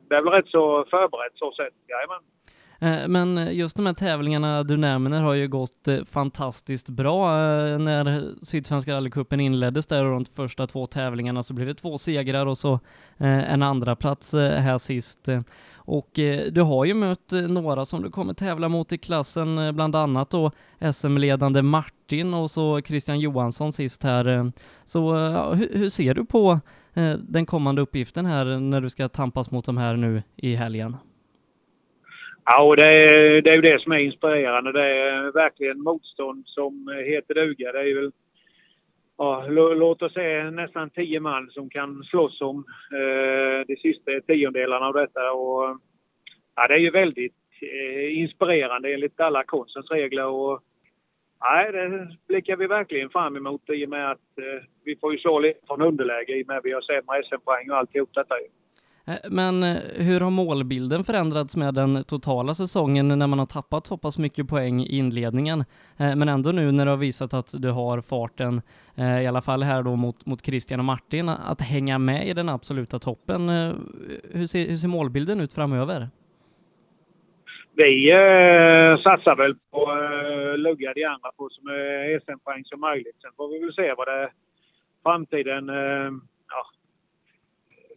det 0.10 0.16
är 0.16 0.22
väl 0.22 0.34
rätt 0.34 0.48
så 0.48 0.86
förberett 0.90 1.36
så 1.36 1.52
sett. 1.52 1.74
Jajamän. 1.88 2.37
Eh, 2.80 3.08
men 3.08 3.56
just 3.56 3.78
de 3.78 3.86
här 3.86 3.94
tävlingarna 3.94 4.64
du 4.64 4.78
nämner 4.78 5.22
har 5.22 5.34
ju 5.34 5.48
gått 5.48 5.88
eh, 5.88 6.04
fantastiskt 6.04 6.90
bra. 6.90 7.32
Eh, 7.32 7.80
när 7.80 8.34
Sydsvenska 8.46 8.96
rallycupen 8.96 9.40
inleddes 9.40 9.88
där 9.88 10.06
och 10.06 10.12
de 10.12 10.26
första 10.26 10.68
två 10.68 10.88
tävlingarna 10.88 11.44
så 11.44 11.54
blev 11.54 11.68
det 11.68 11.74
två 11.74 11.98
segrar 11.98 12.46
och 12.46 12.58
så 12.58 12.80
en 13.18 13.64
andra 13.64 13.96
plats 13.96 14.34
här 14.34 14.78
sist. 14.78 15.30
Och 15.76 16.10
du 16.52 16.62
har 16.62 16.86
ju 16.86 16.94
mött 16.94 17.32
några 17.48 17.86
som 17.86 18.02
du 18.02 18.10
kommer 18.10 18.34
tävla 18.34 18.70
mot 18.70 18.92
i 18.92 18.98
klassen, 18.98 19.76
bland 19.76 19.96
annat 19.96 20.30
då 20.30 20.52
SM-ledande 20.92 21.62
Martin 21.62 22.34
och 22.34 22.52
så 22.52 22.82
Christian 22.82 23.20
Johansson 23.20 23.74
sist 23.74 24.04
här. 24.04 24.52
Så 24.86 25.14
hur 25.54 25.90
ser 25.90 26.14
du 26.14 26.26
på 26.26 26.60
den 27.20 27.46
kommande 27.46 27.82
uppgiften 27.82 28.26
här 28.26 28.60
när 28.60 28.82
du 28.82 28.90
ska 28.90 29.08
tampas 29.08 29.52
mot 29.52 29.66
de 29.66 29.78
här 29.78 29.96
nu 29.96 30.24
i 30.36 30.56
helgen? 30.56 30.98
Ja, 32.50 32.64
och 32.64 32.76
det 32.76 32.86
är, 32.86 33.42
det 33.42 33.50
är 33.50 33.56
ju 33.56 33.62
det 33.62 33.82
som 33.82 33.92
är 33.92 33.98
inspirerande. 33.98 34.72
Det 34.72 34.86
är 34.86 35.32
verkligen 35.32 35.84
motstånd 35.84 36.44
som 36.48 37.04
heter 37.06 37.34
duga. 37.34 37.72
Det 37.72 37.80
är 37.80 37.96
väl, 37.96 38.12
ja, 39.18 39.46
låt 39.50 40.02
oss 40.02 40.14
säga 40.14 40.52
nästan 40.52 40.90
tio 40.90 41.20
man 41.20 41.50
som 41.50 41.70
kan 41.70 42.04
slåss 42.04 42.42
om 42.42 42.66
eh, 42.92 43.66
de 43.68 43.76
sista 43.76 44.12
tiondelarna 44.28 44.86
av 44.86 44.94
detta. 44.94 45.32
Och, 45.32 45.78
ja, 46.56 46.68
det 46.68 46.74
är 46.74 46.78
ju 46.78 46.92
väldigt 46.92 47.36
eh, 47.62 48.20
inspirerande 48.20 48.94
enligt 48.94 49.20
alla 49.20 49.44
konstens 49.44 49.92
regler. 49.92 50.26
Och, 50.26 50.64
Nej, 51.42 51.72
det 51.72 52.08
blickar 52.28 52.56
vi 52.56 52.68
verkligen 52.68 53.10
fram 53.10 53.36
emot 53.36 53.70
i 53.70 53.86
och 53.86 53.90
med 53.90 54.12
att 54.12 54.38
eh, 54.38 54.64
vi 54.84 54.96
får 54.96 55.14
ju 55.14 55.20
slå 55.20 55.40
lite 55.40 55.60
från 55.68 55.82
underläge 55.82 56.38
i 56.38 56.44
och 56.44 56.48
med 56.48 56.58
att 56.58 56.66
vi 56.66 56.72
har 56.72 56.82
sämre 56.82 57.24
SM-poäng 57.24 57.72
och 57.72 57.78
alltihop 57.78 58.10
detta. 58.14 58.36
Eh, 59.08 59.16
men 59.30 59.64
eh, 59.64 59.78
hur 59.96 60.20
har 60.20 60.30
målbilden 60.30 61.04
förändrats 61.04 61.56
med 61.56 61.74
den 61.74 62.04
totala 62.04 62.54
säsongen 62.54 63.08
när 63.08 63.28
man 63.28 63.40
har 63.40 63.46
tappat 63.46 63.88
så 63.88 63.98
pass 63.98 64.18
mycket 64.18 64.48
poäng 64.48 64.82
i 64.82 64.98
inledningen? 64.98 65.60
Eh, 66.00 66.16
men 66.16 66.30
ändå 66.30 66.52
nu 66.52 66.72
när 66.72 66.86
du 66.86 66.92
har 66.92 66.98
visat 66.98 67.34
att 67.34 67.62
du 67.62 67.70
har 67.70 68.02
farten, 68.02 68.62
i 69.24 69.28
alla 69.28 69.42
fall 69.42 69.64
här 69.64 69.84
då 69.84 69.96
mot, 69.96 70.26
mot 70.26 70.46
Christian 70.46 70.80
och 70.80 70.86
Martin, 70.86 71.30
att 71.30 71.62
hänga 71.62 71.98
med 72.00 72.28
i 72.28 72.34
den 72.34 72.50
absoluta 72.50 73.00
toppen. 73.00 73.50
Hur 74.34 74.46
ser, 74.46 74.70
hur 74.70 74.76
ser 74.76 74.88
målbilden 74.88 75.42
ut 75.42 75.54
framöver? 75.54 76.08
Vi 77.74 78.12
eh, 78.12 79.02
satsar 79.04 79.36
väl 79.36 79.56
på 79.72 79.82
eh, 79.92 80.58
lugga 80.58 80.94
de 80.94 81.04
andra 81.04 81.32
på 81.38 81.50
som 81.50 81.68
är 81.68 82.20
SM-poäng 82.20 82.64
som 82.66 82.80
möjligt. 82.80 83.16
Sen 83.22 83.32
får 83.38 83.48
vi 83.48 83.60
väl 83.60 83.74
se 83.74 83.94
vad 83.98 84.08
det 84.08 84.30
framtiden 85.04 85.70
eh, 85.70 86.12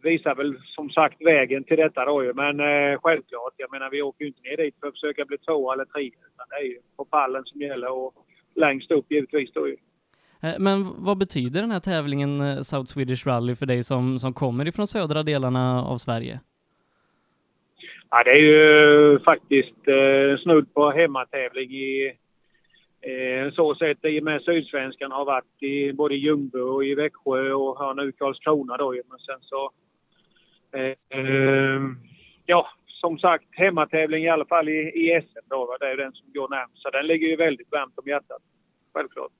visar 0.03 0.35
väl 0.35 0.57
som 0.65 0.89
sagt 0.89 1.21
vägen 1.21 1.63
till 1.63 1.77
detta 1.77 2.05
då 2.05 2.23
ju. 2.23 2.33
Men 2.33 2.59
eh, 2.59 2.99
självklart, 3.03 3.53
jag 3.57 3.71
menar 3.71 3.89
vi 3.89 4.01
åker 4.01 4.25
ju 4.25 4.27
inte 4.27 4.41
ner 4.41 4.57
dit 4.57 4.75
för 4.79 4.87
att 4.87 4.93
försöka 4.93 5.25
bli 5.25 5.37
två 5.37 5.73
eller 5.73 5.85
tre. 5.85 6.05
Utan 6.05 6.45
det 6.49 6.55
är 6.55 6.67
ju 6.67 6.79
på 6.97 7.05
pallen 7.05 7.43
som 7.45 7.61
gäller 7.61 7.91
och 7.91 8.13
längst 8.55 8.91
upp 8.91 9.05
givetvis 9.09 9.51
då 9.53 9.67
ju. 9.67 9.75
Eh, 10.43 10.55
men 10.59 11.03
vad 11.03 11.17
betyder 11.17 11.61
den 11.61 11.71
här 11.71 11.79
tävlingen 11.79 12.41
eh, 12.41 12.59
South 12.61 12.85
Swedish 12.85 13.27
Rally 13.27 13.55
för 13.55 13.65
dig 13.65 13.83
som, 13.83 14.19
som 14.19 14.33
kommer 14.33 14.67
ifrån 14.67 14.87
södra 14.87 15.23
delarna 15.23 15.83
av 15.83 15.97
Sverige? 15.97 16.39
Ja, 18.09 18.23
det 18.23 18.31
är 18.31 18.35
ju 18.35 19.19
faktiskt 19.19 19.87
eh, 19.87 20.37
snudd 20.43 20.73
på 20.73 20.91
hemmatävling 20.91 21.71
i 21.71 22.15
eh, 23.01 23.53
så 23.53 23.75
sätt 23.75 24.05
i 24.05 24.19
och 24.19 24.23
med 24.23 24.41
Sydsvenskan 24.41 25.11
har 25.11 25.25
varit 25.25 25.63
i 25.63 25.93
både 25.93 26.15
Ljungby 26.15 26.59
och 26.59 26.85
i 26.85 26.95
Växjö 26.95 27.53
och 27.53 27.77
har 27.77 27.93
nu 27.93 28.11
Karlskrona 28.11 28.77
då 28.77 28.91
Men 28.91 29.19
sen 29.19 29.39
så 29.41 29.71
ja, 32.45 32.67
som 33.01 33.19
sagt, 33.19 33.45
hemmatävling 33.51 34.23
i 34.23 34.29
alla 34.29 34.45
fall 34.45 34.69
i, 34.69 34.71
i 34.71 35.21
SM 35.21 35.45
då. 35.49 35.77
Det 35.79 35.85
är 35.85 35.97
den 35.97 36.11
som 36.11 36.33
går 36.33 36.49
närmst. 36.49 36.81
Så 36.81 36.89
den 36.89 37.07
ligger 37.07 37.27
ju 37.27 37.35
väldigt 37.35 37.71
varmt 37.71 37.93
om 37.97 38.07
hjärtat. 38.07 38.41
Självklart. 38.93 39.31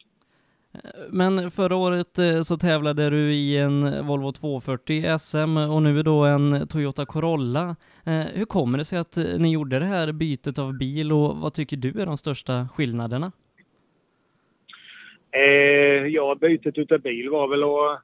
Eh, 0.73 1.01
men 1.09 1.51
förra 1.51 1.75
året 1.75 2.17
eh, 2.17 2.41
så 2.41 2.57
tävlade 2.57 3.09
du 3.09 3.33
i 3.33 3.57
en 3.57 4.07
Volvo 4.07 4.31
240 4.31 5.17
SM 5.19 5.57
och 5.57 5.81
nu 5.81 6.03
då 6.03 6.23
en 6.25 6.67
Toyota 6.67 7.05
Corolla. 7.05 7.75
Hur 8.33 8.45
kommer 8.45 8.77
det 8.77 8.85
sig 8.85 8.99
att 8.99 9.17
ni 9.39 9.51
gjorde 9.51 9.79
det 9.79 9.85
här 9.85 10.11
bytet 10.11 10.59
av 10.59 10.77
bil 10.77 11.11
och 11.11 11.37
vad 11.37 11.53
tycker 11.53 11.77
du 11.77 12.01
är 12.01 12.05
de 12.05 12.17
största 12.17 12.67
skillnaderna? 12.75 13.31
ja, 16.09 16.35
bytet 16.41 16.77
utav 16.77 16.99
bil 16.99 17.29
var 17.29 17.47
väl 17.47 17.63
att 17.63 18.01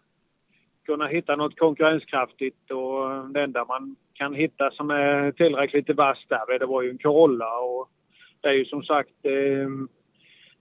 kunna 0.88 1.08
hitta 1.08 1.36
något 1.36 1.60
konkurrenskraftigt 1.60 2.72
och 2.72 3.30
det 3.34 3.42
enda 3.42 3.66
man 3.66 3.96
kan 4.14 4.34
hitta 4.34 4.72
som 4.72 4.90
är 4.90 5.32
tillräckligt 5.32 5.90
vasst 5.90 6.30
där, 6.30 6.60
det 6.60 6.66
var 6.66 6.82
ju 6.82 6.90
en 6.90 6.98
Corolla 6.98 7.60
och 7.60 7.90
det 8.42 8.48
är 8.48 8.54
ju 8.54 8.66
som 8.66 8.84
sagt 8.84 9.26
eh, 9.26 9.70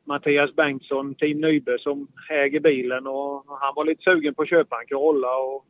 Mattias 0.04 0.54
Bengtsson, 0.56 1.14
Team 1.14 1.40
Nybe, 1.40 1.78
som 1.78 2.08
äger 2.30 2.60
bilen 2.60 3.06
och 3.06 3.44
han 3.60 3.74
var 3.76 3.84
lite 3.84 4.02
sugen 4.02 4.34
på 4.34 4.42
att 4.42 4.48
köpa 4.48 4.80
en 4.80 4.86
Corolla 4.86 5.36
och 5.36 5.66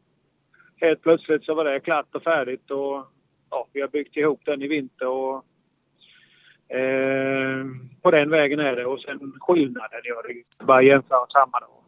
helt 0.80 1.02
plötsligt 1.02 1.44
så 1.44 1.54
var 1.54 1.64
det 1.64 1.80
klart 1.80 2.14
och 2.14 2.22
färdigt 2.22 2.70
och 2.70 3.06
ja, 3.50 3.68
vi 3.72 3.80
har 3.80 3.88
byggt 3.88 4.16
ihop 4.16 4.40
den 4.44 4.62
i 4.62 4.68
vinter 4.68 5.08
och 5.08 5.44
eh, 6.76 7.64
på 8.02 8.10
den 8.10 8.30
vägen 8.30 8.60
är 8.60 8.76
det 8.76 8.86
och 8.86 9.00
sen 9.00 9.32
skillnaden 9.40 10.00
gör 10.04 10.22
det 10.28 10.64
bara 10.64 10.82
jämföra 10.82 11.26
samma 11.26 11.60
då. 11.60 11.85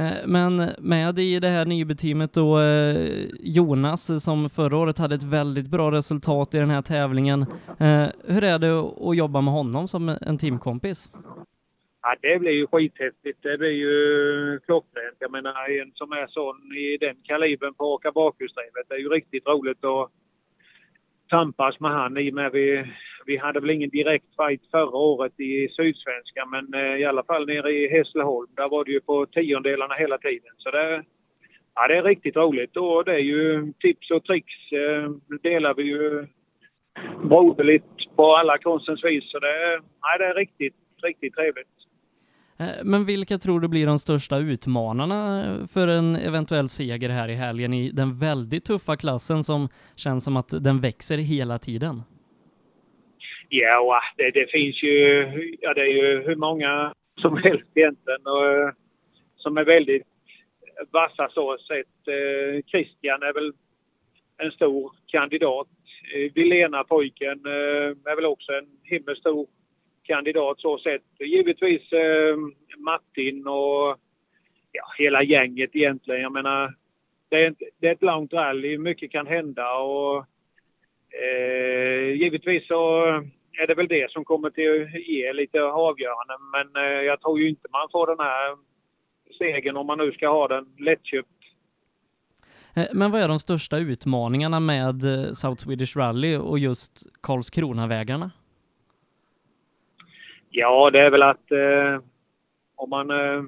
Eh, 0.00 0.26
men 0.26 0.70
med 0.78 1.18
i 1.18 1.40
det 1.40 1.48
här 1.48 1.64
nybeteamet 1.64 2.32
då 2.32 2.60
eh, 2.60 3.26
Jonas 3.40 4.24
som 4.24 4.50
förra 4.50 4.76
året 4.76 4.98
hade 4.98 5.14
ett 5.14 5.32
väldigt 5.32 5.70
bra 5.70 5.90
resultat 5.90 6.54
i 6.54 6.58
den 6.58 6.70
här 6.70 6.82
tävlingen. 6.82 7.42
Eh, 7.80 8.06
hur 8.24 8.44
är 8.44 8.58
det 8.58 8.72
att 9.10 9.16
jobba 9.16 9.40
med 9.40 9.54
honom 9.54 9.88
som 9.88 10.08
en 10.08 10.38
teamkompis? 10.38 11.10
Ja, 12.02 12.14
det 12.22 12.38
blir 12.38 12.52
ju 12.52 12.66
skithäftigt. 12.66 13.42
Det 13.42 13.58
blir 13.58 13.76
ju 13.86 14.60
klockrent. 14.66 15.16
Jag 15.18 15.30
menar, 15.30 15.80
en 15.82 15.92
som 15.94 16.12
är 16.12 16.26
sån 16.26 16.76
i 16.76 16.96
den 17.00 17.16
kalibern 17.22 17.74
på 17.74 17.84
att 17.84 17.98
åka 17.98 18.12
bakhjulsdrivet, 18.12 18.88
det 18.88 18.94
är 18.94 18.98
ju 18.98 19.08
riktigt 19.08 19.46
roligt 19.46 19.84
att 19.84 20.10
tampas 21.28 21.80
med 21.80 21.90
han 21.90 22.18
i 22.18 22.30
och 22.30 22.34
med 22.34 22.52
vi 22.52 22.84
vi 23.26 23.36
hade 23.36 23.60
väl 23.60 23.70
ingen 23.70 23.90
direkt 23.90 24.36
fight 24.36 24.70
förra 24.70 24.96
året 24.96 25.40
i 25.40 25.68
Sydsvenskan 25.68 26.50
men 26.50 26.74
eh, 26.74 26.96
i 27.00 27.04
alla 27.04 27.24
fall 27.24 27.46
nere 27.46 27.72
i 27.72 27.88
Hässleholm. 27.88 28.48
Där 28.56 28.68
var 28.68 28.84
det 28.84 28.90
ju 28.90 29.00
på 29.00 29.26
tiondelarna 29.26 29.94
hela 29.94 30.18
tiden. 30.18 30.52
Så 30.56 30.70
det, 30.70 31.04
ja, 31.74 31.88
det 31.88 31.96
är 31.96 32.02
riktigt 32.02 32.36
roligt 32.36 32.76
och 32.76 33.04
det 33.04 33.12
är 33.12 33.24
ju 33.34 33.72
tips 33.80 34.10
och 34.10 34.24
tricks 34.24 34.72
eh, 34.72 35.10
delar 35.42 35.74
vi 35.74 35.82
ju 35.82 36.26
broderligt 37.22 38.16
på 38.16 38.36
alla 38.36 38.58
konstens 38.58 39.04
vis. 39.04 39.30
Så 39.30 39.38
det, 39.38 39.80
ja, 40.00 40.18
det 40.18 40.24
är 40.24 40.34
riktigt, 40.34 40.76
riktigt 41.02 41.34
trevligt. 41.34 41.68
Eh, 42.58 42.84
men 42.84 43.04
vilka 43.04 43.38
tror 43.38 43.60
du 43.60 43.68
blir 43.68 43.86
de 43.86 43.98
största 43.98 44.38
utmanarna 44.38 45.44
för 45.72 45.88
en 45.88 46.16
eventuell 46.16 46.68
seger 46.68 47.08
här 47.08 47.28
i 47.28 47.34
helgen 47.34 47.74
i 47.74 47.90
den 47.90 48.18
väldigt 48.18 48.64
tuffa 48.64 48.96
klassen 48.96 49.44
som 49.44 49.68
känns 49.96 50.24
som 50.24 50.36
att 50.36 50.64
den 50.64 50.80
växer 50.80 51.18
hela 51.18 51.58
tiden? 51.58 52.02
Ja, 53.52 54.00
det, 54.16 54.30
det, 54.30 54.50
finns 54.50 54.82
ju, 54.82 55.26
ja 55.60 55.74
det 55.74 55.80
är 55.80 55.92
ju 55.92 56.22
hur 56.22 56.36
många 56.36 56.94
som 57.20 57.36
helst 57.44 57.70
egentligen 57.74 58.26
och, 58.26 58.46
eh, 58.46 58.70
som 59.36 59.56
är 59.56 59.64
väldigt 59.64 60.02
vassa 60.90 61.28
så 61.28 61.58
sett. 61.58 62.08
Eh, 62.08 62.62
Christian 62.66 63.22
är 63.22 63.32
väl 63.32 63.52
en 64.38 64.50
stor 64.50 64.92
kandidat. 65.06 65.68
Eh, 66.14 66.32
Vilena 66.34 66.84
pojken 66.84 67.46
eh, 67.46 68.10
är 68.12 68.16
väl 68.16 68.24
också 68.24 68.52
en 68.52 68.68
himmelstor 68.82 69.46
kandidat 70.02 70.60
så 70.60 70.78
sett. 70.78 71.02
Givetvis 71.18 71.92
eh, 71.92 72.36
Martin 72.76 73.46
och 73.46 73.96
ja, 74.72 74.84
hela 74.98 75.22
gänget 75.22 75.70
egentligen. 75.76 76.22
Jag 76.22 76.32
menar, 76.32 76.74
det 77.28 77.36
är, 77.36 77.50
ett, 77.50 77.58
det 77.80 77.88
är 77.88 77.92
ett 77.92 78.02
långt 78.02 78.32
rally, 78.32 78.78
mycket 78.78 79.12
kan 79.12 79.26
hända 79.26 79.72
och 79.72 80.24
eh, 81.24 82.10
givetvis 82.10 82.66
så 82.66 83.04
är 83.62 83.66
det 83.66 83.74
väl 83.74 83.88
det 83.88 84.10
som 84.10 84.24
kommer 84.24 84.50
till 84.50 84.82
att 84.82 85.08
ge 85.08 85.32
lite 85.32 85.62
avgörande. 85.62 86.34
Men 86.52 86.84
eh, 86.84 87.02
jag 87.02 87.20
tror 87.20 87.40
ju 87.40 87.48
inte 87.48 87.68
man 87.72 87.88
får 87.92 88.06
den 88.06 88.18
här 88.18 88.56
segern 89.38 89.76
om 89.76 89.86
man 89.86 89.98
nu 89.98 90.12
ska 90.12 90.28
ha 90.28 90.48
den 90.48 90.66
lättköpt. 90.78 91.28
Eh, 92.76 92.86
Men 92.94 93.10
vad 93.10 93.20
är 93.20 93.28
de 93.28 93.38
största 93.38 93.78
utmaningarna 93.78 94.60
med 94.60 95.04
eh, 95.04 95.32
South 95.32 95.62
Swedish 95.64 95.96
Rally 95.96 96.36
och 96.36 96.58
just 96.58 96.92
Karlskronavägarna? 97.20 98.30
Ja, 100.50 100.90
det 100.90 101.00
är 101.00 101.10
väl 101.10 101.22
att 101.22 101.50
eh, 101.52 102.02
om 102.76 102.90
man 102.90 103.10
eh, 103.10 103.42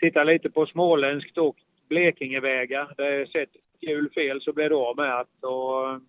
tittar 0.00 0.24
lite 0.24 0.50
på 0.50 0.66
småländskt 0.66 1.38
och 1.38 1.56
Blekingevägar. 1.88 2.94
Det 2.96 3.06
är 3.06 3.26
sett 3.26 3.50
hjul 3.80 4.10
fel 4.14 4.40
så 4.40 4.52
blir 4.52 4.68
det 4.68 4.76
av 4.76 4.96
med 4.96 5.20
att. 5.20 5.44
Och, 5.44 6.00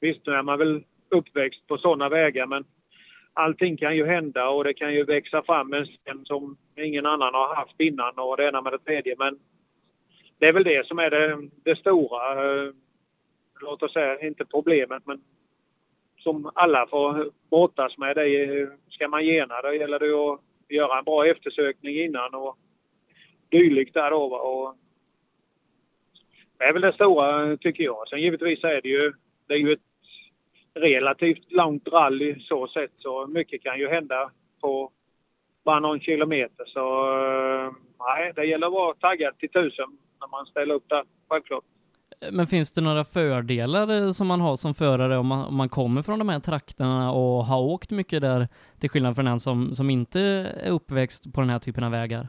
visst, 0.00 0.26
nu 0.26 0.32
är 0.32 0.42
man 0.42 0.58
väl 0.58 0.84
uppväxt 1.08 1.66
på 1.66 1.78
sådana 1.78 2.08
vägar 2.08 2.46
men 2.46 2.64
allting 3.36 3.76
kan 3.76 3.96
ju 3.96 4.06
hända 4.06 4.48
och 4.48 4.64
det 4.64 4.74
kan 4.74 4.94
ju 4.94 5.04
växa 5.04 5.42
fram 5.42 5.72
en 5.72 5.86
sten 5.86 6.24
som 6.24 6.56
ingen 6.76 7.06
annan 7.06 7.34
har 7.34 7.54
haft 7.54 7.80
innan 7.80 8.18
och 8.18 8.36
det 8.36 8.48
ena 8.48 8.62
med 8.62 8.72
det 8.72 8.78
tredje. 8.78 9.14
Men 9.18 9.38
det 10.38 10.46
är 10.46 10.52
väl 10.52 10.64
det 10.64 10.86
som 10.86 10.98
är 10.98 11.10
det, 11.10 11.48
det 11.64 11.76
stora. 11.78 12.44
Eh, 12.44 12.72
låt 13.60 13.82
oss 13.82 13.92
säga, 13.92 14.26
inte 14.26 14.44
problemet 14.44 15.02
men 15.06 15.20
som 16.18 16.50
alla 16.54 16.86
får 16.86 17.30
brottas 17.50 17.98
med. 17.98 18.16
Det 18.16 18.28
är, 18.28 18.70
ska 18.88 19.08
man 19.08 19.24
gena 19.24 19.62
då 19.62 19.74
gäller 19.74 19.98
det 19.98 20.06
att 20.06 20.40
göra 20.68 20.98
en 20.98 21.04
bra 21.04 21.26
eftersökning 21.26 21.96
innan 21.96 22.34
och 22.34 22.58
dylikt 23.50 23.94
där 23.94 24.10
då. 24.10 24.28
va. 24.28 24.38
Och 24.38 24.76
det 26.58 26.64
är 26.64 26.72
väl 26.72 26.82
det 26.82 26.92
stora 26.92 27.56
tycker 27.56 27.84
jag. 27.84 28.08
Sen 28.08 28.22
givetvis 28.22 28.64
är 28.64 28.80
det 28.82 28.88
ju, 28.88 29.12
det 29.46 29.54
är 29.54 29.58
ju 29.58 29.72
ett 29.72 29.80
relativt 30.76 31.52
långt 31.52 31.88
rally 31.88 32.40
så 32.40 32.68
sett 32.68 32.92
så 32.98 33.26
mycket 33.26 33.62
kan 33.62 33.78
ju 33.78 33.88
hända 33.88 34.30
på 34.60 34.90
bara 35.64 35.80
någon 35.80 36.00
kilometer. 36.00 36.64
Så 36.66 36.80
eh, 37.18 37.72
nej, 37.98 38.32
det 38.36 38.44
gäller 38.44 38.66
att 38.66 38.72
vara 38.72 38.94
taggad 38.94 39.38
till 39.38 39.48
tusen 39.48 39.86
när 40.20 40.28
man 40.28 40.46
ställer 40.46 40.74
upp 40.74 40.88
där, 40.88 41.04
självklart. 41.28 41.64
Men 42.32 42.46
finns 42.46 42.72
det 42.72 42.80
några 42.80 43.04
fördelar 43.04 44.06
eh, 44.06 44.10
som 44.10 44.26
man 44.26 44.40
har 44.40 44.56
som 44.56 44.74
förare 44.74 45.16
om 45.16 45.26
man, 45.26 45.46
om 45.46 45.56
man 45.56 45.68
kommer 45.68 46.02
från 46.02 46.18
de 46.18 46.28
här 46.28 46.40
trakterna 46.40 47.12
och 47.12 47.44
har 47.44 47.62
åkt 47.62 47.90
mycket 47.90 48.20
där 48.20 48.48
till 48.80 48.90
skillnad 48.90 49.14
från 49.14 49.26
en 49.26 49.40
som, 49.40 49.74
som 49.74 49.90
inte 49.90 50.20
är 50.20 50.70
uppväxt 50.70 51.34
på 51.34 51.40
den 51.40 51.50
här 51.50 51.58
typen 51.58 51.84
av 51.84 51.90
vägar? 51.90 52.26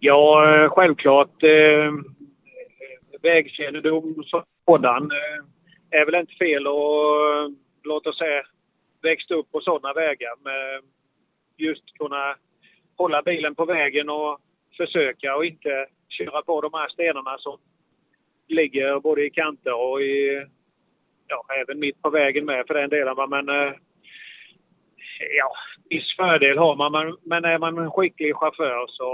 Ja, 0.00 0.54
eh, 0.54 0.70
självklart. 0.70 1.42
Eh, 1.42 1.92
vägkännedom 3.22 4.22
sådan 4.64 5.10
är 5.92 6.04
väl 6.06 6.14
inte 6.14 6.34
fel 6.34 6.66
att 6.66 7.52
låt 7.84 8.06
oss 8.06 8.18
säga 8.18 8.42
växt 9.02 9.30
upp 9.30 9.52
på 9.52 9.60
sådana 9.60 9.92
vägar 9.94 10.34
med 10.44 10.82
just 11.56 11.98
kunna 11.98 12.36
hålla 12.96 13.22
bilen 13.22 13.54
på 13.54 13.64
vägen 13.64 14.08
och 14.10 14.38
försöka 14.76 15.36
och 15.36 15.44
inte 15.44 15.86
köra 16.08 16.42
på 16.42 16.60
de 16.60 16.70
här 16.74 16.88
stenarna 16.88 17.38
som 17.38 17.58
ligger 18.48 19.00
både 19.00 19.26
i 19.26 19.30
kanter 19.30 19.74
och 19.74 20.02
i, 20.02 20.46
ja, 21.26 21.44
även 21.62 21.78
mitt 21.80 22.02
på 22.02 22.10
vägen 22.10 22.44
med 22.44 22.66
för 22.66 22.74
den 22.74 22.90
delen. 22.90 23.16
Men 23.30 23.48
eh, 23.48 23.72
ja, 25.38 25.52
viss 25.90 26.16
fördel 26.16 26.58
har 26.58 26.76
man, 26.76 27.16
men- 27.22 27.44
är 27.44 27.58
man 27.58 27.78
en 27.78 27.90
skicklig 27.90 28.36
chaufför 28.36 28.86
så 28.88 29.08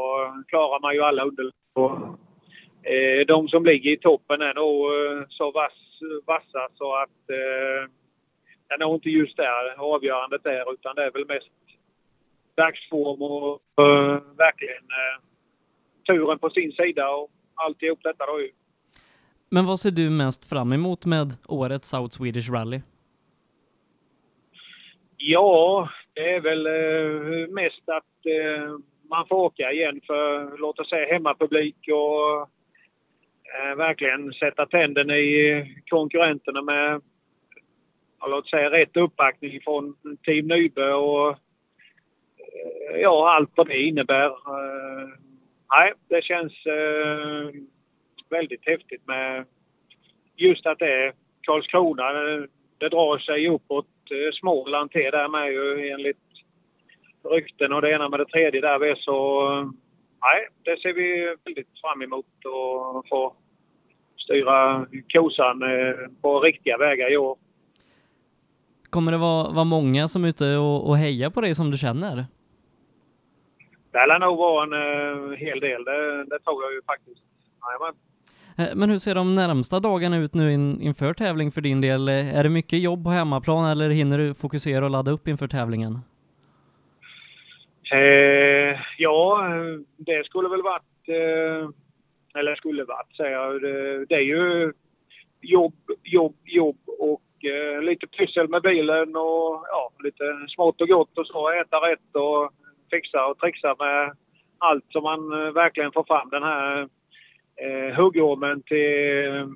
klarar 0.48 0.80
man 0.80 0.94
ju 0.94 1.02
alla 1.02 1.22
underlag. 1.24 2.18
Eh, 2.82 3.26
De 3.26 3.48
som 3.48 3.64
ligger 3.64 3.90
i 3.90 3.96
toppen 3.96 4.40
är 4.42 4.54
nog 4.54 4.86
eh, 4.94 5.24
så 5.28 5.50
vass, 5.50 5.72
vassa 6.26 6.68
så 6.74 6.94
att 6.94 7.30
eh, 7.30 7.90
det 8.68 8.74
är 8.74 8.78
nog 8.78 8.94
inte 8.94 9.10
just 9.10 9.36
där 9.36 9.94
avgörandet 9.94 10.46
är 10.46 10.72
utan 10.72 10.94
det 10.96 11.04
är 11.04 11.10
väl 11.10 11.26
mest 11.26 11.50
dagsform 12.56 13.22
och 13.22 13.84
eh, 13.84 14.22
verkligen 14.36 14.84
eh, 15.00 15.22
turen 16.06 16.38
på 16.38 16.50
sin 16.50 16.72
sida 16.72 17.10
och 17.10 17.30
alltihop 17.54 17.98
detta 18.02 18.26
då 18.26 18.40
ju. 18.40 18.50
Men 19.50 19.66
vad 19.66 19.80
ser 19.80 19.90
du 19.90 20.10
mest 20.10 20.48
fram 20.48 20.72
emot 20.72 21.06
med 21.06 21.28
årets 21.48 21.88
South 21.88 22.16
Swedish 22.16 22.50
Rally? 22.50 22.80
Ja, 25.16 25.88
det 26.14 26.34
är 26.34 26.40
väl 26.40 26.66
eh, 26.66 27.48
mest 27.48 27.88
att 27.88 28.26
eh, 28.26 28.78
man 29.10 29.26
får 29.28 29.36
åka 29.36 29.72
igen 29.72 30.00
för, 30.06 30.58
låt 30.58 30.78
oss 30.78 30.88
säga, 30.88 31.12
hemmapublik 31.12 31.76
och 31.76 32.50
Eh, 33.54 33.76
verkligen 33.76 34.32
sätta 34.32 34.66
tänderna 34.66 35.16
i 35.16 35.64
konkurrenterna 35.90 36.62
med, 36.62 37.00
låt 38.26 38.48
säga, 38.48 38.70
rätt 38.70 38.96
uppbackning 38.96 39.60
från 39.64 39.96
Team 40.24 40.46
Nybe 40.46 40.92
och 40.92 41.30
eh, 41.30 43.00
ja, 43.00 43.34
allt 43.36 43.50
vad 43.54 43.68
det 43.68 43.82
innebär. 43.82 44.26
Eh, 44.26 45.08
nej, 45.70 45.92
det 46.08 46.24
känns 46.24 46.52
eh, 46.66 47.50
väldigt 48.30 48.66
häftigt 48.66 49.06
med 49.06 49.44
just 50.36 50.66
att 50.66 50.78
det 50.78 51.04
är 51.04 51.12
Karlskrona. 51.42 52.12
Det, 52.78 52.88
drar 52.88 53.18
sig 53.18 53.48
uppåt 53.48 53.86
eh, 54.10 54.32
Småland 54.40 54.90
till 54.90 55.10
där 55.10 55.28
med 55.28 55.52
ju 55.52 55.90
enligt 55.90 56.16
rykten 57.30 57.72
och 57.72 57.82
det 57.82 57.90
ena 57.90 58.08
med 58.08 58.20
det 58.20 58.26
tredje 58.26 58.60
där 58.60 58.78
med 58.78 58.98
så 58.98 59.48
nej, 60.22 60.48
det 60.64 60.80
ser 60.82 60.92
vi 60.92 61.34
väldigt 61.44 61.68
fram 61.80 62.02
emot 62.02 62.26
och 62.44 63.08
få 63.08 63.34
styra 64.16 64.86
kosan 65.12 65.62
eh, 65.62 65.94
på 66.22 66.40
riktiga 66.40 66.76
vägar 66.78 67.12
i 67.12 67.16
år. 67.16 67.36
Kommer 68.90 69.12
det 69.12 69.18
vara, 69.18 69.50
vara 69.50 69.64
många 69.64 70.08
som 70.08 70.24
är 70.24 70.28
ute 70.28 70.56
och, 70.56 70.88
och 70.88 70.96
hejar 70.96 71.30
på 71.30 71.40
dig 71.40 71.54
som 71.54 71.70
du 71.70 71.78
känner? 71.78 72.24
Det 73.90 74.06
lär 74.06 74.18
nog 74.18 74.38
vara 74.38 74.62
en 74.64 74.72
eh, 74.72 75.36
hel 75.38 75.60
del, 75.60 75.84
det, 75.84 76.24
det 76.24 76.38
tror 76.38 76.64
jag 76.64 76.72
ju 76.72 76.82
faktiskt. 76.86 77.22
Jajamän. 77.62 77.94
Eh, 78.58 78.76
Men 78.76 78.90
hur 78.90 78.98
ser 78.98 79.14
de 79.14 79.34
närmsta 79.34 79.80
dagarna 79.80 80.16
ut 80.18 80.34
nu 80.34 80.52
in, 80.52 80.80
inför 80.80 81.14
tävling 81.14 81.52
för 81.52 81.60
din 81.60 81.80
del? 81.80 82.08
Eh, 82.08 82.38
Är 82.38 82.42
det 82.42 82.48
mycket 82.50 82.78
jobb 82.80 83.04
på 83.04 83.10
hemmaplan 83.10 83.64
eller 83.70 83.90
hinner 83.90 84.18
du 84.18 84.34
fokusera 84.34 84.84
och 84.84 84.90
ladda 84.90 85.10
upp 85.10 85.28
inför 85.28 85.48
tävlingen? 85.48 85.98
Eh, 87.92 88.80
ja, 88.98 89.42
det 89.96 90.26
skulle 90.26 90.48
väl 90.48 90.62
varit, 90.62 91.08
eh, 91.08 91.68
eller 92.40 92.54
skulle 92.56 92.84
varit 92.84 93.16
säger 93.16 93.32
jag, 93.32 93.62
det, 93.62 94.04
det 94.04 94.14
är 94.14 94.20
ju 94.20 94.72
jobb, 95.40 95.74
jobb, 96.02 96.36
jobb 96.44 96.78
och 96.86 97.44
eh, 97.44 97.82
lite 97.82 98.06
pyssel 98.06 98.48
med 98.48 98.62
bilen 98.62 99.16
och 99.16 99.64
ja, 99.70 99.90
lite 100.04 100.24
smått 100.48 100.80
och 100.80 100.88
gott 100.88 101.18
och 101.18 101.26
så, 101.26 101.50
äta 101.50 101.76
rätt 101.76 102.14
och 102.14 102.52
fixa 102.90 103.26
och 103.26 103.38
trixa 103.38 103.76
med 103.78 104.16
allt 104.58 104.84
som 104.88 105.02
man 105.02 105.32
eh, 105.32 105.52
verkligen 105.52 105.92
får 105.92 106.04
fram 106.04 106.28
den 106.30 106.42
här 106.42 106.88
eh, 107.56 107.94
huggormen 107.96 108.62
till 108.62 109.26
eh, 109.26 109.46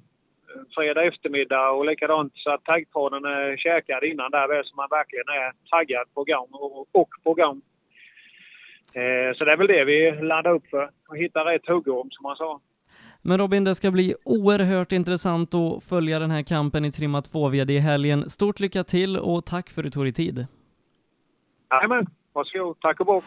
fredag 0.74 1.04
eftermiddag 1.04 1.70
och 1.70 1.84
likadant 1.84 2.32
så 2.34 2.50
att 2.50 2.64
taggtråden 2.64 3.24
är 3.24 3.56
käkad 3.56 4.04
innan 4.04 4.30
där 4.30 4.62
så 4.62 4.76
man 4.76 4.88
verkligen 4.90 5.28
är 5.28 5.52
taggad 5.70 6.06
på 6.14 6.24
gång 6.24 6.48
och, 6.52 6.86
och 6.92 7.08
på 7.24 7.34
gång. 7.34 7.62
Eh, 8.94 9.36
Så 9.36 9.44
det 9.44 9.52
är 9.52 9.56
väl 9.56 9.66
det 9.66 9.84
vi 9.84 10.12
laddar 10.22 10.50
upp 10.50 10.66
för. 10.70 10.82
Att 10.82 11.16
hitta 11.16 11.44
rätt 11.44 11.66
huggorm 11.68 12.08
som 12.10 12.22
man 12.22 12.36
sa. 12.36 12.60
Men 13.22 13.38
Robin, 13.38 13.64
det 13.64 13.74
ska 13.74 13.90
bli 13.90 14.14
oerhört 14.24 14.92
intressant 14.92 15.54
att 15.54 15.84
följa 15.84 16.18
den 16.18 16.30
här 16.30 16.42
kampen 16.42 16.84
i 16.84 16.92
Trimma 16.92 17.20
2-VD 17.20 17.74
i 17.74 17.78
helgen. 17.78 18.30
Stort 18.30 18.60
lycka 18.60 18.84
till 18.84 19.16
och 19.16 19.46
tack 19.46 19.70
för 19.70 19.80
att 19.82 19.84
du 19.84 19.90
tog 19.90 20.04
dig 20.04 20.12
tid. 20.12 20.46
Jajamän, 21.70 22.06
varsågod. 22.32 22.80
Tack 22.80 23.00
och 23.00 23.06
bock. 23.06 23.24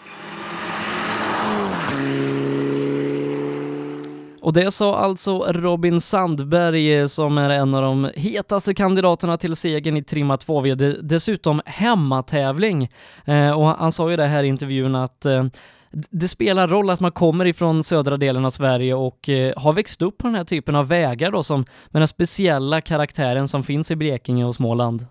Och 4.46 4.54
det 4.54 4.72
sa 4.72 4.98
alltså 4.98 5.38
Robin 5.38 6.02
Sandberg 6.02 6.96
eh, 6.96 7.06
som 7.06 7.38
är 7.38 7.50
en 7.50 7.74
av 7.74 7.82
de 7.82 8.12
hetaste 8.16 8.74
kandidaterna 8.74 9.38
till 9.38 9.56
segern 9.56 9.98
i 9.98 10.04
Trimma 10.04 10.36
2V. 10.36 11.00
Dessutom 11.02 11.62
hemmatävling. 11.66 12.89
Eh, 13.26 13.50
och 13.50 13.68
han 13.68 13.91
sa 13.91 14.12
ju 14.12 14.18
det 14.18 14.28
här 14.28 14.43
i 14.43 14.48
intervjun 14.48 14.96
att 14.96 15.26
eh, 15.26 15.46
det 15.91 16.28
spelar 16.28 16.68
roll 16.68 16.89
att 16.89 17.00
man 17.00 17.12
kommer 17.12 17.46
ifrån 17.46 17.84
södra 17.84 18.18
delen 18.18 18.46
av 18.46 18.50
Sverige 18.50 18.93
och 18.93 19.30
eh, 19.30 19.54
har 19.58 19.74
växt 19.74 20.02
upp 20.02 20.18
på 20.18 20.28
den 20.28 20.36
här 20.36 20.43
typen 20.43 20.76
av 20.76 20.88
vägar 20.88 21.32
då 21.32 21.43
som 21.43 21.66
med 21.89 22.02
den 22.02 22.08
speciella 22.08 22.82
karaktären 22.82 23.48
som 23.48 23.64
finns 23.64 23.91
i 23.91 23.96
Blekinge 23.96 24.46
och 24.46 24.56
Småland. 24.56 25.06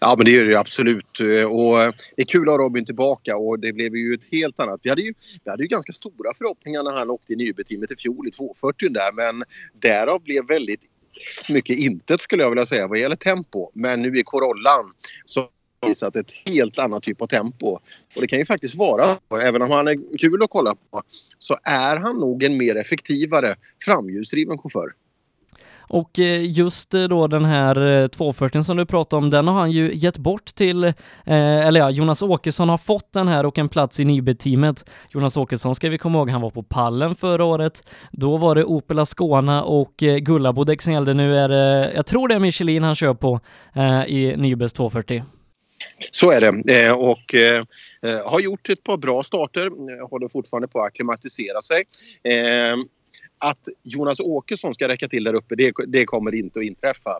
Ja, 0.00 0.14
men 0.16 0.24
det 0.24 0.30
gör 0.30 0.44
det 0.44 0.58
absolut. 0.58 1.20
Eh, 1.20 1.52
och 1.52 1.82
eh, 1.82 1.92
det 2.16 2.22
är 2.22 2.26
kul 2.26 2.48
att 2.48 2.54
ha 2.54 2.58
Robin 2.58 2.84
tillbaka 2.84 3.36
och 3.36 3.58
det 3.58 3.72
blev 3.72 3.96
ju 3.96 4.14
ett 4.14 4.32
helt 4.32 4.60
annat. 4.60 4.80
Vi 4.82 4.90
hade 4.90 5.02
ju, 5.02 5.14
vi 5.44 5.50
hade 5.50 5.62
ju 5.62 5.68
ganska 5.68 5.92
stora 5.92 6.34
förhoppningar 6.38 6.82
när 6.82 6.90
han 6.90 7.10
åkte 7.10 7.32
i 7.32 7.36
Nybe-teamet 7.36 7.90
i 7.90 7.96
fjol 7.96 8.28
i 8.28 8.30
240 8.30 8.88
där 8.88 9.12
men 9.12 9.44
därav 9.80 10.22
blev 10.22 10.46
väldigt 10.46 10.88
mycket 11.48 11.78
intet 11.78 12.22
skulle 12.22 12.42
jag 12.42 12.50
vilja 12.50 12.66
säga 12.66 12.88
vad 12.88 12.98
gäller 12.98 13.16
tempo. 13.16 13.70
Men 13.74 14.02
nu 14.02 14.18
i 14.18 14.22
Corollan 14.22 14.92
så 15.24 15.48
visat 15.86 16.16
ett 16.16 16.30
helt 16.30 16.78
annat 16.78 17.02
typ 17.02 17.22
av 17.22 17.26
tempo. 17.26 17.66
Och 18.14 18.20
det 18.20 18.26
kan 18.26 18.38
ju 18.38 18.44
faktiskt 18.44 18.74
vara, 18.74 19.18
även 19.42 19.62
om 19.62 19.70
han 19.70 19.88
är 19.88 20.18
kul 20.18 20.42
att 20.42 20.50
kolla 20.50 20.74
på, 20.90 21.02
så 21.38 21.56
är 21.64 21.96
han 21.96 22.16
nog 22.16 22.42
en 22.42 22.56
mer 22.56 22.76
effektivare 22.76 23.56
framhjulsdriven 23.84 24.58
chaufför. 24.58 24.92
Och 25.88 26.18
eh, 26.18 26.50
just 26.50 26.94
eh, 26.94 27.02
då 27.02 27.26
den 27.26 27.44
här 27.44 28.02
eh, 28.02 28.08
240 28.08 28.62
som 28.62 28.76
du 28.76 28.86
pratade 28.86 29.18
om, 29.18 29.30
den 29.30 29.48
har 29.48 29.54
han 29.54 29.70
ju 29.70 29.94
gett 29.94 30.18
bort 30.18 30.54
till, 30.54 30.84
eh, 30.84 30.92
eller 31.26 31.80
ja, 31.80 31.90
Jonas 31.90 32.22
Åkesson 32.22 32.68
har 32.68 32.78
fått 32.78 33.12
den 33.12 33.28
här 33.28 33.46
och 33.46 33.58
en 33.58 33.68
plats 33.68 34.00
i 34.00 34.04
Nybe-teamet. 34.04 34.84
Jonas 35.10 35.36
Åkesson 35.36 35.74
ska 35.74 35.88
vi 35.88 35.98
komma 35.98 36.18
ihåg, 36.18 36.30
han 36.30 36.40
var 36.40 36.50
på 36.50 36.62
pallen 36.62 37.16
förra 37.16 37.44
året. 37.44 37.82
Då 38.12 38.36
var 38.36 38.54
det 38.54 38.64
Opel 38.64 38.98
Ascona 38.98 39.62
och 39.62 39.94
Gullabo 39.96 40.76
som 40.80 40.92
gällde. 40.92 41.14
Nu 41.14 41.36
är 41.36 41.48
det, 41.48 41.92
jag 41.94 42.06
tror 42.06 42.28
det 42.28 42.34
är 42.34 42.38
Michelin 42.38 42.82
han 42.82 42.94
kör 42.94 43.14
på 43.14 43.40
i 44.06 44.36
Nybes 44.36 44.72
240. 44.72 45.22
Så 46.10 46.30
är 46.30 46.40
det 46.40 46.92
och 46.92 47.34
har 48.24 48.40
gjort 48.40 48.68
ett 48.68 48.84
par 48.84 48.96
bra 48.96 49.22
starter. 49.22 49.70
Håller 50.08 50.28
fortfarande 50.28 50.68
på 50.68 50.80
att 50.80 50.86
acklimatisera 50.86 51.60
sig. 51.62 51.82
Att 53.44 53.68
Jonas 53.82 54.20
Åkesson 54.20 54.74
ska 54.74 54.88
räcka 54.88 55.08
till 55.08 55.24
där 55.24 55.34
uppe, 55.34 55.54
det, 55.54 55.72
det 55.86 56.04
kommer 56.04 56.34
inte 56.34 56.58
att 56.58 56.64
inträffa. 56.64 57.10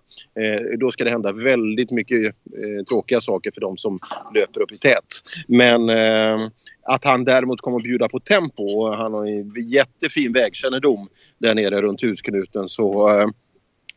Eh, 0.41 0.79
då 0.79 0.93
ska 0.93 1.05
det 1.05 1.11
hända 1.11 1.33
väldigt 1.33 1.91
mycket 1.91 2.25
eh, 2.25 2.85
tråkiga 2.89 3.21
saker 3.21 3.51
för 3.55 3.61
de 3.61 3.77
som 3.77 3.99
löper 4.35 4.61
upp 4.63 4.73
i 4.73 4.79
tät. 4.79 5.23
Men 5.49 5.89
eh, 5.89 6.49
att 6.83 7.05
han 7.05 7.25
däremot 7.25 7.61
kommer 7.61 7.77
att 7.77 7.83
bjuda 7.83 8.09
på 8.09 8.21
tempo 8.21 8.63
och 8.63 8.97
han 8.97 9.13
har 9.13 9.27
en 9.27 9.69
jättefin 9.69 10.33
vägkännedom 10.33 11.09
där 11.39 11.55
nere 11.55 11.83
runt 11.83 12.03
husknuten 12.03 12.69
så 12.69 13.09
eh, 13.21 13.29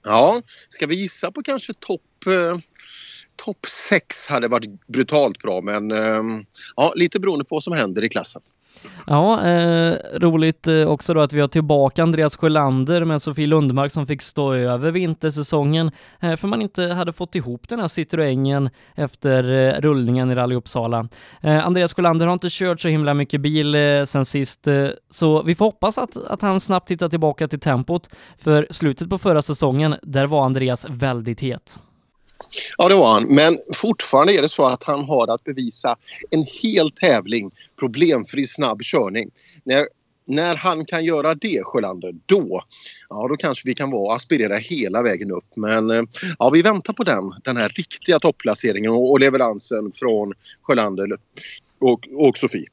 ja, 0.03 0.41
ska 0.69 0.87
vi 0.87 0.95
gissa 0.95 1.31
på 1.31 1.43
kanske 1.43 1.73
topp 1.73 2.25
eh, 2.25 2.59
topp 3.35 3.65
6 3.67 4.27
hade 4.27 4.47
varit 4.47 4.87
brutalt 4.87 5.39
bra 5.39 5.61
men 5.61 5.91
eh, 5.91 6.23
ja, 6.75 6.93
lite 6.95 7.19
beroende 7.19 7.45
på 7.45 7.55
vad 7.55 7.63
som 7.63 7.73
händer 7.73 8.03
i 8.03 8.09
klassen. 8.09 8.41
Ja, 9.07 9.45
eh, 9.47 9.95
roligt 10.13 10.67
eh, 10.67 10.87
också 10.87 11.13
då 11.13 11.21
att 11.21 11.33
vi 11.33 11.41
har 11.41 11.47
tillbaka 11.47 12.03
Andreas 12.03 12.37
Sjölander 12.37 13.05
med 13.05 13.21
Sofie 13.21 13.47
Lundmark 13.47 13.91
som 13.91 14.07
fick 14.07 14.21
stå 14.21 14.53
över 14.53 14.91
vintersäsongen 14.91 15.91
eh, 16.19 16.35
för 16.35 16.47
man 16.47 16.61
inte 16.61 16.83
hade 16.83 17.13
fått 17.13 17.35
ihop 17.35 17.69
den 17.69 17.79
här 17.79 17.87
Citroengen 17.87 18.69
efter 18.95 19.53
eh, 19.53 19.81
rullningen 19.81 20.31
i 20.31 20.35
Rally 20.35 20.55
Uppsala. 20.55 21.07
Eh, 21.41 21.65
Andreas 21.65 21.93
Sjölander 21.93 22.25
har 22.25 22.33
inte 22.33 22.47
kört 22.51 22.81
så 22.81 22.87
himla 22.87 23.13
mycket 23.13 23.41
bil 23.41 23.75
eh, 23.75 24.03
sen 24.03 24.25
sist, 24.25 24.67
eh, 24.67 24.87
så 25.09 25.43
vi 25.43 25.55
får 25.55 25.65
hoppas 25.65 25.97
att, 25.97 26.17
att 26.27 26.41
han 26.41 26.59
snabbt 26.59 26.91
hittar 26.91 27.09
tillbaka 27.09 27.47
till 27.47 27.59
tempot, 27.59 28.09
för 28.37 28.67
slutet 28.69 29.09
på 29.09 29.17
förra 29.17 29.41
säsongen, 29.41 29.95
där 30.01 30.25
var 30.25 30.45
Andreas 30.45 30.85
väldigt 30.89 31.41
het. 31.41 31.79
Ja, 32.77 32.89
det 32.89 32.95
var 32.95 33.13
han. 33.13 33.23
Men 33.23 33.59
fortfarande 33.73 34.33
är 34.33 34.41
det 34.41 34.49
så 34.49 34.65
att 34.65 34.83
han 34.83 35.03
har 35.03 35.27
att 35.27 35.43
bevisa 35.43 35.95
en 36.29 36.45
hel 36.63 36.91
tävling 36.91 37.51
problemfri 37.79 38.47
snabb 38.47 38.81
körning. 38.83 39.31
När, 39.63 39.85
när 40.25 40.55
han 40.55 40.85
kan 40.85 41.05
göra 41.05 41.35
det, 41.35 41.61
Sjölander, 41.63 42.15
då, 42.25 42.63
ja, 43.09 43.27
då 43.27 43.37
kanske 43.37 43.67
vi 43.67 43.73
kan 43.73 43.91
vara 43.91 44.15
aspirera 44.15 44.55
hela 44.55 45.03
vägen 45.03 45.31
upp. 45.31 45.55
Men 45.55 45.89
eh, 45.89 46.03
ja, 46.39 46.49
vi 46.49 46.61
väntar 46.61 46.93
på 46.93 47.03
den, 47.03 47.33
den 47.43 47.57
här 47.57 47.69
riktiga 47.69 48.19
topplaceringen 48.19 48.91
och, 48.91 49.11
och 49.11 49.19
leveransen 49.19 49.91
från 49.91 50.33
Sjölander 50.61 51.17
och, 51.79 52.07
och 52.17 52.37
Sofie. 52.37 52.67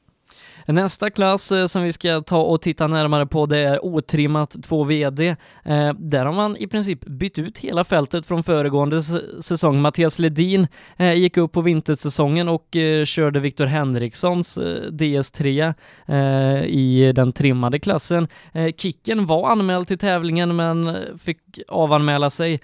Nästa 0.67 1.09
klass 1.09 1.51
eh, 1.51 1.65
som 1.65 1.83
vi 1.83 1.93
ska 1.93 2.21
ta 2.21 2.41
och 2.41 2.61
titta 2.61 2.87
närmare 2.87 3.25
på 3.25 3.45
det 3.45 3.59
är 3.59 3.85
otrimmat 3.85 4.55
2 4.63 4.83
VD. 4.83 5.35
Eh, 5.63 5.93
där 5.93 6.25
har 6.25 6.33
man 6.33 6.57
i 6.57 6.67
princip 6.67 7.05
bytt 7.05 7.39
ut 7.39 7.57
hela 7.57 7.83
fältet 7.83 8.25
från 8.25 8.43
föregående 8.43 9.03
säsong. 9.41 9.81
Mattias 9.81 10.19
Ledin 10.19 10.67
eh, 10.97 11.13
gick 11.13 11.37
upp 11.37 11.51
på 11.51 11.61
vintersäsongen 11.61 12.49
och 12.49 12.75
eh, 12.75 13.05
körde 13.05 13.39
Viktor 13.39 13.65
Henrikssons 13.65 14.57
eh, 14.57 14.91
DS3 14.91 15.73
eh, 16.05 16.65
i 16.65 17.11
den 17.15 17.33
trimmade 17.33 17.79
klassen. 17.79 18.27
Kicken 18.77 19.25
var 19.25 19.49
anmäld 19.49 19.87
till 19.87 19.97
tävlingen 19.97 20.55
men 20.55 20.95
fick 21.19 21.39
avanmäla 21.67 22.29
sig. 22.29 22.59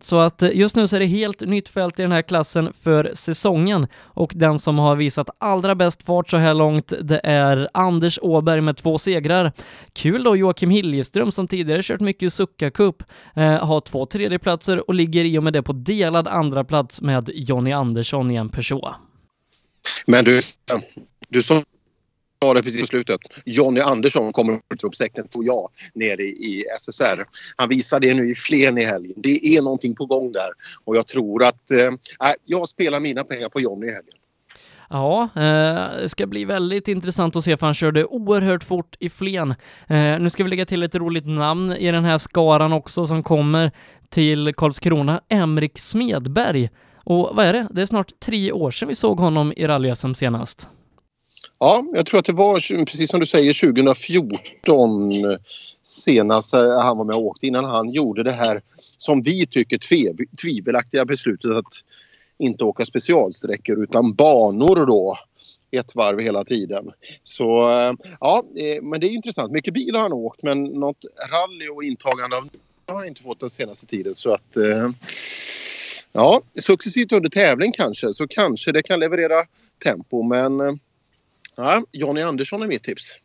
Så 0.00 0.18
att 0.18 0.42
just 0.52 0.76
nu 0.76 0.88
så 0.88 0.96
är 0.96 1.00
det 1.00 1.06
helt 1.06 1.40
nytt 1.40 1.68
fält 1.68 1.98
i 1.98 2.02
den 2.02 2.12
här 2.12 2.22
klassen 2.22 2.72
för 2.82 3.10
säsongen 3.14 3.86
och 3.96 4.32
den 4.34 4.58
som 4.58 4.78
har 4.78 4.96
visat 4.96 5.30
allra 5.38 5.74
bäst 5.74 6.02
fart 6.02 6.30
så 6.30 6.36
här 6.36 6.54
långt 6.54 6.92
det 7.16 7.28
är 7.28 7.68
Anders 7.74 8.18
Åberg 8.22 8.60
med 8.60 8.76
två 8.76 8.98
segrar. 8.98 9.52
Kul 9.92 10.24
då 10.24 10.36
Joakim 10.36 10.70
Hiljeström 10.70 11.32
som 11.32 11.48
tidigare 11.48 11.82
kört 11.82 12.00
mycket 12.00 12.32
Succa 12.32 12.70
Cup 12.70 13.02
eh, 13.36 13.42
har 13.42 13.80
två 13.80 14.06
tredjeplatser 14.06 14.88
och 14.88 14.94
ligger 14.94 15.24
i 15.24 15.38
och 15.38 15.42
med 15.42 15.52
det 15.52 15.62
på 15.62 15.72
delad 15.72 16.28
andra 16.28 16.64
plats 16.64 17.00
med 17.00 17.30
Jonny 17.34 17.72
Andersson 17.72 18.30
i 18.30 18.34
en 18.34 18.48
Peugeot. 18.48 18.94
Men 20.06 20.24
du, 20.24 20.40
du 21.28 21.42
sa 21.42 21.64
det 22.54 22.62
precis 22.62 22.80
på 22.80 22.86
slutet. 22.86 23.20
Jonny 23.44 23.80
Andersson 23.80 24.32
kommer 24.32 24.52
upp 24.52 24.72
utropstecknet 24.74 25.30
tror 25.30 25.44
jag 25.44 25.70
nere 25.94 26.22
i 26.22 26.64
SSR. 26.78 27.24
Han 27.56 27.68
visade 27.68 28.08
det 28.08 28.14
nu 28.14 28.30
i 28.30 28.34
Flen 28.34 28.78
i 28.78 28.84
helgen. 28.84 29.14
Det 29.16 29.56
är 29.56 29.62
någonting 29.62 29.94
på 29.94 30.06
gång 30.06 30.32
där 30.32 30.50
och 30.84 30.96
jag 30.96 31.06
tror 31.06 31.44
att 31.44 31.70
eh, 31.70 31.86
äh, 31.86 32.34
jag 32.44 32.68
spelar 32.68 33.00
mina 33.00 33.24
pengar 33.24 33.48
på 33.48 33.60
Jonny 33.60 33.86
i 33.86 33.90
helgen. 33.90 34.16
Ja, 34.90 35.28
eh, 35.34 36.00
det 36.00 36.08
ska 36.08 36.26
bli 36.26 36.44
väldigt 36.44 36.88
intressant 36.88 37.36
att 37.36 37.44
se 37.44 37.56
för 37.56 37.66
han 37.66 37.74
körde 37.74 38.04
oerhört 38.04 38.64
fort 38.64 38.96
i 39.00 39.08
Flen. 39.08 39.50
Eh, 39.86 40.18
nu 40.18 40.30
ska 40.30 40.44
vi 40.44 40.50
lägga 40.50 40.64
till 40.64 40.82
ett 40.82 40.94
roligt 40.94 41.26
namn 41.26 41.72
i 41.72 41.90
den 41.90 42.04
här 42.04 42.18
skaran 42.18 42.72
också 42.72 43.06
som 43.06 43.22
kommer 43.22 43.70
till 44.08 44.54
Karlskrona, 44.56 45.20
Emrik 45.28 45.78
Smedberg. 45.78 46.70
Och 47.04 47.30
vad 47.32 47.46
är 47.46 47.52
det? 47.52 47.68
Det 47.70 47.82
är 47.82 47.86
snart 47.86 48.20
tre 48.20 48.52
år 48.52 48.70
sedan 48.70 48.88
vi 48.88 48.94
såg 48.94 49.20
honom 49.20 49.52
i 49.56 49.66
rally 49.66 49.94
senast. 50.14 50.68
Ja, 51.58 51.84
jag 51.94 52.06
tror 52.06 52.20
att 52.20 52.26
det 52.26 52.32
var 52.32 52.84
precis 52.84 53.10
som 53.10 53.20
du 53.20 53.26
säger 53.26 53.66
2014 53.72 55.12
senast 55.82 56.52
han 56.82 56.98
var 56.98 57.04
med 57.04 57.16
och 57.16 57.22
åkte 57.22 57.46
innan 57.46 57.64
han 57.64 57.90
gjorde 57.90 58.22
det 58.22 58.32
här 58.32 58.60
som 58.96 59.22
vi 59.22 59.46
tycker 59.46 59.78
tvivelaktiga 60.36 61.04
beslutet 61.04 61.50
att 61.50 61.72
inte 62.38 62.64
åka 62.64 62.86
specialsträckor 62.86 63.82
utan 63.82 64.14
banor 64.14 64.86
då 64.86 65.18
ett 65.70 65.94
varv 65.94 66.20
hela 66.20 66.44
tiden. 66.44 66.92
Så 67.24 67.70
eh, 67.70 67.92
ja, 68.20 68.42
eh, 68.56 68.82
men 68.82 69.00
det 69.00 69.06
är 69.06 69.10
intressant. 69.10 69.52
Mycket 69.52 69.74
bil 69.74 69.94
har 69.94 70.02
han 70.02 70.12
åkt 70.12 70.42
men 70.42 70.64
något 70.64 71.04
rally 71.30 71.68
och 71.68 71.84
intagande 71.84 72.36
av 72.36 72.48
har 72.86 72.94
han 72.94 73.06
inte 73.06 73.22
fått 73.22 73.40
den 73.40 73.50
senaste 73.50 73.86
tiden 73.86 74.14
så 74.14 74.34
att 74.34 74.56
eh, 74.56 74.90
ja, 76.12 76.40
successivt 76.60 77.12
under 77.12 77.28
tävling 77.28 77.72
kanske 77.72 78.14
så 78.14 78.28
kanske 78.28 78.72
det 78.72 78.82
kan 78.82 79.00
leverera 79.00 79.42
tempo 79.84 80.22
men 80.22 80.80
ja, 81.56 81.82
Jonny 81.92 82.22
Andersson 82.22 82.62
är 82.62 82.66
mitt 82.66 82.82
tips. 82.82 83.18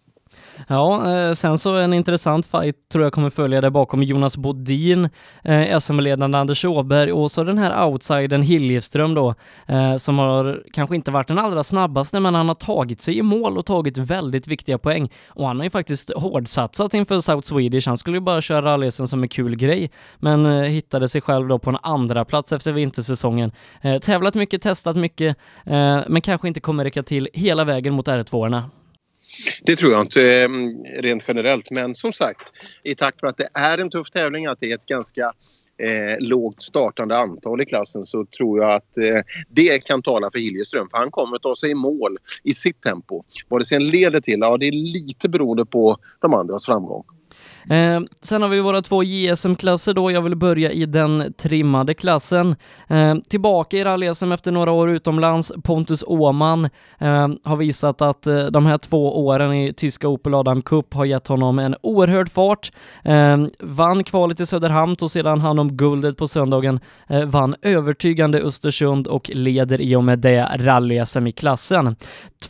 Ja, 0.68 1.14
eh, 1.14 1.34
sen 1.34 1.58
så 1.58 1.76
en 1.76 1.94
intressant 1.94 2.46
fight 2.46 2.90
tror 2.92 3.04
jag 3.04 3.14
kommer 3.14 3.30
följa 3.30 3.62
där 3.62 3.70
bakom 3.70 4.04
Jonas 4.04 4.38
Bodin, 4.38 5.10
eh, 5.44 5.78
SM-ledande 5.78 6.38
Anders 6.38 6.66
Åberg 6.66 7.12
och 7.12 7.32
så 7.32 7.44
den 7.44 7.58
här 7.58 7.86
outsidern 7.86 8.42
Hiljeström 8.42 9.14
då, 9.14 9.36
eh, 9.68 9.96
som 9.96 10.20
har 10.20 10.64
kanske 10.74 10.96
inte 10.96 11.12
varit 11.12 11.28
den 11.28 11.40
allra 11.40 11.64
snabbaste, 11.64 12.20
men 12.20 12.36
han 12.36 12.48
har 12.48 12.56
tagit 12.56 13.02
sig 13.02 13.18
i 13.18 13.22
mål 13.22 13.58
och 13.58 13.66
tagit 13.66 13.98
väldigt 13.98 14.48
viktiga 14.48 14.78
poäng. 14.78 15.12
Och 15.28 15.48
han 15.48 15.58
har 15.58 15.64
ju 15.64 15.70
faktiskt 15.70 16.12
hårdsatsat 16.16 16.94
inför 16.94 17.22
South 17.22 17.48
Swedish. 17.48 17.88
Han 17.88 17.98
skulle 17.98 18.18
ju 18.18 18.22
bara 18.22 18.42
köra 18.42 18.62
rallysen 18.62 19.08
som 19.08 19.24
en 19.24 19.30
kul 19.30 19.56
grej, 19.56 19.92
men 20.20 20.64
hittade 20.64 21.08
sig 21.08 21.22
själv 21.22 21.48
då 21.48 21.60
på 21.60 21.70
en 21.70 21.78
andra 21.84 22.26
plats 22.26 22.52
efter 22.52 22.72
vintersäsongen. 22.72 23.52
Tävlat 24.02 24.36
mycket, 24.36 24.62
testat 24.62 24.96
mycket, 24.96 25.38
men 26.08 26.22
kanske 26.22 26.48
inte 26.48 26.60
kommer 26.60 26.84
räcka 26.84 27.04
till 27.04 27.30
hela 27.34 27.64
vägen 27.64 27.94
mot 27.94 28.08
R2-orna. 28.08 28.70
Det 29.62 29.76
tror 29.76 29.92
jag 29.92 30.02
inte 30.02 30.42
eh, 30.42 30.50
rent 31.02 31.24
generellt. 31.28 31.72
Men 31.72 31.96
som 31.96 32.14
sagt, 32.14 32.52
i 32.84 32.96
takt 32.96 33.22
med 33.22 33.30
att 33.30 33.38
det 33.38 33.50
är 33.54 33.78
en 33.78 33.90
tuff 33.90 34.10
tävling, 34.10 34.46
att 34.46 34.60
det 34.60 34.72
är 34.72 34.76
ett 34.76 34.86
ganska 34.86 35.34
eh, 35.78 36.20
lågt 36.20 36.64
startande 36.64 37.18
antal 37.18 37.62
i 37.62 37.66
klassen 37.66 38.04
så 38.04 38.26
tror 38.26 38.60
jag 38.60 38.72
att 38.72 38.98
eh, 38.98 39.22
det 39.50 39.86
kan 39.86 40.02
tala 40.02 40.32
för 40.32 40.40
Hiljeström. 40.40 40.88
För 40.92 40.98
han 40.98 41.12
kommer 41.12 41.36
att 41.36 41.42
ta 41.42 41.56
sig 41.56 41.72
i 41.72 41.76
mål 41.76 42.18
i 42.44 42.54
sitt 42.54 42.82
tempo. 42.82 43.24
Vad 43.48 43.62
det 43.62 43.66
sen 43.66 43.88
leder 43.88 44.22
till, 44.22 44.40
ja 44.40 44.58
det 44.58 44.68
är 44.68 44.72
lite 44.72 45.30
beroende 45.30 45.66
på 45.66 45.98
de 46.20 46.34
andras 46.34 46.66
framgång. 46.66 47.04
Eh, 47.70 48.00
sen 48.22 48.42
har 48.42 48.50
vi 48.50 48.60
våra 48.60 48.82
två 48.82 49.04
JSM-klasser 49.04 49.94
då. 49.94 50.12
Jag 50.12 50.22
vill 50.22 50.36
börja 50.36 50.72
i 50.72 50.86
den 50.86 51.34
trimmade 51.38 51.94
klassen. 51.94 52.56
Eh, 52.88 53.16
tillbaka 53.16 53.78
i 53.78 53.84
rally-SM 53.84 54.34
efter 54.34 54.52
några 54.52 54.72
år 54.72 54.90
utomlands. 54.90 55.52
Pontus 55.64 56.04
Åhman 56.08 56.66
eh, 57.00 57.28
har 57.44 57.56
visat 57.56 58.02
att 58.02 58.28
eh, 58.28 58.46
de 58.46 58.66
här 58.66 58.78
två 58.78 59.26
åren 59.26 59.54
i 59.54 59.74
tyska 59.74 60.08
Opel 60.08 60.34
Adam 60.34 60.62
Cup 60.62 60.94
har 60.94 61.06
gett 61.06 61.28
honom 61.28 61.60
en 61.60 61.76
oerhörd 61.82 62.30
fart. 62.32 62.72
Eh, 63.04 63.38
vann 63.60 64.04
kvalet 64.04 64.40
i 64.40 64.46
Söderhamn 64.46 64.96
och 65.02 65.12
sedan 65.12 65.42
han 65.42 65.60
om 65.60 65.78
guldet 65.78 66.18
på 66.18 66.28
söndagen. 66.28 66.80
Eh, 67.08 67.24
vann 67.24 67.56
övertygande 67.62 68.42
Östersund 68.42 69.08
och 69.08 69.32
leder 69.34 69.82
i 69.82 69.96
och 69.96 70.04
med 70.04 70.20
det 70.20 70.52
rally-SM 70.56 71.28
i 71.28 71.32
klassen. 71.32 71.96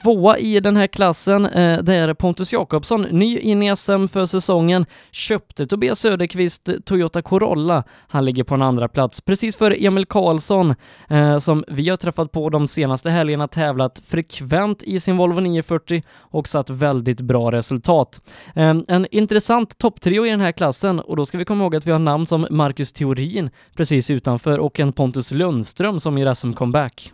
Tvåa 0.02 0.38
i 0.38 0.60
den 0.60 0.78
här 0.78 0.88
klassen, 0.88 1.46
eh, 1.46 1.84
det 1.84 1.96
är 1.96 2.14
Pontus 2.14 2.54
Jakobsson, 2.54 3.02
ny 3.02 3.38
in 3.38 3.64
i 3.64 3.76
SM 3.76 4.08
för 4.08 4.26
säsongen 4.26 4.86
köpte 5.12 5.66
Tobias 5.66 6.00
Söderqvist 6.00 6.70
Toyota 6.86 7.22
Corolla. 7.22 7.84
Han 8.08 8.26
ligger 8.26 8.44
på 8.44 8.56
en 8.56 8.62
andra 8.62 8.88
plats 8.88 9.22
precis 9.22 9.56
för 9.56 9.86
Emil 9.86 10.06
Karlsson 10.06 10.76
eh, 11.10 11.38
som 11.38 11.64
vi 11.68 11.90
har 11.90 11.98
träffat 11.98 12.32
på 12.32 12.50
de 12.50 12.68
senaste 12.68 13.10
helgerna 13.10 13.48
tävlat 13.48 14.02
frekvent 14.06 14.84
i 14.84 15.00
sin 15.00 15.18
Volvo 15.18 15.40
940 15.40 16.04
och 16.18 16.48
satt 16.48 16.70
väldigt 16.70 17.22
bra 17.22 17.52
resultat. 17.52 18.22
Eh, 18.56 18.76
en 18.88 19.08
intressant 19.12 19.78
topptrio 19.78 20.26
i 20.26 20.30
den 20.30 20.42
här 20.42 20.52
klassen 20.52 21.00
och 21.00 21.16
då 21.16 21.26
ska 21.26 21.38
vi 21.38 21.46
komma 21.46 21.64
ihåg 21.64 21.76
att 21.76 21.88
vi 21.88 21.92
har 21.92 22.00
namn 22.00 22.28
som 22.28 22.48
Marcus 22.50 22.94
Theorin 22.94 23.50
precis 23.76 24.10
utanför 24.10 24.60
och 24.60 24.80
en 24.80 24.94
Pontus 24.94 25.32
Lundström 25.32 26.00
som 26.00 26.18
gör 26.18 26.34
SM-comeback. 26.34 27.12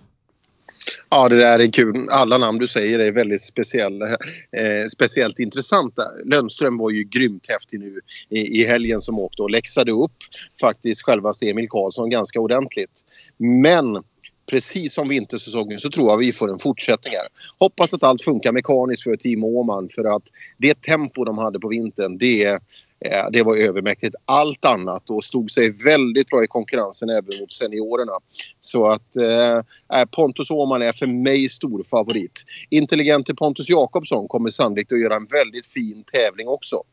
Ja, 1.09 1.29
det 1.29 1.37
där 1.37 1.59
är 1.59 1.71
kul. 1.71 2.07
Alla 2.11 2.37
namn 2.37 2.59
du 2.59 2.67
säger 2.67 2.99
är 2.99 3.11
väldigt 3.11 3.41
speciella, 3.41 4.05
eh, 4.05 4.87
speciellt 4.91 5.39
intressanta. 5.39 6.03
Lundström 6.25 6.77
var 6.77 6.89
ju 6.89 7.03
grymt 7.03 7.49
häftig 7.49 7.79
nu 7.79 7.99
i, 8.29 8.61
i 8.61 8.65
helgen 8.65 9.01
som 9.01 9.19
åkte 9.19 9.41
och 9.41 9.49
läxade 9.49 9.91
upp 9.91 10.17
faktiskt 10.61 11.03
självaste 11.03 11.49
Emil 11.49 11.69
Karlsson 11.69 12.09
ganska 12.09 12.39
ordentligt. 12.39 13.03
Men 13.37 14.03
precis 14.49 14.93
som 14.93 15.09
vintersäsongen 15.09 15.79
så 15.79 15.89
tror 15.89 16.09
jag 16.09 16.17
vi 16.17 16.33
får 16.33 16.51
en 16.51 16.59
fortsättning 16.59 17.13
här. 17.13 17.27
Hoppas 17.59 17.93
att 17.93 18.03
allt 18.03 18.21
funkar 18.21 18.51
mekaniskt 18.51 19.03
för 19.03 19.15
Team 19.15 19.43
Åman 19.43 19.89
för 19.95 20.15
att 20.15 20.23
det 20.57 20.81
tempo 20.81 21.23
de 21.23 21.37
hade 21.37 21.59
på 21.59 21.67
vintern 21.67 22.17
det 22.17 22.59
Eh, 22.99 23.31
det 23.31 23.43
var 23.43 23.55
övermäktigt. 23.55 24.15
Allt 24.25 24.65
annat 24.65 25.09
och 25.09 25.23
stod 25.23 25.51
sig 25.51 25.71
väldigt 25.71 26.29
bra 26.29 26.43
i 26.43 26.47
konkurrensen 26.47 27.09
även 27.09 27.39
mot 27.39 27.53
seniorerna. 27.53 28.11
Så 28.59 28.87
att 28.87 29.15
eh, 29.15 30.05
Pontus 30.05 30.51
Åhman 30.51 30.81
är 30.81 30.93
för 30.93 31.07
mig 31.07 31.49
stor 31.49 31.83
favorit. 31.83 32.43
Intelligente 32.69 33.35
Pontus 33.35 33.69
Jakobsson 33.69 34.27
kommer 34.27 34.49
sannolikt 34.49 34.91
att 34.91 34.99
göra 34.99 35.15
en 35.15 35.25
väldigt 35.25 35.65
fin 35.65 36.03
tävling 36.13 36.47
också. 36.47 36.83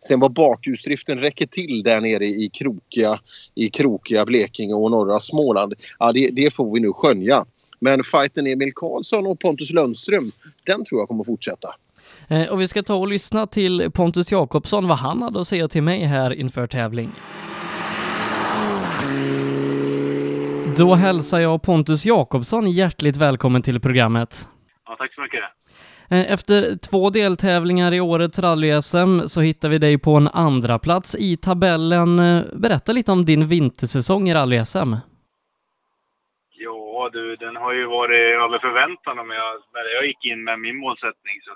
Sen 0.00 0.20
vad 0.20 0.32
bakhjulsdriften 0.32 1.18
räcker 1.18 1.46
till 1.46 1.82
där 1.82 2.00
nere 2.00 2.26
i 2.26 2.50
krokiga, 2.52 3.20
i 3.54 3.70
krokiga 3.70 4.24
Blekinge 4.24 4.74
och 4.74 4.90
norra 4.90 5.20
Småland, 5.20 5.74
ja, 5.98 6.12
det, 6.12 6.28
det 6.32 6.54
får 6.54 6.74
vi 6.74 6.80
nu 6.80 6.92
skönja. 6.92 7.46
Men 7.80 8.04
fighten 8.04 8.46
Emil 8.46 8.72
Karlsson 8.74 9.26
och 9.26 9.40
Pontus 9.40 9.72
Lundström, 9.72 10.30
den 10.66 10.84
tror 10.84 11.00
jag 11.00 11.08
kommer 11.08 11.24
fortsätta. 11.24 11.68
Eh, 12.30 12.52
och 12.52 12.60
vi 12.60 12.68
ska 12.68 12.82
ta 12.82 12.94
och 12.94 13.08
lyssna 13.08 13.46
till 13.46 13.90
Pontus 13.94 14.32
Jakobsson, 14.32 14.88
vad 14.88 14.98
han 14.98 15.22
hade 15.22 15.40
att 15.40 15.46
säga 15.46 15.68
till 15.68 15.82
mig 15.82 16.04
här 16.04 16.32
inför 16.32 16.66
tävling. 16.66 17.10
Då 20.78 20.94
hälsar 20.94 21.40
jag 21.40 21.62
Pontus 21.62 22.06
Jakobsson 22.06 22.70
hjärtligt 22.70 23.16
välkommen 23.16 23.62
till 23.62 23.80
programmet. 23.80 24.48
Ja, 24.86 24.96
tack 24.98 25.14
så 25.14 25.20
mycket. 25.20 25.44
Eh, 26.10 26.32
efter 26.32 26.78
två 26.90 27.10
deltävlingar 27.10 27.92
i 27.94 28.00
årets 28.00 28.38
rally-SM 28.38 29.26
så 29.26 29.40
hittar 29.40 29.68
vi 29.68 29.78
dig 29.78 29.98
på 29.98 30.14
en 30.14 30.28
andra 30.28 30.78
plats 30.78 31.16
i 31.18 31.36
tabellen. 31.36 32.18
Eh, 32.18 32.44
berätta 32.52 32.92
lite 32.92 33.12
om 33.12 33.24
din 33.24 33.46
vintersäsong 33.48 34.28
i 34.28 34.34
rally-SM. 34.34 34.96
Ja 36.50 37.10
du, 37.12 37.36
den 37.36 37.56
har 37.56 37.72
ju 37.74 37.86
varit 37.86 38.24
över 38.44 38.58
förväntan 38.58 39.18
om 39.18 39.30
jag, 39.30 39.50
när 39.74 39.84
jag 39.96 40.06
gick 40.06 40.24
in 40.24 40.44
med 40.44 40.60
min 40.60 40.76
målsättning 40.76 41.36
så 41.46 41.52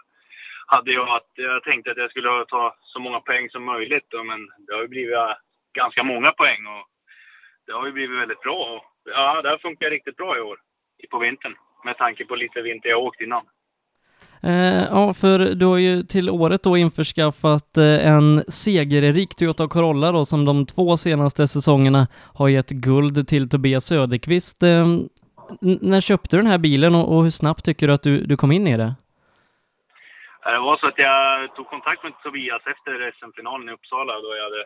hade 0.75 0.93
jag 0.93 1.09
att 1.17 1.31
jag 1.35 1.63
tänkte 1.65 1.91
att 1.91 2.03
jag 2.05 2.11
skulle 2.11 2.45
ta 2.55 2.75
så 2.93 2.99
många 3.05 3.21
poäng 3.21 3.51
som 3.51 3.65
möjligt. 3.65 4.11
Men 4.31 4.41
det 4.65 4.73
har 4.75 4.83
ju 4.83 4.89
blivit 4.89 5.17
äh, 5.17 5.35
ganska 5.81 6.03
många 6.03 6.31
poäng 6.41 6.61
och 6.75 6.85
det 7.67 7.73
har 7.73 7.87
ju 7.87 7.93
blivit 7.93 8.21
väldigt 8.23 8.45
bra. 8.47 8.61
Och 8.75 8.83
ja, 9.17 9.43
det 9.43 9.49
har 9.49 9.59
funkat 9.59 9.91
riktigt 9.91 10.17
bra 10.17 10.39
i 10.39 10.41
år 10.41 10.57
på 11.11 11.19
vintern 11.19 11.55
med 11.85 11.97
tanke 11.99 12.25
på 12.25 12.35
lite 12.35 12.63
vinter 12.63 12.89
jag 12.89 13.03
åkt 13.03 13.21
innan. 13.21 13.45
Eh, 14.43 14.85
ja, 14.97 15.15
för 15.15 15.39
du 15.39 15.67
har 15.67 15.79
ju 15.79 16.03
till 16.03 16.31
året 16.31 16.63
då 16.63 16.77
införskaffat 16.77 17.77
eh, 17.77 18.07
en 18.07 18.45
segerrik 18.49 19.35
Toyota 19.37 19.69
Corolla 19.69 20.13
då 20.13 20.25
som 20.25 20.45
de 20.45 20.67
två 20.67 20.97
senaste 20.97 21.47
säsongerna 21.47 22.07
har 22.35 22.49
gett 22.49 22.71
guld 22.71 23.29
till 23.29 23.49
Tobias 23.49 23.85
Söderqvist. 23.85 24.63
Eh, 24.63 24.87
när 25.61 26.01
köpte 26.01 26.37
du 26.37 26.43
den 26.43 26.51
här 26.51 26.59
bilen 26.59 26.95
och, 26.95 27.17
och 27.17 27.23
hur 27.23 27.31
snabbt 27.31 27.65
tycker 27.65 27.89
du 27.89 27.95
att 27.95 28.03
du, 28.03 28.25
du 28.25 28.37
kom 28.37 28.53
in 28.53 28.67
i 28.67 28.77
det? 28.77 28.95
Eh, 30.47 30.53
det 30.53 30.59
var 30.59 30.77
så 30.77 30.87
att 30.87 30.99
jag 30.99 31.55
tog 31.55 31.67
kontakt 31.67 32.03
med 32.03 32.13
Tobias 32.23 32.67
efter 32.67 33.13
SM-finalen 33.19 33.69
i 33.69 33.73
Uppsala 33.73 34.21
då 34.21 34.37
jag 34.37 34.45
hade 34.45 34.65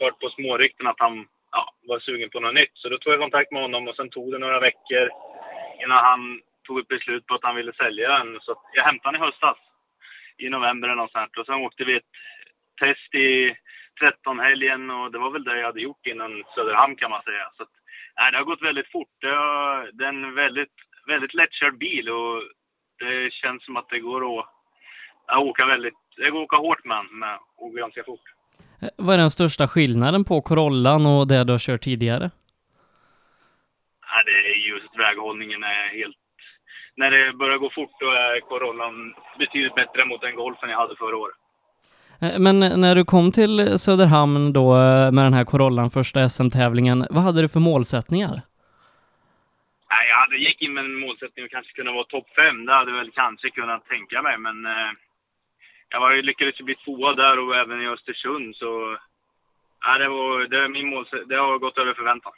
hört 0.00 0.20
på 0.20 0.28
smårykten 0.30 0.86
att 0.86 1.00
han 1.00 1.26
ja, 1.52 1.74
var 1.88 1.98
sugen 1.98 2.30
på 2.30 2.40
något 2.40 2.54
nytt. 2.54 2.74
Så 2.74 2.88
då 2.88 2.98
tog 2.98 3.12
jag 3.12 3.20
kontakt 3.20 3.52
med 3.52 3.62
honom 3.62 3.88
och 3.88 3.96
sen 3.96 4.10
tog 4.10 4.32
det 4.32 4.38
några 4.38 4.60
veckor 4.60 5.10
innan 5.82 6.04
han 6.04 6.40
tog 6.66 6.78
ett 6.78 6.88
beslut 6.88 7.26
på 7.26 7.34
att 7.34 7.44
han 7.44 7.56
ville 7.56 7.72
sälja 7.72 8.08
den. 8.18 8.40
Så 8.40 8.54
jag 8.72 8.84
hämtade 8.84 9.16
den 9.16 9.22
i 9.22 9.26
höstas, 9.26 9.58
i 10.38 10.48
november 10.48 10.88
eller 10.88 11.02
något 11.02 11.12
sånt. 11.12 11.38
Och 11.38 11.46
sen 11.46 11.54
åkte 11.54 11.84
vi 11.84 11.96
ett 11.96 12.12
test 12.80 13.14
i 13.14 13.56
13-helgen 14.00 14.90
och 14.90 15.12
det 15.12 15.18
var 15.18 15.30
väl 15.30 15.44
det 15.44 15.58
jag 15.58 15.66
hade 15.66 15.80
gjort 15.80 16.06
innan 16.06 16.44
Söderhamn 16.54 16.96
kan 16.96 17.10
man 17.10 17.22
säga. 17.22 17.50
Så 17.56 17.62
att, 17.62 17.74
nej, 18.16 18.32
det 18.32 18.38
har 18.38 18.44
gått 18.44 18.62
väldigt 18.62 18.92
fort. 18.92 19.14
Det 19.20 20.04
är 20.04 20.08
en 20.08 20.34
väldigt, 20.34 20.76
väldigt 21.06 21.34
lättkörd 21.34 21.78
bil 21.78 22.08
och 22.08 22.42
det 22.98 23.32
känns 23.32 23.64
som 23.64 23.76
att 23.76 23.88
det 23.88 23.98
går 23.98 24.38
att 24.38 24.51
jag 25.32 25.46
åker 25.46 25.66
väldigt, 25.66 25.94
jag 26.16 26.34
åker 26.34 26.56
hårt 26.56 26.84
med 26.84 27.04
men 27.10 27.38
och 27.56 27.72
ganska 27.72 28.04
fort. 28.04 28.26
Eh, 28.82 28.88
vad 28.96 29.14
är 29.14 29.18
den 29.18 29.30
största 29.30 29.68
skillnaden 29.68 30.24
på 30.24 30.42
Corollan 30.42 31.06
och 31.06 31.28
det 31.28 31.44
du 31.44 31.52
har 31.52 31.58
kört 31.58 31.80
tidigare? 31.80 32.30
Ja, 34.10 34.22
det 34.26 34.36
är 34.52 34.58
just 34.72 34.98
väghållningen 34.98 35.62
är 35.62 35.98
helt... 35.98 36.16
När 36.96 37.10
det 37.10 37.32
börjar 37.32 37.58
gå 37.58 37.70
fort 37.70 37.96
då 38.00 38.10
är 38.10 38.40
Corollan 38.40 39.14
betydligt 39.38 39.74
bättre 39.74 40.04
mot 40.04 40.20
den 40.20 40.34
Golfen 40.34 40.70
jag 40.70 40.78
hade 40.78 40.96
förra 40.96 41.16
året. 41.16 41.36
Eh, 42.20 42.38
men 42.38 42.60
när 42.80 42.94
du 42.94 43.04
kom 43.04 43.32
till 43.32 43.78
Söderhamn 43.78 44.52
då 44.52 44.66
eh, 44.76 45.12
med 45.12 45.24
den 45.24 45.34
här 45.34 45.44
Corollan, 45.44 45.90
första 45.90 46.28
SM-tävlingen, 46.28 47.06
vad 47.10 47.22
hade 47.22 47.42
du 47.42 47.48
för 47.48 47.60
målsättningar? 47.60 48.34
Nej, 49.92 50.04
jag 50.10 50.16
hade 50.16 50.36
gick 50.36 50.62
in 50.62 50.74
med 50.74 50.84
en 50.84 51.00
målsättning 51.00 51.44
att 51.44 51.50
kanske 51.50 51.72
kunna 51.72 51.92
vara 51.92 52.04
topp 52.04 52.28
fem. 52.36 52.66
Det 52.66 52.72
hade 52.72 52.90
jag 52.90 52.98
väl 52.98 53.10
kanske 53.10 53.50
kunnat 53.50 53.86
tänka 53.86 54.22
mig, 54.22 54.38
men 54.38 54.56
jag 55.92 56.00
var, 56.00 56.22
lyckades 56.22 56.60
ju 56.60 56.64
bli 56.64 56.74
tvåa 56.74 57.14
där 57.14 57.38
och 57.38 57.56
även 57.56 57.82
i 57.82 57.86
Östersund 57.86 58.56
så... 58.56 58.98
Ja, 59.84 59.98
det, 59.98 60.08
var, 60.08 60.44
det, 60.52 60.68
min 60.68 60.88
mål, 60.88 61.06
det 61.28 61.36
har 61.36 61.58
gått 61.58 61.78
över 61.78 61.94
förväntan. 61.94 62.32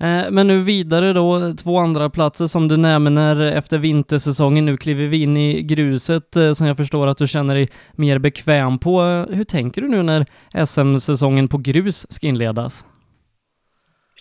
Eh, 0.00 0.30
men 0.30 0.46
nu 0.46 0.62
vidare 0.62 1.12
då, 1.12 1.54
två 1.62 1.78
andra 1.78 2.10
platser 2.10 2.46
som 2.46 2.68
du 2.68 2.76
nämner 2.76 3.52
efter 3.58 3.78
vintersäsongen. 3.78 4.64
Nu 4.66 4.76
kliver 4.76 5.06
vi 5.06 5.22
in 5.22 5.36
i 5.36 5.62
gruset 5.62 6.36
eh, 6.36 6.52
som 6.52 6.66
jag 6.66 6.76
förstår 6.76 7.06
att 7.06 7.18
du 7.18 7.26
känner 7.26 7.54
dig 7.54 7.68
mer 7.96 8.18
bekväm 8.18 8.78
på. 8.78 9.00
Hur 9.36 9.44
tänker 9.44 9.82
du 9.82 9.88
nu 9.88 10.02
när 10.02 10.22
SM-säsongen 10.66 11.48
på 11.48 11.58
grus 11.58 12.12
ska 12.12 12.26
inledas? 12.26 12.86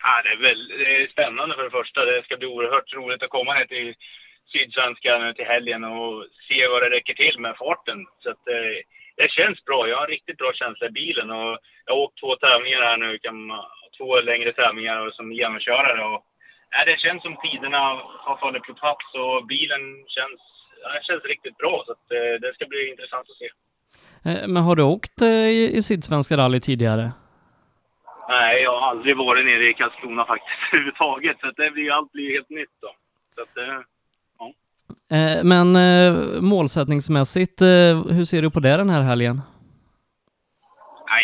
Ja, 0.03 0.21
det, 0.23 0.29
är 0.29 0.41
väl, 0.47 0.67
det 0.67 1.03
är 1.03 1.07
spännande 1.07 1.55
för 1.55 1.63
det 1.63 1.77
första. 1.79 2.05
Det 2.05 2.23
ska 2.23 2.37
bli 2.37 2.47
oerhört 2.47 2.93
roligt 2.93 3.23
att 3.23 3.29
komma 3.29 3.53
ner 3.53 3.65
till 3.65 3.93
Sydsvenska 4.51 5.17
nu 5.17 5.33
till 5.33 5.51
helgen 5.53 5.83
och 5.83 6.25
se 6.47 6.67
vad 6.67 6.81
det 6.81 6.89
räcker 6.89 7.13
till 7.13 7.39
med 7.39 7.57
farten. 7.57 7.99
Så 8.19 8.29
att, 8.29 8.47
eh, 8.47 8.77
det 9.19 9.31
känns 9.31 9.65
bra. 9.65 9.87
Jag 9.87 9.97
har 9.97 10.03
en 10.03 10.15
riktigt 10.17 10.37
bra 10.37 10.51
känsla 10.53 10.87
i 10.87 10.97
bilen 11.01 11.29
och 11.31 11.57
jag 11.85 11.93
har 11.93 12.01
åkt 12.03 12.19
två 12.19 12.35
tävlingar 12.35 12.81
här 12.81 12.97
nu, 12.97 13.17
kan, 13.17 13.37
två 13.97 14.21
längre 14.21 14.51
tävlingar 14.53 15.11
som 15.17 15.33
genomkörare 15.33 16.03
och 16.11 16.19
ja, 16.71 16.85
det 16.85 16.99
känns 16.99 17.21
som 17.23 17.35
tiderna 17.43 17.81
har 18.27 18.37
fallit 18.37 18.63
på 18.63 18.73
plats 18.73 19.05
och 19.13 19.45
bilen 19.45 19.83
känns, 20.15 20.41
ja, 20.83 20.89
känns 21.07 21.23
riktigt 21.23 21.57
bra 21.57 21.83
så 21.85 21.91
att, 21.91 22.05
eh, 22.11 22.33
det 22.41 22.53
ska 22.53 22.65
bli 22.65 22.89
intressant 22.89 23.27
att 23.29 23.41
se. 23.41 23.49
Eh, 24.27 24.47
men 24.47 24.63
har 24.63 24.75
du 24.75 24.83
åkt 24.83 25.21
eh, 25.21 25.49
i, 25.59 25.77
i 25.77 25.81
Sydsvenska 25.81 26.37
rally 26.37 26.59
tidigare? 26.59 27.11
Nej, 28.29 28.63
jag 28.63 28.79
har 28.79 28.89
aldrig 28.89 29.17
varit 29.17 29.45
nere 29.45 29.69
i 29.69 29.73
Karlskrona 29.73 30.25
faktiskt 30.25 30.59
överhuvudtaget 30.73 31.37
så 31.39 31.51
det 31.51 31.71
blir, 31.71 31.91
allt 31.91 32.11
blir 32.11 32.33
helt 32.33 32.49
nytt 32.49 32.75
då. 32.81 32.91
Så 33.35 33.41
att, 33.41 33.57
eh, 33.57 33.79
Eh, 33.79 33.81
Eh, 35.11 35.43
men 35.43 35.75
eh, 35.75 36.41
målsättningsmässigt, 36.41 37.61
eh, 37.61 37.93
hur 38.15 38.23
ser 38.23 38.41
du 38.41 38.49
på 38.51 38.59
det 38.59 38.77
den 38.77 38.89
här 38.89 39.01
helgen? 39.01 39.41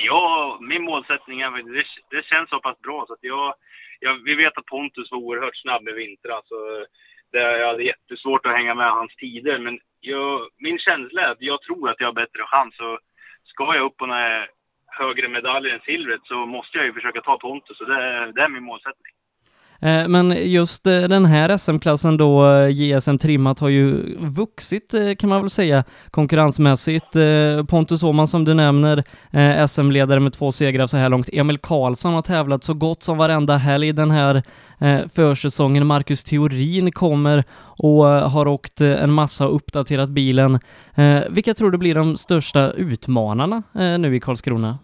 Ja, 0.05 0.57
min 0.61 0.83
målsättning 0.83 1.41
är 1.41 1.51
det, 1.51 1.85
det 2.09 2.25
känns 2.25 2.49
så 2.49 2.59
pass 2.59 2.79
bra 2.81 3.05
så 3.07 3.13
att 3.13 3.23
jag, 3.33 3.53
jag, 3.99 4.13
vi 4.23 4.35
vet 4.35 4.57
att 4.57 4.65
Pontus 4.65 5.11
var 5.11 5.17
oerhört 5.17 5.55
snabb 5.55 5.87
i 5.87 5.91
vintras 5.91 6.35
alltså, 6.35 6.55
och 6.55 6.85
det, 7.31 7.59
jag 7.59 7.67
hade 7.67 7.83
jättesvårt 7.83 8.45
att 8.45 8.57
hänga 8.57 8.73
med 8.75 8.91
hans 8.91 9.15
tider 9.15 9.59
men 9.59 9.79
jag, 9.99 10.47
min 10.57 10.79
känsla 10.79 11.21
är 11.21 11.31
att 11.31 11.41
jag 11.41 11.61
tror 11.61 11.89
att 11.89 11.99
jag 11.99 12.07
har 12.07 12.13
bättre 12.13 12.43
chans 12.45 12.79
och 12.79 12.99
ska 13.43 13.75
jag 13.75 13.85
upp 13.85 13.97
på 13.97 14.05
några 14.05 14.45
högre 14.85 15.27
medaljer 15.27 15.73
än 15.73 15.79
silvret 15.85 16.21
så 16.23 16.45
måste 16.45 16.77
jag 16.77 16.85
ju 16.85 16.93
försöka 16.93 17.21
ta 17.21 17.37
Pontus 17.37 17.81
och 17.81 17.87
det, 17.87 18.31
det 18.35 18.41
är 18.41 18.49
min 18.49 18.63
målsättning. 18.63 19.13
Eh, 19.83 20.07
men 20.07 20.51
just 20.51 20.87
eh, 20.87 21.01
den 21.01 21.25
här 21.25 21.57
SM-klassen 21.57 22.17
då, 22.17 22.49
eh, 22.49 22.69
JSM 22.69 23.17
Trimmat, 23.17 23.59
har 23.59 23.69
ju 23.69 24.15
vuxit 24.19 24.93
kan 25.19 25.29
man 25.29 25.41
väl 25.41 25.49
säga 25.49 25.83
konkurrensmässigt. 26.11 27.05
Pontus 27.67 28.03
Åhman 28.03 28.27
som 28.27 28.45
du 28.45 28.53
nämner, 28.53 29.03
SM-ledare 29.67 30.19
med 30.19 30.33
två 30.33 30.51
segrar 30.51 30.87
så 30.87 30.97
här 30.97 31.09
långt. 31.09 31.29
Emil 31.33 31.57
Karlsson 31.57 32.13
har 32.13 32.21
tävlat 32.21 32.63
så 32.63 32.73
gott 32.73 33.03
som 33.03 33.17
varenda 33.17 33.57
helg 33.57 33.93
den 33.93 34.11
här 34.11 34.43
försäsongen. 35.15 35.87
Marcus 35.87 36.23
Theorin 36.23 36.91
kommer 36.91 37.43
och 37.63 38.05
har 38.05 38.47
åkt 38.47 38.81
en 38.81 39.11
massa 39.11 39.47
och 39.47 39.55
uppdaterat 39.55 40.09
bilen. 40.09 40.59
Vilka 41.29 41.53
tror 41.53 41.71
du 41.71 41.77
blir 41.77 41.95
de 41.95 42.17
största 42.17 42.71
utmanarna 42.71 43.63
nu 43.73 44.15
i 44.15 44.19
Karlskrona? 44.19 44.77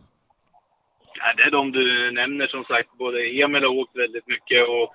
Ja, 1.21 1.27
det 1.37 1.43
är 1.43 1.51
de 1.51 1.71
du 1.71 2.11
nämner 2.11 2.47
som 2.47 2.63
sagt. 2.63 2.89
Både 3.03 3.19
Emil 3.41 3.63
har 3.63 3.79
åkt 3.81 3.95
väldigt 4.03 4.27
mycket 4.33 4.61
och 4.73 4.87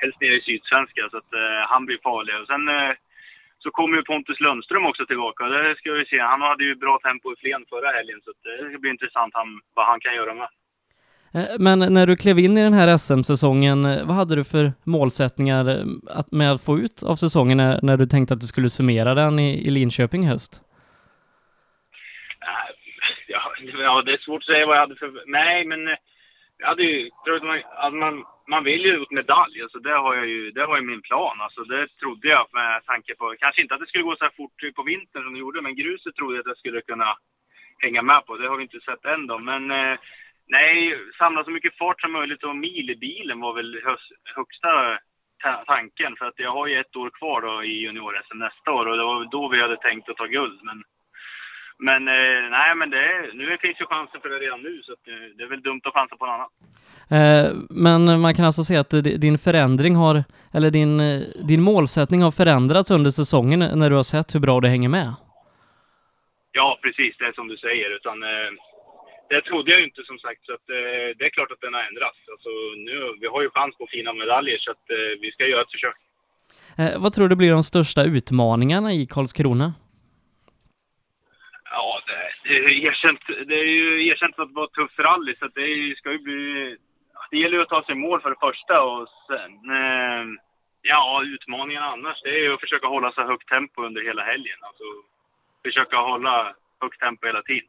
helst 0.00 0.20
nere 0.20 0.36
i 0.36 0.46
Sydsvenska 0.48 1.02
så 1.10 1.16
att 1.22 1.32
eh, 1.42 1.60
han 1.72 1.82
blir 1.86 1.98
farlig. 2.08 2.34
Och 2.40 2.48
sen 2.52 2.64
eh, 2.68 2.92
så 3.62 3.68
kommer 3.70 3.96
ju 3.96 4.02
Pontus 4.10 4.40
Lundström 4.40 4.86
också 4.90 5.04
tillbaka. 5.06 5.44
Det 5.44 5.74
ska 5.78 5.92
vi 5.92 6.04
se. 6.04 6.18
Han 6.32 6.42
hade 6.50 6.64
ju 6.64 6.74
bra 6.84 6.94
tempo 7.06 7.26
i 7.32 7.40
Flen 7.42 7.64
förra 7.72 7.90
helgen 7.96 8.20
så 8.24 8.30
att, 8.30 8.42
eh, 8.46 8.54
det 8.58 8.70
ska 8.70 8.78
bli 8.78 8.90
intressant 8.96 9.32
han, 9.40 9.48
vad 9.76 9.86
han 9.90 10.00
kan 10.00 10.14
göra 10.20 10.34
med. 10.34 10.50
Eh, 11.34 11.44
men 11.58 11.78
när 11.78 12.06
du 12.06 12.16
klev 12.16 12.38
in 12.38 12.58
i 12.58 12.62
den 12.62 12.72
här 12.72 12.96
SM-säsongen, 12.96 13.84
eh, 13.84 14.06
vad 14.06 14.16
hade 14.16 14.34
du 14.36 14.44
för 14.44 14.72
målsättningar 14.84 15.68
eh, 15.68 15.84
att, 16.06 16.32
med 16.32 16.52
att 16.52 16.62
få 16.62 16.78
ut 16.78 17.02
av 17.02 17.16
säsongen 17.16 17.56
när, 17.56 17.80
när 17.82 17.96
du 17.96 18.06
tänkte 18.06 18.34
att 18.34 18.40
du 18.40 18.46
skulle 18.46 18.68
summera 18.68 19.14
den 19.14 19.38
i, 19.38 19.66
i 19.66 19.70
Linköping 19.70 20.24
i 20.24 20.26
höst? 20.26 20.60
Ja, 23.82 24.02
det 24.02 24.12
är 24.12 24.18
svårt 24.18 24.42
att 24.42 24.46
säga 24.46 24.66
vad 24.66 24.76
jag 24.76 24.80
hade 24.80 24.96
för... 24.96 25.22
Nej, 25.26 25.64
men 25.64 25.88
eh, 25.88 25.96
jag 26.58 26.66
hade 26.66 26.82
ju... 26.82 27.10
Att 27.36 27.42
man, 27.42 27.62
att 27.76 27.94
man, 27.94 28.24
man 28.48 28.64
vill 28.64 28.84
ju 28.84 28.92
ut 29.02 29.10
medalj. 29.10 29.62
Alltså, 29.62 29.78
det, 29.78 29.92
har 29.92 30.14
jag 30.14 30.26
ju, 30.26 30.50
det 30.50 30.66
var 30.66 30.76
ju 30.76 30.82
min 30.82 31.02
plan. 31.02 31.40
Alltså, 31.40 31.64
det 31.64 31.88
trodde 32.00 32.28
jag 32.28 32.46
med 32.52 32.84
tanke 32.84 33.14
på... 33.14 33.34
Kanske 33.38 33.62
inte 33.62 33.74
att 33.74 33.80
det 33.80 33.86
skulle 33.86 34.04
gå 34.04 34.16
så 34.16 34.24
här 34.24 34.36
fort 34.36 34.76
på 34.76 34.82
vintern 34.82 35.22
som 35.22 35.32
det 35.32 35.40
gjorde, 35.40 35.62
men 35.62 35.76
gruset 35.76 36.14
trodde 36.14 36.34
jag 36.34 36.40
att 36.40 36.46
jag 36.46 36.58
skulle 36.58 36.80
kunna 36.80 37.16
hänga 37.78 38.02
med 38.02 38.26
på. 38.26 38.36
Det 38.36 38.48
har 38.48 38.56
vi 38.56 38.62
inte 38.62 38.80
sett 38.80 39.04
än 39.04 39.26
då. 39.26 39.38
Men 39.38 39.70
eh, 39.70 39.98
nej, 40.46 40.98
samla 41.18 41.44
så 41.44 41.50
mycket 41.50 41.78
fart 41.78 42.00
som 42.00 42.12
möjligt 42.12 42.44
och 42.44 42.56
mil 42.56 42.90
i 42.90 42.96
bilen 42.96 43.40
var 43.40 43.54
väl 43.54 43.80
högsta 44.34 44.98
ta 45.42 45.64
tanken. 45.66 46.16
För 46.18 46.26
att 46.26 46.38
jag 46.38 46.52
har 46.52 46.66
ju 46.66 46.80
ett 46.80 46.96
år 46.96 47.10
kvar 47.10 47.40
då 47.40 47.64
i 47.64 47.72
junior-SM 47.86 48.38
nästa 48.38 48.70
år 48.72 48.86
och 48.86 48.96
det 48.96 49.04
var 49.04 49.24
då 49.24 49.48
vi 49.48 49.62
hade 49.62 49.76
tänkt 49.76 50.08
att 50.08 50.16
ta 50.16 50.26
guld. 50.26 50.60
Men 50.62 50.82
men 51.78 52.08
eh, 52.08 52.50
nej, 52.50 52.74
men 52.76 52.90
det, 52.90 53.30
nu 53.34 53.56
finns 53.60 53.80
ju 53.80 53.86
chansen 53.86 54.20
för 54.20 54.28
det 54.28 54.38
redan 54.38 54.62
nu 54.62 54.82
så 54.82 54.92
att, 54.92 55.08
eh, 55.08 55.14
det 55.36 55.42
är 55.42 55.48
väl 55.48 55.62
dumt 55.62 55.80
att 55.84 55.94
chansa 55.94 56.16
på 56.16 56.26
något 56.26 56.32
annat. 56.38 56.52
Eh, 57.16 57.52
Men 57.70 58.20
man 58.20 58.34
kan 58.34 58.44
alltså 58.44 58.64
säga 58.64 58.80
att 58.80 58.90
di- 58.90 59.16
din 59.16 59.38
förändring 59.38 59.94
har, 59.96 60.24
eller 60.54 60.70
din, 60.70 61.00
eh, 61.00 61.20
din 61.50 61.62
målsättning 61.62 62.22
har 62.22 62.30
förändrats 62.30 62.90
under 62.90 63.10
säsongen 63.10 63.58
när 63.78 63.90
du 63.90 63.96
har 63.96 64.02
sett 64.02 64.34
hur 64.34 64.40
bra 64.40 64.60
det 64.60 64.68
hänger 64.68 64.88
med? 64.88 65.14
Ja, 66.52 66.78
precis. 66.82 67.16
Det 67.18 67.24
är 67.26 67.32
som 67.32 67.48
du 67.48 67.56
säger. 67.56 67.90
Utan, 67.96 68.22
eh, 68.22 68.50
det 69.28 69.40
trodde 69.42 69.70
jag 69.70 69.80
ju 69.80 69.86
inte 69.86 70.02
som 70.04 70.18
sagt. 70.18 70.40
Så 70.46 70.52
att, 70.54 70.66
eh, 70.70 71.06
det 71.18 71.24
är 71.28 71.30
klart 71.36 71.50
att 71.52 71.60
den 71.60 71.74
har 71.74 71.82
ändrats. 71.90 72.18
Alltså, 72.32 72.50
nu, 72.88 72.94
vi 73.20 73.26
har 73.26 73.42
ju 73.42 73.50
chans 73.50 73.76
på 73.78 73.86
fina 73.94 74.12
medaljer 74.12 74.58
så 74.58 74.70
att, 74.70 74.84
vi 75.20 75.30
ska 75.32 75.46
göra 75.46 75.62
ett 75.62 75.70
försök. 75.76 75.96
Vad 77.02 77.12
tror 77.12 77.28
du 77.28 77.36
blir 77.36 77.52
de 77.52 77.62
största 77.62 78.02
utmaningarna 78.04 78.92
i 78.92 79.06
Karlskrona? 79.06 79.72
Ja, 81.74 82.00
det, 82.06 82.12
det, 82.41 82.41
är 82.41 82.41
erkänt, 82.88 83.20
det 83.48 83.54
är 83.54 83.70
ju 83.80 84.08
erkänt 84.08 84.38
att 84.38 84.48
det 84.48 84.54
var 84.54 84.64
ett 84.64 84.72
tufft 84.72 84.98
rally 84.98 85.34
så 85.38 85.48
det 85.54 85.60
är, 85.60 85.94
ska 85.94 86.12
ju 86.12 86.18
bli... 86.18 86.76
Det 87.30 87.38
gäller 87.38 87.56
ju 87.56 87.62
att 87.62 87.68
ta 87.68 87.82
sig 87.84 87.94
mål 87.94 88.20
för 88.20 88.30
det 88.30 88.44
första 88.48 88.82
och 88.82 89.08
sen... 89.28 89.52
Eh, 89.80 90.24
ja, 90.82 91.22
utmaningen 91.24 91.82
annars 91.82 92.22
det 92.22 92.30
är 92.30 92.42
ju 92.42 92.54
att 92.54 92.60
försöka 92.60 92.86
hålla 92.86 93.12
så 93.12 93.22
högt 93.22 93.48
tempo 93.48 93.82
under 93.82 94.00
hela 94.02 94.22
helgen. 94.22 94.58
Alltså 94.60 94.84
försöka 95.64 95.96
hålla 95.96 96.54
högt 96.80 97.00
tempo 97.00 97.26
hela 97.26 97.42
tiden. 97.42 97.68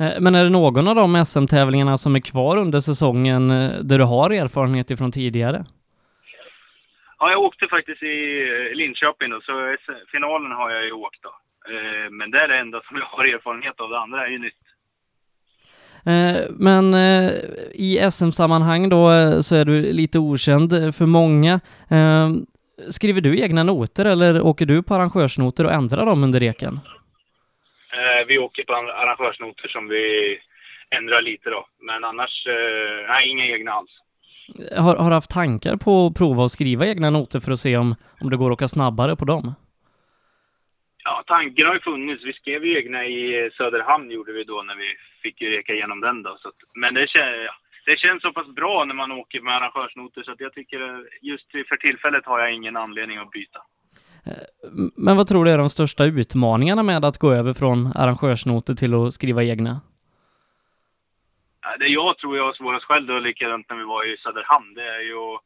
Eh, 0.00 0.20
Men 0.20 0.34
är 0.34 0.44
det 0.44 0.50
någon 0.50 0.88
av 0.88 0.94
de 0.94 1.24
SM-tävlingarna 1.24 1.96
som 1.98 2.16
är 2.16 2.20
kvar 2.20 2.56
under 2.56 2.78
säsongen 2.78 3.50
eh, 3.50 3.70
där 3.88 3.98
du 3.98 4.04
har 4.04 4.30
erfarenhet 4.30 4.90
ifrån 4.90 5.12
tidigare? 5.12 5.64
Ja, 7.18 7.30
jag 7.30 7.40
åkte 7.42 7.68
faktiskt 7.68 8.02
i 8.02 8.16
Linköping 8.74 9.30
då, 9.30 9.40
så 9.40 9.76
finalen 10.12 10.52
har 10.52 10.70
jag 10.70 10.84
ju 10.84 10.92
åkt 10.92 11.22
då. 11.22 11.34
Eh, 11.70 12.10
men 12.10 12.30
det 12.30 12.38
är 12.38 12.48
det 12.48 12.58
enda 12.58 12.80
som 12.88 12.96
jag 12.96 13.04
har 13.04 13.24
erfarenhet 13.24 13.80
av. 13.80 13.90
Det 13.90 13.98
andra 13.98 14.26
är 14.26 14.30
ju 14.30 14.38
nytt. 14.38 14.54
Eh, 16.06 16.50
Men 16.50 16.94
eh, 16.94 17.30
i 17.74 18.08
SM-sammanhang 18.12 18.88
då 18.88 19.10
så 19.42 19.56
är 19.56 19.64
du 19.64 19.92
lite 19.92 20.18
okänd 20.18 20.70
för 20.96 21.06
många. 21.06 21.60
Skriver 22.90 23.20
du 23.20 23.40
egna 23.40 23.62
noter 23.62 24.04
eller 24.04 24.42
åker 24.42 24.66
du 24.66 24.82
på 24.82 24.94
arrangörsnoter 24.94 25.64
och 25.66 25.72
ändrar 25.72 26.06
dem 26.06 26.24
under 26.24 26.40
reken? 26.40 26.80
Vi 28.28 28.38
åker 28.38 28.64
på 28.64 28.72
arr- 28.72 28.92
arrangörsnoter 29.02 29.68
som 29.68 29.88
vi 29.88 30.38
ändrar 30.96 31.22
lite 31.22 31.50
då. 31.50 31.66
Men 31.80 32.04
annars, 32.04 32.46
nej, 33.08 33.28
inga 33.30 33.44
egna 33.46 33.72
alls. 33.72 33.90
Har, 34.78 34.96
har 34.96 35.08
du 35.10 35.14
haft 35.14 35.30
tankar 35.30 35.76
på 35.76 36.06
att 36.06 36.14
prova 36.16 36.44
att 36.44 36.52
skriva 36.52 36.86
egna 36.86 37.10
noter 37.10 37.40
för 37.40 37.52
att 37.52 37.58
se 37.60 37.76
om, 37.76 37.94
om 38.20 38.30
det 38.30 38.36
går 38.36 38.50
att 38.50 38.52
åka 38.54 38.68
snabbare 38.68 39.16
på 39.16 39.24
dem? 39.24 39.54
Ja, 41.04 41.22
tanken 41.26 41.66
har 41.66 41.74
ju 41.74 41.80
funnits. 41.80 42.24
Vi 42.24 42.32
skrev 42.32 42.64
ju 42.64 42.78
egna 42.78 43.04
i 43.04 43.50
Söderhamn 43.56 44.10
gjorde 44.10 44.32
vi 44.32 44.44
då 44.44 44.62
när 44.62 44.76
vi 44.76 44.94
fick 45.22 45.40
ju 45.40 45.50
reka 45.50 45.72
igenom 45.72 46.00
den 46.00 46.22
då. 46.22 46.36
Så 46.40 46.48
att, 46.48 46.54
men 46.74 46.94
det, 46.94 47.06
kän, 47.08 47.48
det 47.86 47.96
känns 47.98 48.22
så 48.22 48.32
pass 48.32 48.46
bra 48.48 48.84
när 48.84 48.94
man 48.94 49.12
åker 49.12 49.40
med 49.40 49.56
arrangörsnoter 49.56 50.22
så 50.22 50.32
att 50.32 50.40
jag 50.40 50.52
tycker 50.52 50.80
eh, 50.80 51.00
just 51.22 51.50
för 51.50 51.76
tillfället 51.76 52.26
har 52.26 52.40
jag 52.40 52.52
ingen 52.54 52.76
anledning 52.76 53.18
att 53.18 53.30
byta. 53.30 53.58
M- 54.64 54.90
Men 54.96 55.16
vad 55.16 55.28
tror 55.28 55.44
du 55.44 55.50
är 55.50 55.58
de 55.58 55.70
största 55.70 56.04
utmaningarna 56.04 56.82
med 56.82 57.04
att 57.04 57.18
gå 57.18 57.32
över 57.32 57.52
från 57.52 57.86
arrangörsnoter 57.94 58.74
till 58.74 58.94
att 58.94 59.12
skriva 59.12 59.42
egna? 59.44 59.80
Det 61.78 61.86
jag 61.86 62.18
tror 62.18 62.36
jag 62.36 62.44
har 62.44 62.52
svårast 62.52 62.84
själv 62.84 63.06
då, 63.06 63.18
likadant 63.18 63.66
när 63.70 63.76
vi 63.76 63.84
var 63.84 64.12
i 64.12 64.16
Söderhamn, 64.16 64.74
det 64.74 64.82
är 64.82 65.00
ju 65.00 65.14
att 65.14 65.40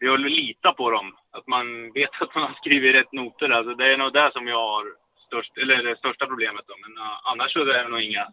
det 0.00 0.06
är 0.06 0.14
att 0.14 0.20
lita 0.20 0.72
på 0.72 0.90
dem. 0.90 1.16
Att 1.30 1.46
man 1.46 1.92
vet 1.92 2.22
att 2.22 2.34
man 2.34 2.44
har 2.44 2.54
skrivit 2.54 2.94
rätt 2.94 3.12
noter. 3.12 3.50
Alltså 3.50 3.74
det 3.74 3.92
är 3.92 3.96
nog 3.96 4.12
det 4.12 4.30
som 4.32 4.48
jag 4.48 4.62
har 4.74 4.84
störst, 5.26 5.58
eller 5.58 5.82
det 5.82 5.96
största 5.96 6.26
problemet 6.26 6.64
då. 6.66 6.74
Men 6.82 6.92
uh, 6.98 7.30
annars 7.30 7.52
så 7.52 7.60
är 7.60 7.84
det 7.84 7.88
nog 7.88 8.00
inga 8.00 8.26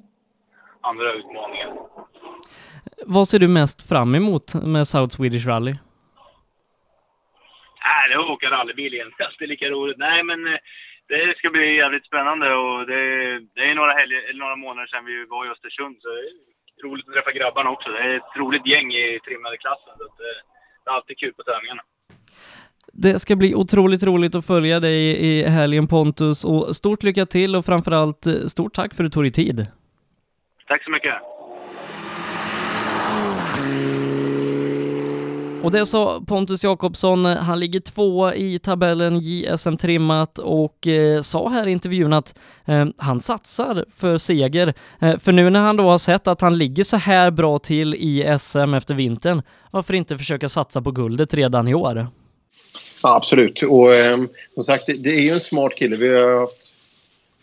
andra 0.81 1.13
utmaningar. 1.13 1.69
Vad 3.05 3.27
ser 3.27 3.39
du 3.39 3.47
mest 3.47 3.89
fram 3.89 4.15
emot 4.15 4.47
med 4.73 4.87
South 4.87 5.11
Swedish 5.15 5.47
Rally? 5.47 5.75
Nej, 7.85 8.03
det 8.07 8.13
är 8.13 8.19
att 8.19 8.29
åka 8.29 8.51
rallybil 8.51 8.93
egentligen. 8.93 9.31
Det 9.39 9.45
är 9.45 9.47
lika 9.47 9.69
roligt. 9.69 9.97
Nej, 9.97 10.23
men 10.23 10.47
eh, 10.47 10.59
det 11.07 11.37
ska 11.37 11.49
bli 11.49 11.75
jävligt 11.75 12.05
spännande 12.05 12.55
och 12.55 12.85
det, 12.87 13.01
det 13.55 13.63
är 13.69 13.75
några, 13.75 13.93
helger, 13.93 14.29
eller 14.29 14.39
några 14.39 14.55
månader 14.55 14.87
sedan 14.87 15.05
vi 15.05 15.25
var 15.25 15.45
i 15.45 15.49
Östersund 15.49 15.97
så 16.01 16.07
det 16.09 16.19
är 16.19 16.87
roligt 16.87 17.07
att 17.07 17.13
träffa 17.13 17.31
grabbarna 17.31 17.69
också. 17.69 17.89
Det 17.89 17.99
är 17.99 18.15
ett 18.15 18.35
roligt 18.35 18.67
gäng 18.67 18.93
i 18.93 19.19
trimmade 19.25 19.57
klassen 19.57 19.93
så 19.97 20.03
att, 20.03 20.19
eh, 20.19 20.39
det 20.85 20.91
är 20.91 20.95
alltid 20.95 21.17
kul 21.17 21.33
på 21.33 21.43
tävlingarna. 21.43 21.81
Det 22.93 23.19
ska 23.19 23.35
bli 23.35 23.55
otroligt 23.55 24.03
roligt 24.03 24.35
att 24.35 24.45
följa 24.45 24.79
dig 24.79 24.97
i 25.27 25.43
helgen 25.43 25.87
Pontus 25.87 26.45
och 26.45 26.75
stort 26.75 27.03
lycka 27.03 27.25
till 27.25 27.55
och 27.55 27.65
framförallt 27.65 28.25
eh, 28.25 28.33
stort 28.33 28.73
tack 28.73 28.93
för 28.93 29.03
att 29.03 29.11
du 29.11 29.13
tog 29.13 29.23
dig 29.23 29.31
tid. 29.31 29.67
Tack 30.67 30.83
så 30.83 30.91
mycket. 30.91 31.13
Och 35.65 35.71
det 35.71 35.85
sa 35.85 36.23
Pontus 36.27 36.63
Jakobsson, 36.63 37.25
eh, 37.25 37.37
han 37.37 37.59
ligger 37.59 37.79
två 37.79 38.33
i 38.33 38.59
tabellen 38.59 39.19
JSM 39.19 39.77
trimmat 39.77 40.39
och 40.39 40.87
eh, 40.87 41.21
sa 41.21 41.49
här 41.49 41.67
i 41.67 41.71
intervjun 41.71 42.13
att 42.13 42.35
eh, 42.65 42.85
han 42.97 43.21
satsar 43.21 43.85
för 43.97 44.17
seger. 44.17 44.73
Eh, 45.01 45.17
för 45.17 45.31
nu 45.31 45.49
när 45.49 45.59
han 45.59 45.77
då 45.77 45.83
har 45.83 45.97
sett 45.97 46.27
att 46.27 46.41
han 46.41 46.57
ligger 46.57 46.83
så 46.83 46.97
här 46.97 47.31
bra 47.31 47.59
till 47.59 47.95
i 47.95 48.37
SM 48.39 48.73
efter 48.73 48.93
vintern, 48.93 49.41
varför 49.71 49.93
inte 49.93 50.17
försöka 50.17 50.49
satsa 50.49 50.81
på 50.81 50.91
guldet 50.91 51.33
redan 51.33 51.67
i 51.67 51.73
år? 51.73 52.07
Ja, 53.03 53.15
absolut. 53.15 53.63
Och 53.63 53.93
eh, 53.93 54.17
som 54.53 54.63
sagt, 54.63 54.85
det, 55.03 55.09
är 55.09 55.21
ju 55.21 55.29
en 55.29 55.39
smart 55.39 55.75
kille. 55.75 55.95
Vi 55.95 56.07
har 56.07 56.39
haft 56.39 56.53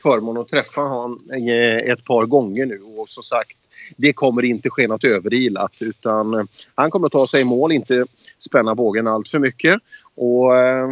förmånen 0.02 0.42
att 0.42 0.48
träffa 0.48 0.80
honom 0.80 1.20
eh, 1.32 1.92
ett 1.92 2.04
par 2.04 2.26
gånger 2.26 2.66
nu 2.66 2.80
och 2.96 3.08
som 3.08 3.22
sagt, 3.22 3.56
det 3.96 4.12
kommer 4.12 4.44
inte 4.44 4.70
ske 4.70 4.88
något 4.88 5.04
överilat 5.04 5.76
utan 5.80 6.34
eh, 6.34 6.44
han 6.74 6.90
kommer 6.90 7.06
att 7.06 7.12
ta 7.12 7.26
sig 7.26 7.40
i 7.40 7.44
mål, 7.44 7.72
inte 7.72 8.04
spänna 8.38 8.74
bågen 8.74 9.06
allt 9.06 9.28
för 9.28 9.38
mycket. 9.38 9.78
Och 10.14 10.56
eh, 10.56 10.90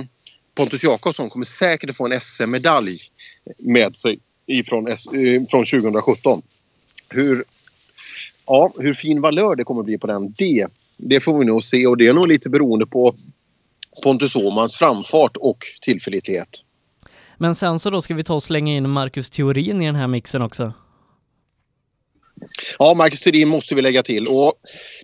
Pontus 0.55 0.84
Jakobsson 0.84 1.30
kommer 1.30 1.45
säkert 1.45 1.91
att 1.91 1.97
få 1.97 2.07
en 2.07 2.20
SM-medalj 2.20 2.99
med 3.59 3.97
sig 3.97 4.18
ifrån, 4.47 4.88
S- 4.88 5.07
eh, 5.07 5.43
från 5.51 5.64
2017. 5.64 6.43
Hur, 7.09 7.45
ja, 8.47 8.72
hur 8.78 8.95
fin 8.95 9.20
valör 9.20 9.57
det 9.57 9.64
kommer 9.64 9.80
att 9.80 9.86
bli 9.86 9.99
på 9.99 10.07
den, 10.07 10.32
det, 10.38 10.66
det 10.97 11.20
får 11.20 11.38
vi 11.38 11.45
nog 11.45 11.64
se 11.64 11.86
och 11.86 11.97
det 11.97 12.07
är 12.07 12.12
nog 12.12 12.28
lite 12.28 12.51
beroende 12.51 12.86
på 12.86 13.14
Pontus 14.03 14.36
Åmans 14.36 14.76
framfart 14.76 15.36
och 15.36 15.59
tillförlitlighet. 15.82 16.49
Men 17.36 17.55
sen 17.55 17.78
så 17.78 17.91
då 17.91 18.01
ska 18.01 18.14
vi 18.14 18.24
ta 18.24 18.34
och 18.34 18.43
slänga 18.43 18.72
in 18.74 18.91
Marcus 18.91 19.30
Theorin 19.30 19.82
i 19.82 19.86
den 19.86 19.95
här 19.95 20.07
mixen 20.07 20.43
också. 20.43 20.72
Ja, 22.79 22.95
Marcus 22.95 23.21
Thurin 23.21 23.49
måste 23.49 23.75
vi 23.75 23.83
lägga 23.83 24.03
till. 24.03 24.27
Och 24.27 24.53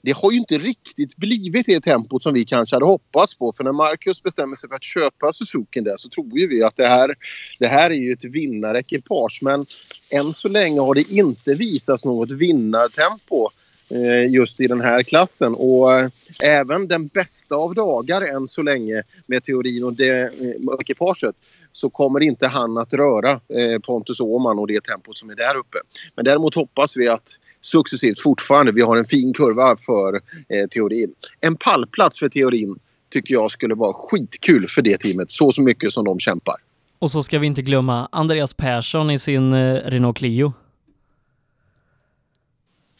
det 0.02 0.12
har 0.12 0.32
ju 0.32 0.38
inte 0.38 0.58
riktigt 0.58 1.16
blivit 1.16 1.66
det 1.66 1.80
tempot 1.80 2.22
som 2.22 2.34
vi 2.34 2.44
kanske 2.44 2.76
hade 2.76 2.86
hoppats 2.86 3.34
på. 3.34 3.52
För 3.52 3.64
när 3.64 3.72
Marcus 3.72 4.22
bestämmer 4.22 4.56
sig 4.56 4.68
för 4.68 4.76
att 4.76 4.84
köpa 4.84 5.32
Suzuki 5.32 5.80
där 5.80 5.96
så 5.96 6.08
tror 6.08 6.38
ju 6.38 6.48
vi 6.48 6.62
att 6.62 6.76
det 6.76 6.86
här, 6.86 7.14
det 7.58 7.66
här 7.66 7.90
är 7.90 7.94
ju 7.94 8.12
ett 8.12 8.24
vinnarekipage. 8.24 9.38
Men 9.42 9.66
än 10.10 10.32
så 10.32 10.48
länge 10.48 10.80
har 10.80 10.94
det 10.94 11.10
inte 11.10 11.54
visats 11.54 12.04
något 12.04 12.30
vinnartempo 12.30 13.50
eh, 13.88 14.30
just 14.30 14.60
i 14.60 14.66
den 14.66 14.80
här 14.80 15.02
klassen. 15.02 15.54
Och 15.54 15.94
eh, 15.94 16.08
även 16.42 16.88
den 16.88 17.06
bästa 17.06 17.54
av 17.54 17.74
dagar 17.74 18.22
än 18.22 18.48
så 18.48 18.62
länge 18.62 19.02
med 19.26 19.44
teorin 19.44 19.84
och 19.84 19.92
det 19.92 20.22
eh, 20.22 20.80
ekipaget 20.80 21.34
så 21.72 21.90
kommer 21.90 22.22
inte 22.22 22.46
han 22.46 22.78
att 22.78 22.94
röra 22.94 23.40
Pontus 23.86 24.20
Åhman 24.20 24.58
och 24.58 24.66
det 24.66 24.84
tempot 24.84 25.18
som 25.18 25.30
är 25.30 25.34
där 25.34 25.56
uppe. 25.56 25.78
Men 26.14 26.24
däremot 26.24 26.54
hoppas 26.54 26.96
vi 26.96 27.08
att 27.08 27.38
successivt 27.60 28.20
fortfarande. 28.20 28.72
Vi 28.72 28.82
har 28.82 28.96
en 28.96 29.04
fin 29.04 29.32
kurva 29.32 29.76
för 29.76 30.14
eh, 30.14 30.68
teorin. 30.70 31.14
En 31.40 31.56
pallplats 31.56 32.18
för 32.18 32.28
teorin 32.28 32.78
tycker 33.10 33.34
jag 33.34 33.50
skulle 33.50 33.74
vara 33.74 33.92
skitkul 33.92 34.68
för 34.68 34.82
det 34.82 34.98
teamet. 34.98 35.30
Så, 35.30 35.52
så 35.52 35.62
mycket 35.62 35.92
som 35.92 36.04
de 36.04 36.18
kämpar. 36.18 36.54
Och 36.98 37.10
så 37.10 37.22
ska 37.22 37.38
vi 37.38 37.46
inte 37.46 37.62
glömma 37.62 38.08
Andreas 38.12 38.54
Persson 38.54 39.10
i 39.10 39.18
sin 39.18 39.52
eh, 39.52 39.74
Renault 39.74 40.18
Clio. 40.18 40.52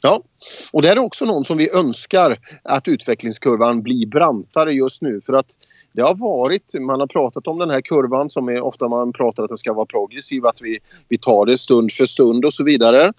Ja, 0.00 0.22
och 0.72 0.82
det 0.82 0.88
är 0.88 0.98
också 0.98 1.24
någon 1.24 1.44
som 1.44 1.58
vi 1.58 1.70
önskar 1.74 2.36
att 2.62 2.88
utvecklingskurvan 2.88 3.82
blir 3.82 4.06
brantare 4.06 4.72
just 4.72 5.02
nu 5.02 5.20
för 5.20 5.32
att 5.32 5.46
det 5.96 6.02
har 6.02 6.14
varit, 6.14 6.74
man 6.80 7.00
har 7.00 7.06
pratat 7.06 7.46
om 7.46 7.58
den 7.58 7.70
här 7.70 7.80
kurvan 7.80 8.30
som 8.30 8.48
är 8.48 8.64
ofta 8.64 8.88
man 8.88 9.12
pratar 9.12 9.42
att 9.42 9.48
den 9.48 9.58
ska 9.58 9.72
vara 9.72 9.86
progressiv, 9.86 10.46
att 10.46 10.62
vi, 10.62 10.78
vi 11.08 11.18
tar 11.18 11.46
det 11.46 11.58
stund 11.58 11.92
för 11.92 12.06
stund 12.06 12.44
och 12.44 12.54
så 12.54 12.64
vidare. 12.64 13.12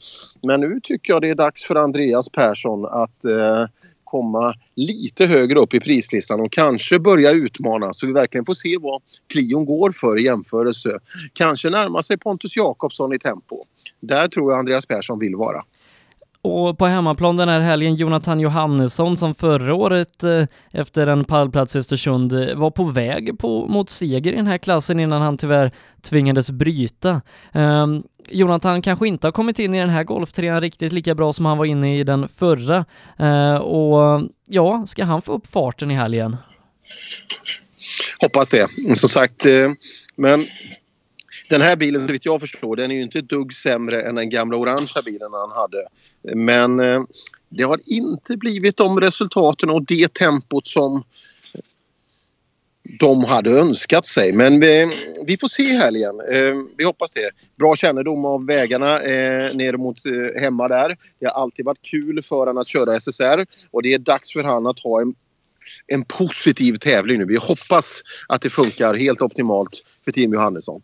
Men 0.43 0.61
nu 0.61 0.79
tycker 0.83 1.13
jag 1.13 1.21
det 1.21 1.29
är 1.29 1.35
dags 1.35 1.63
för 1.63 1.75
Andreas 1.75 2.29
Persson 2.29 2.85
att 2.85 3.25
eh, 3.25 3.65
komma 4.03 4.53
lite 4.75 5.25
högre 5.25 5.59
upp 5.59 5.73
i 5.73 5.79
prislistan 5.79 6.39
och 6.39 6.51
kanske 6.51 6.99
börja 6.99 7.31
utmana 7.31 7.93
så 7.93 8.07
vi 8.07 8.13
verkligen 8.13 8.45
får 8.45 8.53
se 8.53 8.77
vad 8.77 9.01
Clion 9.27 9.65
går 9.65 9.91
för 9.91 10.19
i 10.19 10.23
jämförelse. 10.23 10.99
Kanske 11.33 11.69
närma 11.69 12.01
sig 12.01 12.17
Pontus 12.17 12.55
Jakobsson 12.55 13.13
i 13.13 13.19
tempo. 13.19 13.63
Där 13.99 14.27
tror 14.27 14.51
jag 14.51 14.59
Andreas 14.59 14.85
Persson 14.85 15.19
vill 15.19 15.35
vara. 15.35 15.63
Och 16.47 16.77
på 16.77 16.85
hemmaplan 16.85 17.37
den 17.37 17.49
här 17.49 17.59
helgen 17.59 17.95
Jonathan 17.95 18.39
Johannesson 18.39 19.17
som 19.17 19.35
förra 19.35 19.73
året 19.73 20.23
eh, 20.23 20.43
efter 20.71 21.07
en 21.07 21.23
pallplats 21.23 21.75
i 21.75 21.79
Östersund 21.79 22.33
eh, 22.33 22.55
var 22.55 22.71
på 22.71 22.83
väg 22.83 23.39
på, 23.39 23.67
mot 23.67 23.89
seger 23.89 24.33
i 24.33 24.35
den 24.35 24.47
här 24.47 24.57
klassen 24.57 24.99
innan 24.99 25.21
han 25.21 25.37
tyvärr 25.37 25.71
tvingades 26.01 26.51
bryta. 26.51 27.21
Um, 27.53 28.03
Jonathan 28.29 28.81
kanske 28.81 29.07
inte 29.07 29.27
har 29.27 29.31
kommit 29.31 29.59
in 29.59 29.73
i 29.73 29.79
den 29.79 29.89
här 29.89 30.03
golftrean 30.03 30.61
riktigt 30.61 30.93
lika 30.93 31.15
bra 31.15 31.33
som 31.33 31.45
han 31.45 31.57
var 31.57 31.65
inne 31.65 31.99
i 31.99 32.03
den 32.03 32.27
förra. 32.27 32.85
Uh, 33.19 33.55
och 33.55 34.21
ja, 34.47 34.83
ska 34.87 35.03
han 35.03 35.21
få 35.21 35.33
upp 35.33 35.47
farten 35.47 35.91
i 35.91 35.95
helgen? 35.95 36.37
Hoppas 38.19 38.49
det. 38.49 38.67
Som 38.95 39.09
sagt, 39.09 39.45
men 40.15 40.45
den 41.49 41.61
här 41.61 41.75
bilen, 41.75 42.07
så 42.07 42.13
vitt 42.13 42.25
jag 42.25 42.41
förstår, 42.41 42.75
den 42.75 42.91
är 42.91 42.95
ju 42.95 43.01
inte 43.01 43.19
ett 43.19 43.29
dugg 43.29 43.53
sämre 43.53 44.01
än 44.01 44.15
den 44.15 44.29
gamla 44.29 44.57
orangea 44.57 45.01
bilen 45.05 45.29
han 45.33 45.51
hade. 45.51 45.87
Men 46.35 46.79
eh, 46.79 47.03
det 47.49 47.63
har 47.63 47.79
inte 47.85 48.37
blivit 48.37 48.77
de 48.77 48.99
resultaten 48.99 49.69
och 49.69 49.85
det 49.85 50.13
tempot 50.13 50.67
som 50.67 51.03
de 52.99 53.23
hade 53.23 53.51
önskat 53.51 54.05
sig. 54.05 54.33
Men 54.33 54.59
vi, 54.59 54.95
vi 55.25 55.37
får 55.37 55.47
se 55.47 55.63
helgen. 55.63 56.19
Eh, 56.31 56.55
vi 56.77 56.83
hoppas 56.83 57.11
det. 57.11 57.31
Bra 57.59 57.75
kännedom 57.75 58.25
av 58.25 58.45
vägarna 58.45 58.99
eh, 58.99 59.55
ner 59.55 59.77
mot 59.77 59.97
eh, 60.05 60.41
hemma 60.41 60.67
där. 60.67 60.97
Det 61.19 61.25
har 61.25 61.33
alltid 61.41 61.65
varit 61.65 61.81
kul 61.81 62.23
för 62.23 62.35
honom 62.35 62.57
att 62.57 62.67
köra 62.67 62.99
SSR 62.99 63.45
och 63.71 63.83
det 63.83 63.93
är 63.93 63.99
dags 63.99 64.33
för 64.33 64.43
han 64.43 64.67
att 64.67 64.79
ha 64.79 65.01
en, 65.01 65.15
en 65.87 66.05
positiv 66.05 66.75
tävling 66.75 67.19
nu. 67.19 67.25
Vi 67.25 67.35
hoppas 67.35 68.01
att 68.27 68.41
det 68.41 68.49
funkar 68.49 68.93
helt 68.93 69.21
optimalt 69.21 69.83
för 70.05 70.11
Team 70.11 70.33
Johannesson. 70.33 70.81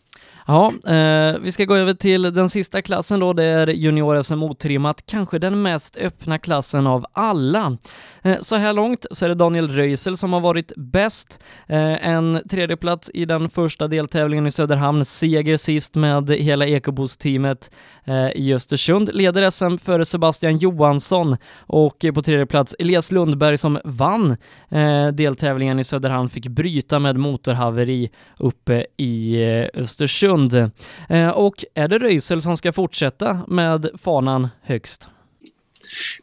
Ja, 0.47 0.73
eh, 0.87 1.39
vi 1.41 1.51
ska 1.51 1.65
gå 1.65 1.75
över 1.75 1.93
till 1.93 2.21
den 2.21 2.49
sista 2.49 2.81
klassen 2.81 3.19
då, 3.19 3.33
det 3.33 3.43
är 3.43 3.67
junior-SM 3.67 4.43
otrimmat, 4.43 5.05
kanske 5.05 5.39
den 5.39 5.61
mest 5.61 5.97
öppna 5.97 6.37
klassen 6.39 6.87
av 6.87 7.05
alla. 7.13 7.77
Eh, 8.21 8.37
så 8.39 8.55
här 8.55 8.73
långt 8.73 9.05
så 9.11 9.25
är 9.25 9.29
det 9.29 9.35
Daniel 9.35 9.69
Röisel 9.69 10.17
som 10.17 10.33
har 10.33 10.39
varit 10.39 10.71
bäst. 10.75 11.39
Eh, 11.67 12.07
en 12.07 12.41
tredjeplats 12.49 13.11
i 13.13 13.25
den 13.25 13.49
första 13.49 13.87
deltävlingen 13.87 14.47
i 14.47 14.51
Söderhamn, 14.51 15.05
seger 15.05 15.57
sist 15.57 15.95
med 15.95 16.29
hela 16.29 16.65
Ekobos-teamet 16.65 17.71
eh, 18.05 18.29
i 18.29 18.53
Östersund, 18.53 19.09
leder 19.13 19.49
SM 19.49 19.77
före 19.77 20.05
Sebastian 20.05 20.57
Johansson. 20.57 21.37
Och 21.57 22.05
på 22.13 22.21
tredje 22.21 22.45
plats 22.45 22.75
Elias 22.79 23.11
Lundberg 23.11 23.57
som 23.57 23.79
vann 23.83 24.37
eh, 24.69 25.07
deltävlingen 25.07 25.79
i 25.79 25.83
Söderhamn, 25.83 26.29
fick 26.29 26.47
bryta 26.47 26.99
med 26.99 27.17
motorhaveri 27.17 28.09
uppe 28.37 28.85
i 28.97 29.43
eh, 29.43 29.85
Östersund. 30.13 30.71
Eh, 31.09 31.29
och 31.29 31.65
är 31.73 31.87
det 31.87 31.99
Röisel 31.99 32.41
som 32.41 32.57
ska 32.57 32.73
fortsätta 32.73 33.39
med 33.47 33.89
fanan 34.01 34.47
högst? 34.61 35.09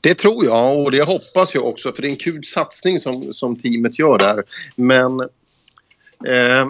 Det 0.01 0.15
tror 0.15 0.45
jag 0.45 0.79
och 0.79 0.91
det 0.91 1.03
hoppas 1.03 1.55
jag 1.55 1.67
också 1.67 1.93
för 1.93 2.03
det 2.03 2.09
är 2.09 2.11
en 2.11 2.17
kul 2.17 2.45
satsning 2.45 2.99
som, 2.99 3.33
som 3.33 3.57
teamet 3.57 3.99
gör 3.99 4.19
där. 4.19 4.45
Men 4.77 5.21
eh, 5.21 6.69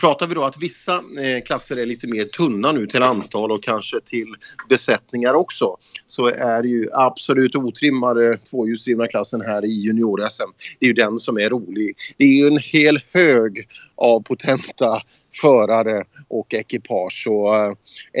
pratar 0.00 0.26
vi 0.26 0.34
då 0.34 0.44
att 0.44 0.62
vissa 0.62 0.94
eh, 0.94 1.44
klasser 1.46 1.76
är 1.76 1.86
lite 1.86 2.06
mer 2.06 2.24
tunna 2.24 2.72
nu 2.72 2.86
till 2.86 3.02
antal 3.02 3.52
och 3.52 3.62
kanske 3.62 4.00
till 4.00 4.34
besättningar 4.68 5.34
också 5.34 5.76
så 6.06 6.26
är 6.26 6.62
ju 6.62 6.88
absolut 6.92 7.54
otrimmade 7.54 8.38
tvåhjulsdrivna 8.38 9.06
klassen 9.06 9.40
här 9.40 9.64
i 9.64 9.72
junior-SM. 9.72 10.50
Det 10.78 10.86
är 10.86 10.88
ju 10.88 10.94
den 10.94 11.18
som 11.18 11.38
är 11.38 11.50
rolig. 11.50 11.96
Det 12.16 12.24
är 12.24 12.38
ju 12.42 12.46
en 12.46 12.58
hel 12.58 13.00
hög 13.12 13.68
av 13.96 14.22
potenta 14.22 15.02
förare 15.40 16.04
och 16.28 16.54
ekipage. 16.54 17.22
Så 17.24 17.54
eh, 17.54 17.72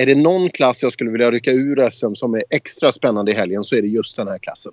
är 0.02 0.06
det 0.06 0.14
någon 0.14 0.50
klass 0.50 0.82
jag 0.82 0.92
skulle 0.92 1.10
vilja 1.10 1.30
rycka 1.30 1.50
ur 1.50 1.90
SM 1.90 2.14
som 2.14 2.34
är 2.34 2.44
extra 2.50 2.92
spännande 2.92 3.32
i 3.32 3.34
helgen 3.34 3.64
så 3.64 3.76
är 3.76 3.82
det 3.82 3.88
just 3.88 4.16
den 4.16 4.28
här 4.28 4.38
klassen. 4.38 4.72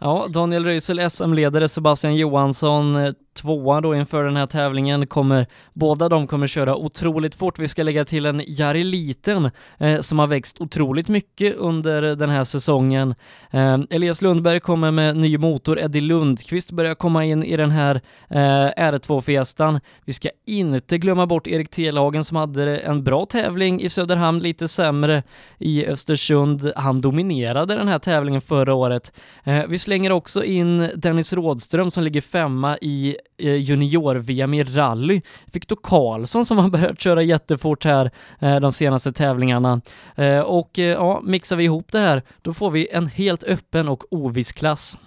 Ja, 0.00 0.26
Daniel 0.28 0.64
Röisel 0.64 1.10
SM-ledare, 1.10 1.68
Sebastian 1.68 2.16
Johansson 2.16 2.96
eh, 2.96 3.12
tvåa 3.34 3.80
då 3.80 3.94
inför 3.94 4.24
den 4.24 4.36
här 4.36 4.46
tävlingen. 4.46 5.06
Kommer, 5.06 5.46
båda 5.72 6.08
de 6.08 6.26
kommer 6.26 6.46
köra 6.46 6.76
otroligt 6.76 7.34
fort. 7.34 7.58
Vi 7.58 7.68
ska 7.68 7.82
lägga 7.82 8.04
till 8.04 8.26
en 8.26 8.42
Jari 8.46 8.84
Liten 8.84 9.50
eh, 9.78 10.00
som 10.00 10.18
har 10.18 10.26
växt 10.26 10.60
otroligt 10.60 11.08
mycket 11.08 11.56
under 11.56 12.02
den 12.02 12.30
här 12.30 12.44
säsongen. 12.44 13.14
Eh, 13.50 13.78
Elias 13.90 14.22
Lundberg 14.22 14.60
kommer 14.60 14.90
med 14.90 15.16
ny 15.16 15.38
motor. 15.38 15.78
Eddie 15.78 16.00
Lundqvist 16.00 16.70
börjar 16.72 16.94
komma 16.94 17.24
in 17.24 17.44
i 17.44 17.56
den 17.56 17.70
här 17.70 18.00
eh, 18.28 18.90
R2-fiestan. 18.92 19.80
Vi 20.04 20.12
ska 20.12 20.28
inte 20.46 20.98
glömma 20.98 21.26
bort 21.26 21.46
Erik 21.46 21.70
Telhagen 21.70 22.24
som 22.24 22.36
hade 22.36 22.78
en 22.78 23.04
bra 23.04 23.26
tävling 23.26 23.80
i 23.80 23.88
Söderhamn, 23.88 24.38
lite 24.38 24.68
sämre 24.68 25.22
i 25.58 25.86
Östersund. 25.86 26.72
Han 26.76 27.00
dominerade 27.00 27.76
den 27.76 27.88
här 27.88 27.98
tävlingen 27.98 28.40
förra 28.40 28.74
året. 28.74 29.12
Eh, 29.44 29.66
vi 29.68 29.78
slänger 29.78 30.12
också 30.12 30.44
in 30.44 30.90
Dennis 30.96 31.32
Rådström 31.32 31.90
som 31.90 32.04
ligger 32.04 32.20
femma 32.20 32.78
i 32.78 33.16
Eh, 33.38 33.54
junior-VM 33.54 34.54
i 34.54 34.64
rally. 34.64 35.20
Viktor 35.52 35.78
Karlsson 35.82 36.46
som 36.46 36.58
har 36.58 36.68
börjat 36.70 37.00
köra 37.00 37.22
jättefort 37.22 37.84
här 37.84 38.10
eh, 38.40 38.60
de 38.60 38.72
senaste 38.72 39.12
tävlingarna. 39.12 39.80
Eh, 40.16 40.40
och 40.40 40.78
ja, 40.78 41.20
mixar 41.24 41.56
vi 41.56 41.64
ihop 41.64 41.92
det 41.92 41.98
här, 41.98 42.22
då 42.42 42.54
får 42.54 42.70
vi 42.70 42.88
en 42.88 43.06
helt 43.06 43.44
öppen 43.44 43.88
och 43.88 44.12
oviss 44.12 44.52
klass. 44.52 44.98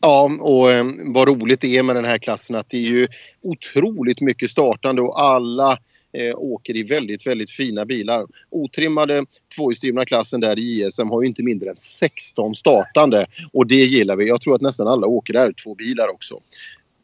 Ja, 0.00 0.30
och 0.40 0.66
vad 1.14 1.28
roligt 1.28 1.60
det 1.60 1.76
är 1.76 1.82
med 1.82 1.96
den 1.96 2.04
här 2.04 2.18
klassen 2.18 2.56
att 2.56 2.70
det 2.70 2.76
är 2.76 2.90
ju 2.90 3.06
otroligt 3.42 4.20
mycket 4.20 4.50
startande 4.50 5.02
och 5.02 5.20
alla 5.20 5.78
eh, 6.14 6.36
åker 6.36 6.76
i 6.76 6.82
väldigt, 6.82 7.26
väldigt 7.26 7.50
fina 7.50 7.84
bilar. 7.84 8.26
Otrimmade 8.50 9.24
tvåhjulsdrivna 9.56 10.04
klassen 10.04 10.40
där 10.40 10.58
i 10.58 10.62
ISM 10.62 11.08
har 11.08 11.22
ju 11.22 11.28
inte 11.28 11.42
mindre 11.42 11.70
än 11.70 11.76
16 11.76 12.54
startande 12.54 13.26
och 13.52 13.66
det 13.66 13.74
gillar 13.84 14.16
vi. 14.16 14.28
Jag 14.28 14.40
tror 14.40 14.54
att 14.54 14.60
nästan 14.60 14.88
alla 14.88 15.06
åker 15.06 15.34
R2-bilar 15.34 16.08
också. 16.14 16.40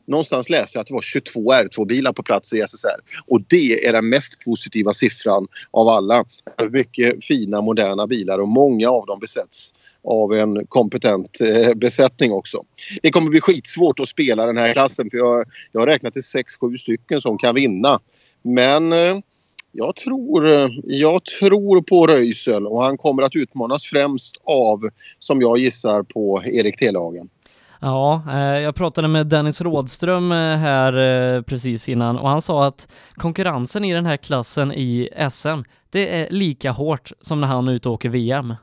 Någonstans 0.06 0.50
läser 0.50 0.76
jag 0.76 0.80
att 0.80 0.86
det 0.86 0.94
var 0.94 1.02
22 1.02 1.52
R2-bilar 1.52 2.12
på 2.12 2.22
plats 2.22 2.52
i 2.52 2.60
SSR 2.60 3.00
och 3.26 3.40
det 3.48 3.86
är 3.86 3.92
den 3.92 4.08
mest 4.08 4.40
positiva 4.44 4.94
siffran 4.94 5.46
av 5.70 5.88
alla. 5.88 6.24
Mycket 6.70 7.24
fina 7.24 7.60
moderna 7.60 8.06
bilar 8.06 8.38
och 8.38 8.48
många 8.48 8.90
av 8.90 9.06
dem 9.06 9.20
besätts 9.20 9.74
av 10.04 10.32
en 10.34 10.66
kompetent 10.66 11.40
eh, 11.40 11.74
besättning 11.74 12.32
också. 12.32 12.62
Det 13.02 13.10
kommer 13.10 13.30
bli 13.30 13.40
skitsvårt 13.40 14.00
att 14.00 14.08
spela 14.08 14.46
den 14.46 14.56
här 14.56 14.72
klassen 14.72 15.10
för 15.10 15.18
jag, 15.18 15.44
jag 15.72 15.80
har 15.80 15.86
räknat 15.86 16.12
till 16.12 16.22
6-7 16.22 16.76
stycken 16.76 17.20
som 17.20 17.38
kan 17.38 17.54
vinna. 17.54 18.00
Men 18.42 18.92
eh, 18.92 19.18
jag 19.72 19.96
tror, 19.96 20.48
eh, 20.48 20.68
jag 20.84 21.24
tror 21.24 21.82
på 21.82 22.06
Röisel 22.06 22.66
och 22.66 22.82
han 22.82 22.98
kommer 22.98 23.22
att 23.22 23.36
utmanas 23.36 23.84
främst 23.84 24.36
av, 24.44 24.80
som 25.18 25.40
jag 25.40 25.58
gissar, 25.58 26.02
på 26.02 26.42
Erik 26.44 26.78
Telehagen. 26.78 27.28
Ja, 27.80 28.22
eh, 28.30 28.58
jag 28.58 28.74
pratade 28.74 29.08
med 29.08 29.26
Dennis 29.26 29.60
Rådström 29.60 30.30
här 30.30 31.42
precis 31.42 31.88
innan 31.88 32.18
och 32.18 32.28
han 32.28 32.42
sa 32.42 32.66
att 32.66 32.88
konkurrensen 33.14 33.84
i 33.84 33.94
den 33.94 34.06
här 34.06 34.16
klassen 34.16 34.72
i 34.72 35.08
SM, 35.30 35.62
det 35.90 36.20
är 36.20 36.30
lika 36.30 36.70
hårt 36.70 37.12
som 37.20 37.40
när 37.40 37.48
han 37.48 37.68
är 37.68 37.72
ute 37.72 37.88
och 37.88 37.94
åker 37.94 38.08
VM. 38.08 38.54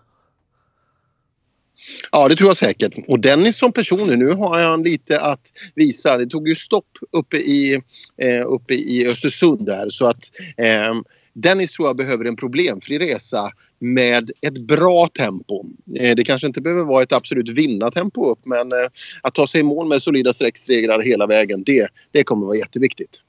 Ja, 2.12 2.28
det 2.28 2.36
tror 2.36 2.50
jag 2.50 2.58
säkert. 2.58 2.94
Och 3.08 3.20
Dennis 3.20 3.58
som 3.58 3.72
person, 3.72 4.20
nu 4.20 4.28
har 4.28 4.64
han 4.64 4.84
lite 4.84 5.22
att 5.22 5.52
visa. 5.76 6.18
Det 6.18 6.26
tog 6.26 6.48
ju 6.48 6.56
stopp 6.56 6.98
uppe 7.12 7.38
i, 7.38 7.82
eh, 8.22 8.46
uppe 8.48 8.74
i 8.74 9.08
Östersund 9.08 9.66
där 9.66 9.90
så 9.90 10.06
att 10.06 10.24
eh, 10.58 10.94
Dennis 11.34 11.72
tror 11.72 11.88
jag 11.88 11.98
behöver 11.98 12.26
en 12.26 12.36
problemfri 12.36 13.00
resa 13.00 13.52
med 13.80 14.32
ett 14.42 14.58
bra 14.58 15.08
tempo. 15.08 15.66
Eh, 16.00 16.16
det 16.16 16.24
kanske 16.24 16.48
inte 16.48 16.62
behöver 16.62 16.84
vara 16.84 17.04
ett 17.04 17.14
absolut 17.14 17.50
vinnartempo 17.50 18.32
upp 18.32 18.40
men 18.46 18.72
eh, 18.72 18.88
att 19.22 19.36
ta 19.36 19.48
sig 19.48 19.60
i 19.60 19.64
mål 19.64 19.88
med 19.88 20.02
solida 20.02 20.34
sträcksegrar 20.34 21.00
hela 21.00 21.28
vägen, 21.28 21.64
det, 21.64 21.88
det 22.12 22.24
kommer 22.24 22.46
vara 22.46 22.58
jätteviktigt. 22.58 23.22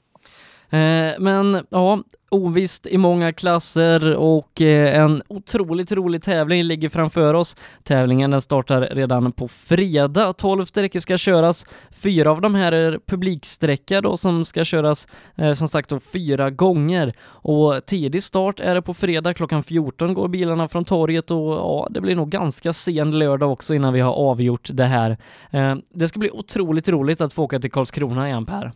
Eh, 0.71 1.13
men 1.19 1.65
ja, 1.69 1.99
ovisst 2.31 2.87
i 2.87 2.97
många 2.97 3.33
klasser 3.33 4.15
och 4.15 4.61
eh, 4.61 4.99
en 4.99 5.21
otroligt 5.27 5.91
rolig 5.91 6.23
tävling 6.23 6.63
ligger 6.63 6.89
framför 6.89 7.33
oss. 7.33 7.55
Tävlingen 7.83 8.31
den 8.31 8.41
startar 8.41 8.81
redan 8.81 9.31
på 9.31 9.47
fredag. 9.47 10.33
12 10.33 10.65
sträckor 10.65 10.99
ska 10.99 11.17
köras. 11.17 11.65
Fyra 11.91 12.31
av 12.31 12.41
de 12.41 12.55
här 12.55 12.71
är 12.71 12.99
publiksträcka 13.07 14.01
då 14.01 14.17
som 14.17 14.45
ska 14.45 14.63
köras 14.63 15.07
eh, 15.35 15.53
som 15.53 15.67
sagt 15.67 15.89
då 15.89 15.99
fyra 15.99 16.49
gånger. 16.49 17.13
Och 17.21 17.85
tidig 17.85 18.23
start 18.23 18.59
är 18.59 18.75
det 18.75 18.81
på 18.81 18.93
fredag. 18.93 19.33
Klockan 19.33 19.63
14 19.63 20.13
går 20.13 20.27
bilarna 20.27 20.67
från 20.67 20.85
torget 20.85 21.31
och 21.31 21.53
ja, 21.53 21.87
det 21.89 22.01
blir 22.01 22.15
nog 22.15 22.29
ganska 22.29 22.73
sen 22.73 23.19
lördag 23.19 23.51
också 23.51 23.73
innan 23.73 23.93
vi 23.93 23.99
har 23.99 24.13
avgjort 24.13 24.69
det 24.73 24.85
här. 24.85 25.17
Det 25.93 26.07
ska 26.07 26.19
bli 26.19 26.31
otroligt 26.31 26.89
roligt 26.89 27.21
att 27.21 27.33
få 27.33 27.43
åka 27.43 27.59
till 27.59 27.71
Karlskrona 27.71 28.27
igen 28.27 28.45
Per. 28.45 28.71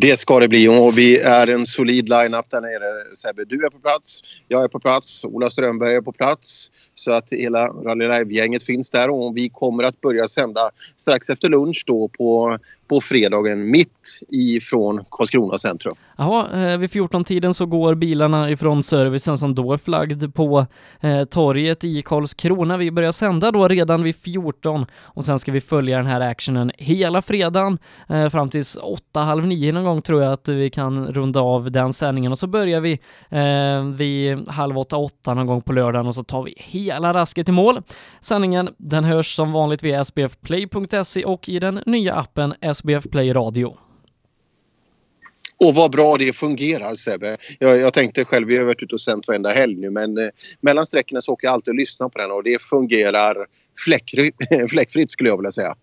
Det 0.00 0.16
ska 0.16 0.40
det 0.40 0.48
bli 0.48 0.68
och 0.68 0.98
vi 0.98 1.18
är 1.18 1.46
en 1.46 1.66
solid 1.66 2.08
line-up 2.08 2.50
där 2.50 2.60
nere. 2.60 3.16
Sebbe, 3.16 3.44
du 3.44 3.66
är 3.66 3.70
på 3.70 3.78
plats, 3.78 4.20
jag 4.48 4.64
är 4.64 4.68
på 4.68 4.80
plats, 4.80 5.24
Ola 5.24 5.50
Strömberg 5.50 5.94
är 5.94 6.00
på 6.00 6.12
plats. 6.12 6.70
Så 6.98 7.12
att 7.12 7.32
hela 7.32 7.66
Rally 7.66 8.08
Live-gänget 8.08 8.62
finns 8.62 8.90
där 8.90 9.10
och 9.10 9.36
vi 9.36 9.48
kommer 9.48 9.84
att 9.84 10.00
börja 10.00 10.28
sända 10.28 10.60
strax 10.96 11.30
efter 11.30 11.48
lunch 11.48 11.84
då 11.86 12.08
på, 12.08 12.58
på 12.88 13.00
fredagen 13.00 13.70
mitt 13.70 14.20
ifrån 14.28 15.04
Karlskrona 15.10 15.58
centrum. 15.58 15.94
Jaha, 16.18 16.70
eh, 16.70 16.78
vid 16.78 16.90
14-tiden 16.90 17.54
så 17.54 17.66
går 17.66 17.94
bilarna 17.94 18.50
ifrån 18.50 18.82
servicen 18.82 19.38
som 19.38 19.54
då 19.54 19.72
är 19.72 19.76
flaggd 19.76 20.34
på 20.34 20.66
eh, 21.00 21.24
torget 21.24 21.84
i 21.84 22.02
Karlskrona. 22.02 22.76
Vi 22.76 22.90
börjar 22.90 23.12
sända 23.12 23.50
då 23.50 23.68
redan 23.68 24.02
vid 24.02 24.16
14 24.16 24.86
och 24.94 25.24
sen 25.24 25.38
ska 25.38 25.52
vi 25.52 25.60
följa 25.60 25.96
den 25.96 26.06
här 26.06 26.20
actionen 26.20 26.72
hela 26.78 27.22
fredagen 27.22 27.78
eh, 28.08 28.28
fram 28.28 28.48
tills 28.48 28.76
8, 28.76 29.20
halv 29.20 29.46
9 29.46 29.72
någon 29.72 29.84
gång 29.84 30.02
tror 30.02 30.22
jag 30.22 30.32
att 30.32 30.48
vi 30.48 30.70
kan 30.70 31.06
runda 31.06 31.40
av 31.40 31.70
den 31.70 31.92
sändningen 31.92 32.32
och 32.32 32.38
så 32.38 32.46
börjar 32.46 32.80
vi 32.80 32.92
eh, 33.30 33.84
vid 33.96 34.48
halv 34.48 34.78
8, 34.78 34.96
8 34.96 35.34
någon 35.34 35.46
gång 35.46 35.62
på 35.62 35.72
lördagen 35.72 36.06
och 36.06 36.14
så 36.14 36.22
tar 36.22 36.42
vi 36.42 36.54
hela 36.56 36.85
rasket 36.90 37.48
i 37.48 37.52
mål. 37.52 37.82
Sändningen 38.20 38.68
den 38.76 39.04
hörs 39.04 39.34
som 39.34 39.52
vanligt 39.52 39.82
via 39.82 40.04
sbfplay.se 40.04 41.24
och 41.24 41.48
i 41.48 41.58
den 41.58 41.82
nya 41.86 42.14
appen 42.14 42.54
SBF 42.60 43.04
Play 43.10 43.32
Radio. 43.32 43.76
Och 45.58 45.74
vad 45.74 45.90
bra 45.90 46.16
det 46.16 46.36
fungerar 46.36 46.94
Sebbe. 46.94 47.36
Jag, 47.58 47.78
jag 47.78 47.94
tänkte 47.94 48.24
själv, 48.24 48.48
vi 48.48 48.56
har 48.56 48.64
varit 48.64 48.82
ute 48.82 48.94
och 48.94 49.00
sänt 49.00 49.28
varenda 49.28 49.50
helg 49.50 49.76
nu 49.76 49.90
men 49.90 50.18
eh, 50.18 50.28
mellan 50.60 50.86
sträckorna 50.86 51.20
så 51.20 51.32
åker 51.32 51.46
jag 51.46 51.54
alltid 51.54 51.72
och 51.72 51.78
lyssnar 51.78 52.08
på 52.08 52.18
den 52.18 52.30
och 52.30 52.42
det 52.42 52.62
fungerar 52.62 53.46
fläckfritt, 53.84 54.36
fläckfritt 54.70 55.10
skulle 55.10 55.28
jag 55.28 55.36
vilja 55.36 55.52
säga. 55.52 55.74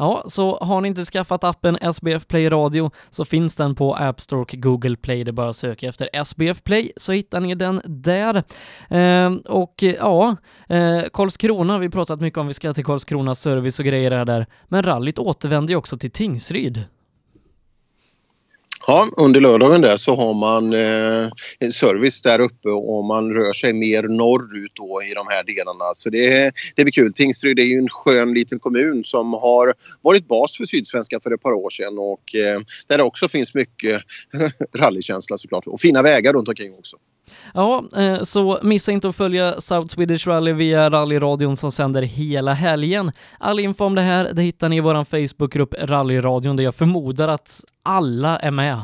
Ja, 0.00 0.22
så 0.26 0.58
har 0.60 0.80
ni 0.80 0.88
inte 0.88 1.04
skaffat 1.04 1.44
appen 1.44 1.78
SBF 1.80 2.26
Play 2.26 2.48
Radio 2.48 2.90
så 3.10 3.24
finns 3.24 3.56
den 3.56 3.74
på 3.74 3.94
App 3.94 4.20
Store 4.20 4.40
och 4.40 4.54
Google 4.56 4.96
Play. 4.96 5.24
Det 5.24 5.30
är 5.30 5.32
bara 5.32 5.48
att 5.48 5.56
söka 5.56 5.88
efter 5.88 6.08
SBF 6.12 6.62
Play 6.62 6.92
så 6.96 7.12
hittar 7.12 7.40
ni 7.40 7.54
den 7.54 7.80
där. 7.84 8.42
Eh, 8.88 9.32
och 9.32 9.82
ja, 9.82 10.36
eh, 10.68 11.02
Karlskrona, 11.12 11.78
vi 11.78 11.90
pratat 11.90 12.20
mycket 12.20 12.38
om 12.38 12.46
vi 12.46 12.54
ska 12.54 12.72
till 12.72 12.84
Karlskrona 12.84 13.34
service 13.34 13.78
och 13.78 13.84
grejer 13.84 14.24
där, 14.24 14.46
men 14.68 14.82
rallyt 14.82 15.18
återvänder 15.18 15.72
ju 15.72 15.76
också 15.76 15.98
till 15.98 16.10
Tingsryd. 16.10 16.84
Ja, 18.86 19.08
under 19.16 19.40
lördagen 19.40 19.80
där 19.80 19.96
så 19.96 20.16
har 20.16 20.34
man 20.34 20.72
eh, 20.72 21.70
service 21.70 22.22
där 22.22 22.40
uppe 22.40 22.68
och 22.68 23.04
man 23.04 23.34
rör 23.34 23.52
sig 23.52 23.72
mer 23.72 24.02
norrut 24.02 24.72
då 24.74 25.02
i 25.10 25.14
de 25.14 25.26
här 25.30 25.44
delarna. 25.44 25.94
Så 25.94 26.10
det, 26.10 26.52
det 26.76 26.84
blir 26.84 26.92
kul. 26.92 27.12
Tingsryd 27.12 27.58
är 27.58 27.64
ju 27.64 27.78
en 27.78 27.88
skön 27.88 28.34
liten 28.34 28.58
kommun 28.58 29.04
som 29.04 29.32
har 29.32 29.74
varit 30.00 30.28
bas 30.28 30.56
för 30.56 30.64
Sydsvenska 30.64 31.20
för 31.20 31.34
ett 31.34 31.42
par 31.42 31.52
år 31.52 31.70
sedan 31.70 31.98
och 31.98 32.34
eh, 32.34 32.60
där 32.86 32.96
det 32.96 33.02
också 33.02 33.28
finns 33.28 33.54
mycket 33.54 34.02
rallykänsla 34.78 35.38
såklart 35.38 35.66
och 35.66 35.80
fina 35.80 36.02
vägar 36.02 36.32
runt 36.32 36.48
omkring 36.48 36.74
också. 36.74 36.96
Ja, 37.54 37.84
eh, 37.96 38.22
så 38.22 38.58
missa 38.62 38.92
inte 38.92 39.08
att 39.08 39.16
följa 39.16 39.60
South 39.60 39.94
Swedish 39.94 40.26
Rally 40.26 40.52
via 40.52 40.90
rallyradion 40.90 41.56
som 41.56 41.72
sänder 41.72 42.02
hela 42.02 42.52
helgen. 42.52 43.12
All 43.38 43.60
info 43.60 43.84
om 43.84 43.94
det 43.94 44.02
här, 44.02 44.32
det 44.32 44.42
hittar 44.42 44.68
ni 44.68 44.76
i 44.76 44.80
vår 44.80 45.04
Facebookgrupp 45.04 45.74
Rallyradion 45.78 46.56
där 46.56 46.64
jag 46.64 46.74
förmodar 46.74 47.28
att 47.28 47.64
alla 47.82 48.38
är 48.38 48.50
med. 48.50 48.82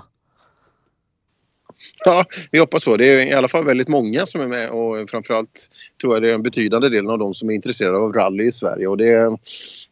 Ja, 2.05 2.25
vi 2.51 2.59
hoppas 2.59 2.83
så. 2.83 2.97
Det 2.97 3.07
är 3.07 3.27
i 3.27 3.33
alla 3.33 3.49
fall 3.49 3.65
väldigt 3.65 3.89
många 3.89 4.27
som 4.27 4.41
är 4.41 4.47
med 4.47 4.71
och 4.71 5.11
framförallt 5.11 5.69
tror 6.01 6.15
jag 6.15 6.23
det 6.23 6.31
är 6.31 6.35
en 6.35 6.43
betydande 6.43 6.89
del 6.89 7.11
av 7.11 7.19
de 7.19 7.35
som 7.35 7.51
är 7.51 7.55
intresserade 7.55 7.99
av 7.99 8.13
rally 8.13 8.45
i 8.45 8.53
Sverige 8.53 8.87
och 8.87 8.97
det, 8.97 9.39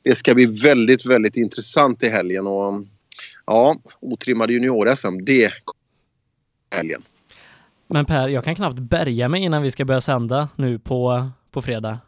det 0.03 0.15
ska 0.15 0.35
bli 0.35 0.47
väldigt, 0.47 1.07
väldigt 1.07 1.37
intressant 1.37 2.03
i 2.03 2.09
helgen 2.09 2.47
och 2.47 2.85
ja, 3.47 3.77
otrimmade 4.01 4.53
junior-SM, 4.53 5.25
det 5.25 5.51
helgen. 6.75 7.03
Men 7.95 8.05
Per, 8.05 8.29
jag 8.29 8.45
kan 8.45 8.55
knappt 8.55 8.79
bärga 8.79 9.29
mig 9.29 9.43
innan 9.43 9.63
vi 9.63 9.71
ska 9.71 9.85
börja 9.85 10.01
sända 10.01 10.49
nu 10.57 10.79
på, 10.79 11.31
på 11.51 11.63
fredag. 11.63 11.99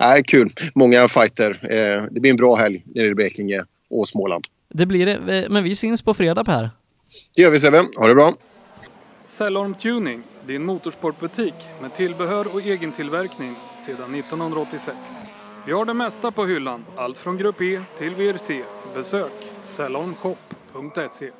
Nej, 0.00 0.22
kul. 0.24 0.52
Många 0.74 1.08
fighter. 1.08 1.50
Eh, 1.50 2.04
det 2.10 2.20
blir 2.20 2.30
en 2.30 2.36
bra 2.36 2.56
helg 2.56 2.84
nere 2.94 3.06
i 3.06 3.14
Blekinge 3.14 3.60
och 3.90 4.08
Småland. 4.08 4.44
Det 4.68 4.86
blir 4.86 5.06
det, 5.06 5.46
men 5.50 5.64
vi 5.64 5.76
syns 5.76 6.02
på 6.02 6.14
fredag 6.14 6.44
Per. 6.44 6.70
Det 7.36 7.42
gör 7.42 7.50
vi 7.50 7.60
Sebbe. 7.60 7.82
Ha 7.98 8.08
det 8.08 8.14
bra. 8.14 8.32
Cellorm 9.20 9.74
Tuning, 9.74 10.22
din 10.46 10.64
motorsportbutik 10.64 11.54
med 11.82 11.94
tillbehör 11.94 12.54
och 12.54 12.66
egentillverkning 12.66 13.54
sedan 13.86 14.14
1986. 14.14 14.96
Vi 15.66 15.72
har 15.72 15.84
det 15.84 15.94
mesta 15.94 16.30
på 16.30 16.46
hyllan, 16.46 16.84
allt 16.96 17.18
från 17.18 17.36
Grupp 17.36 17.60
E 17.60 17.80
till 17.98 18.14
VRC. 18.14 18.62
Besök 18.94 19.32
cellormshop.se 19.64 21.30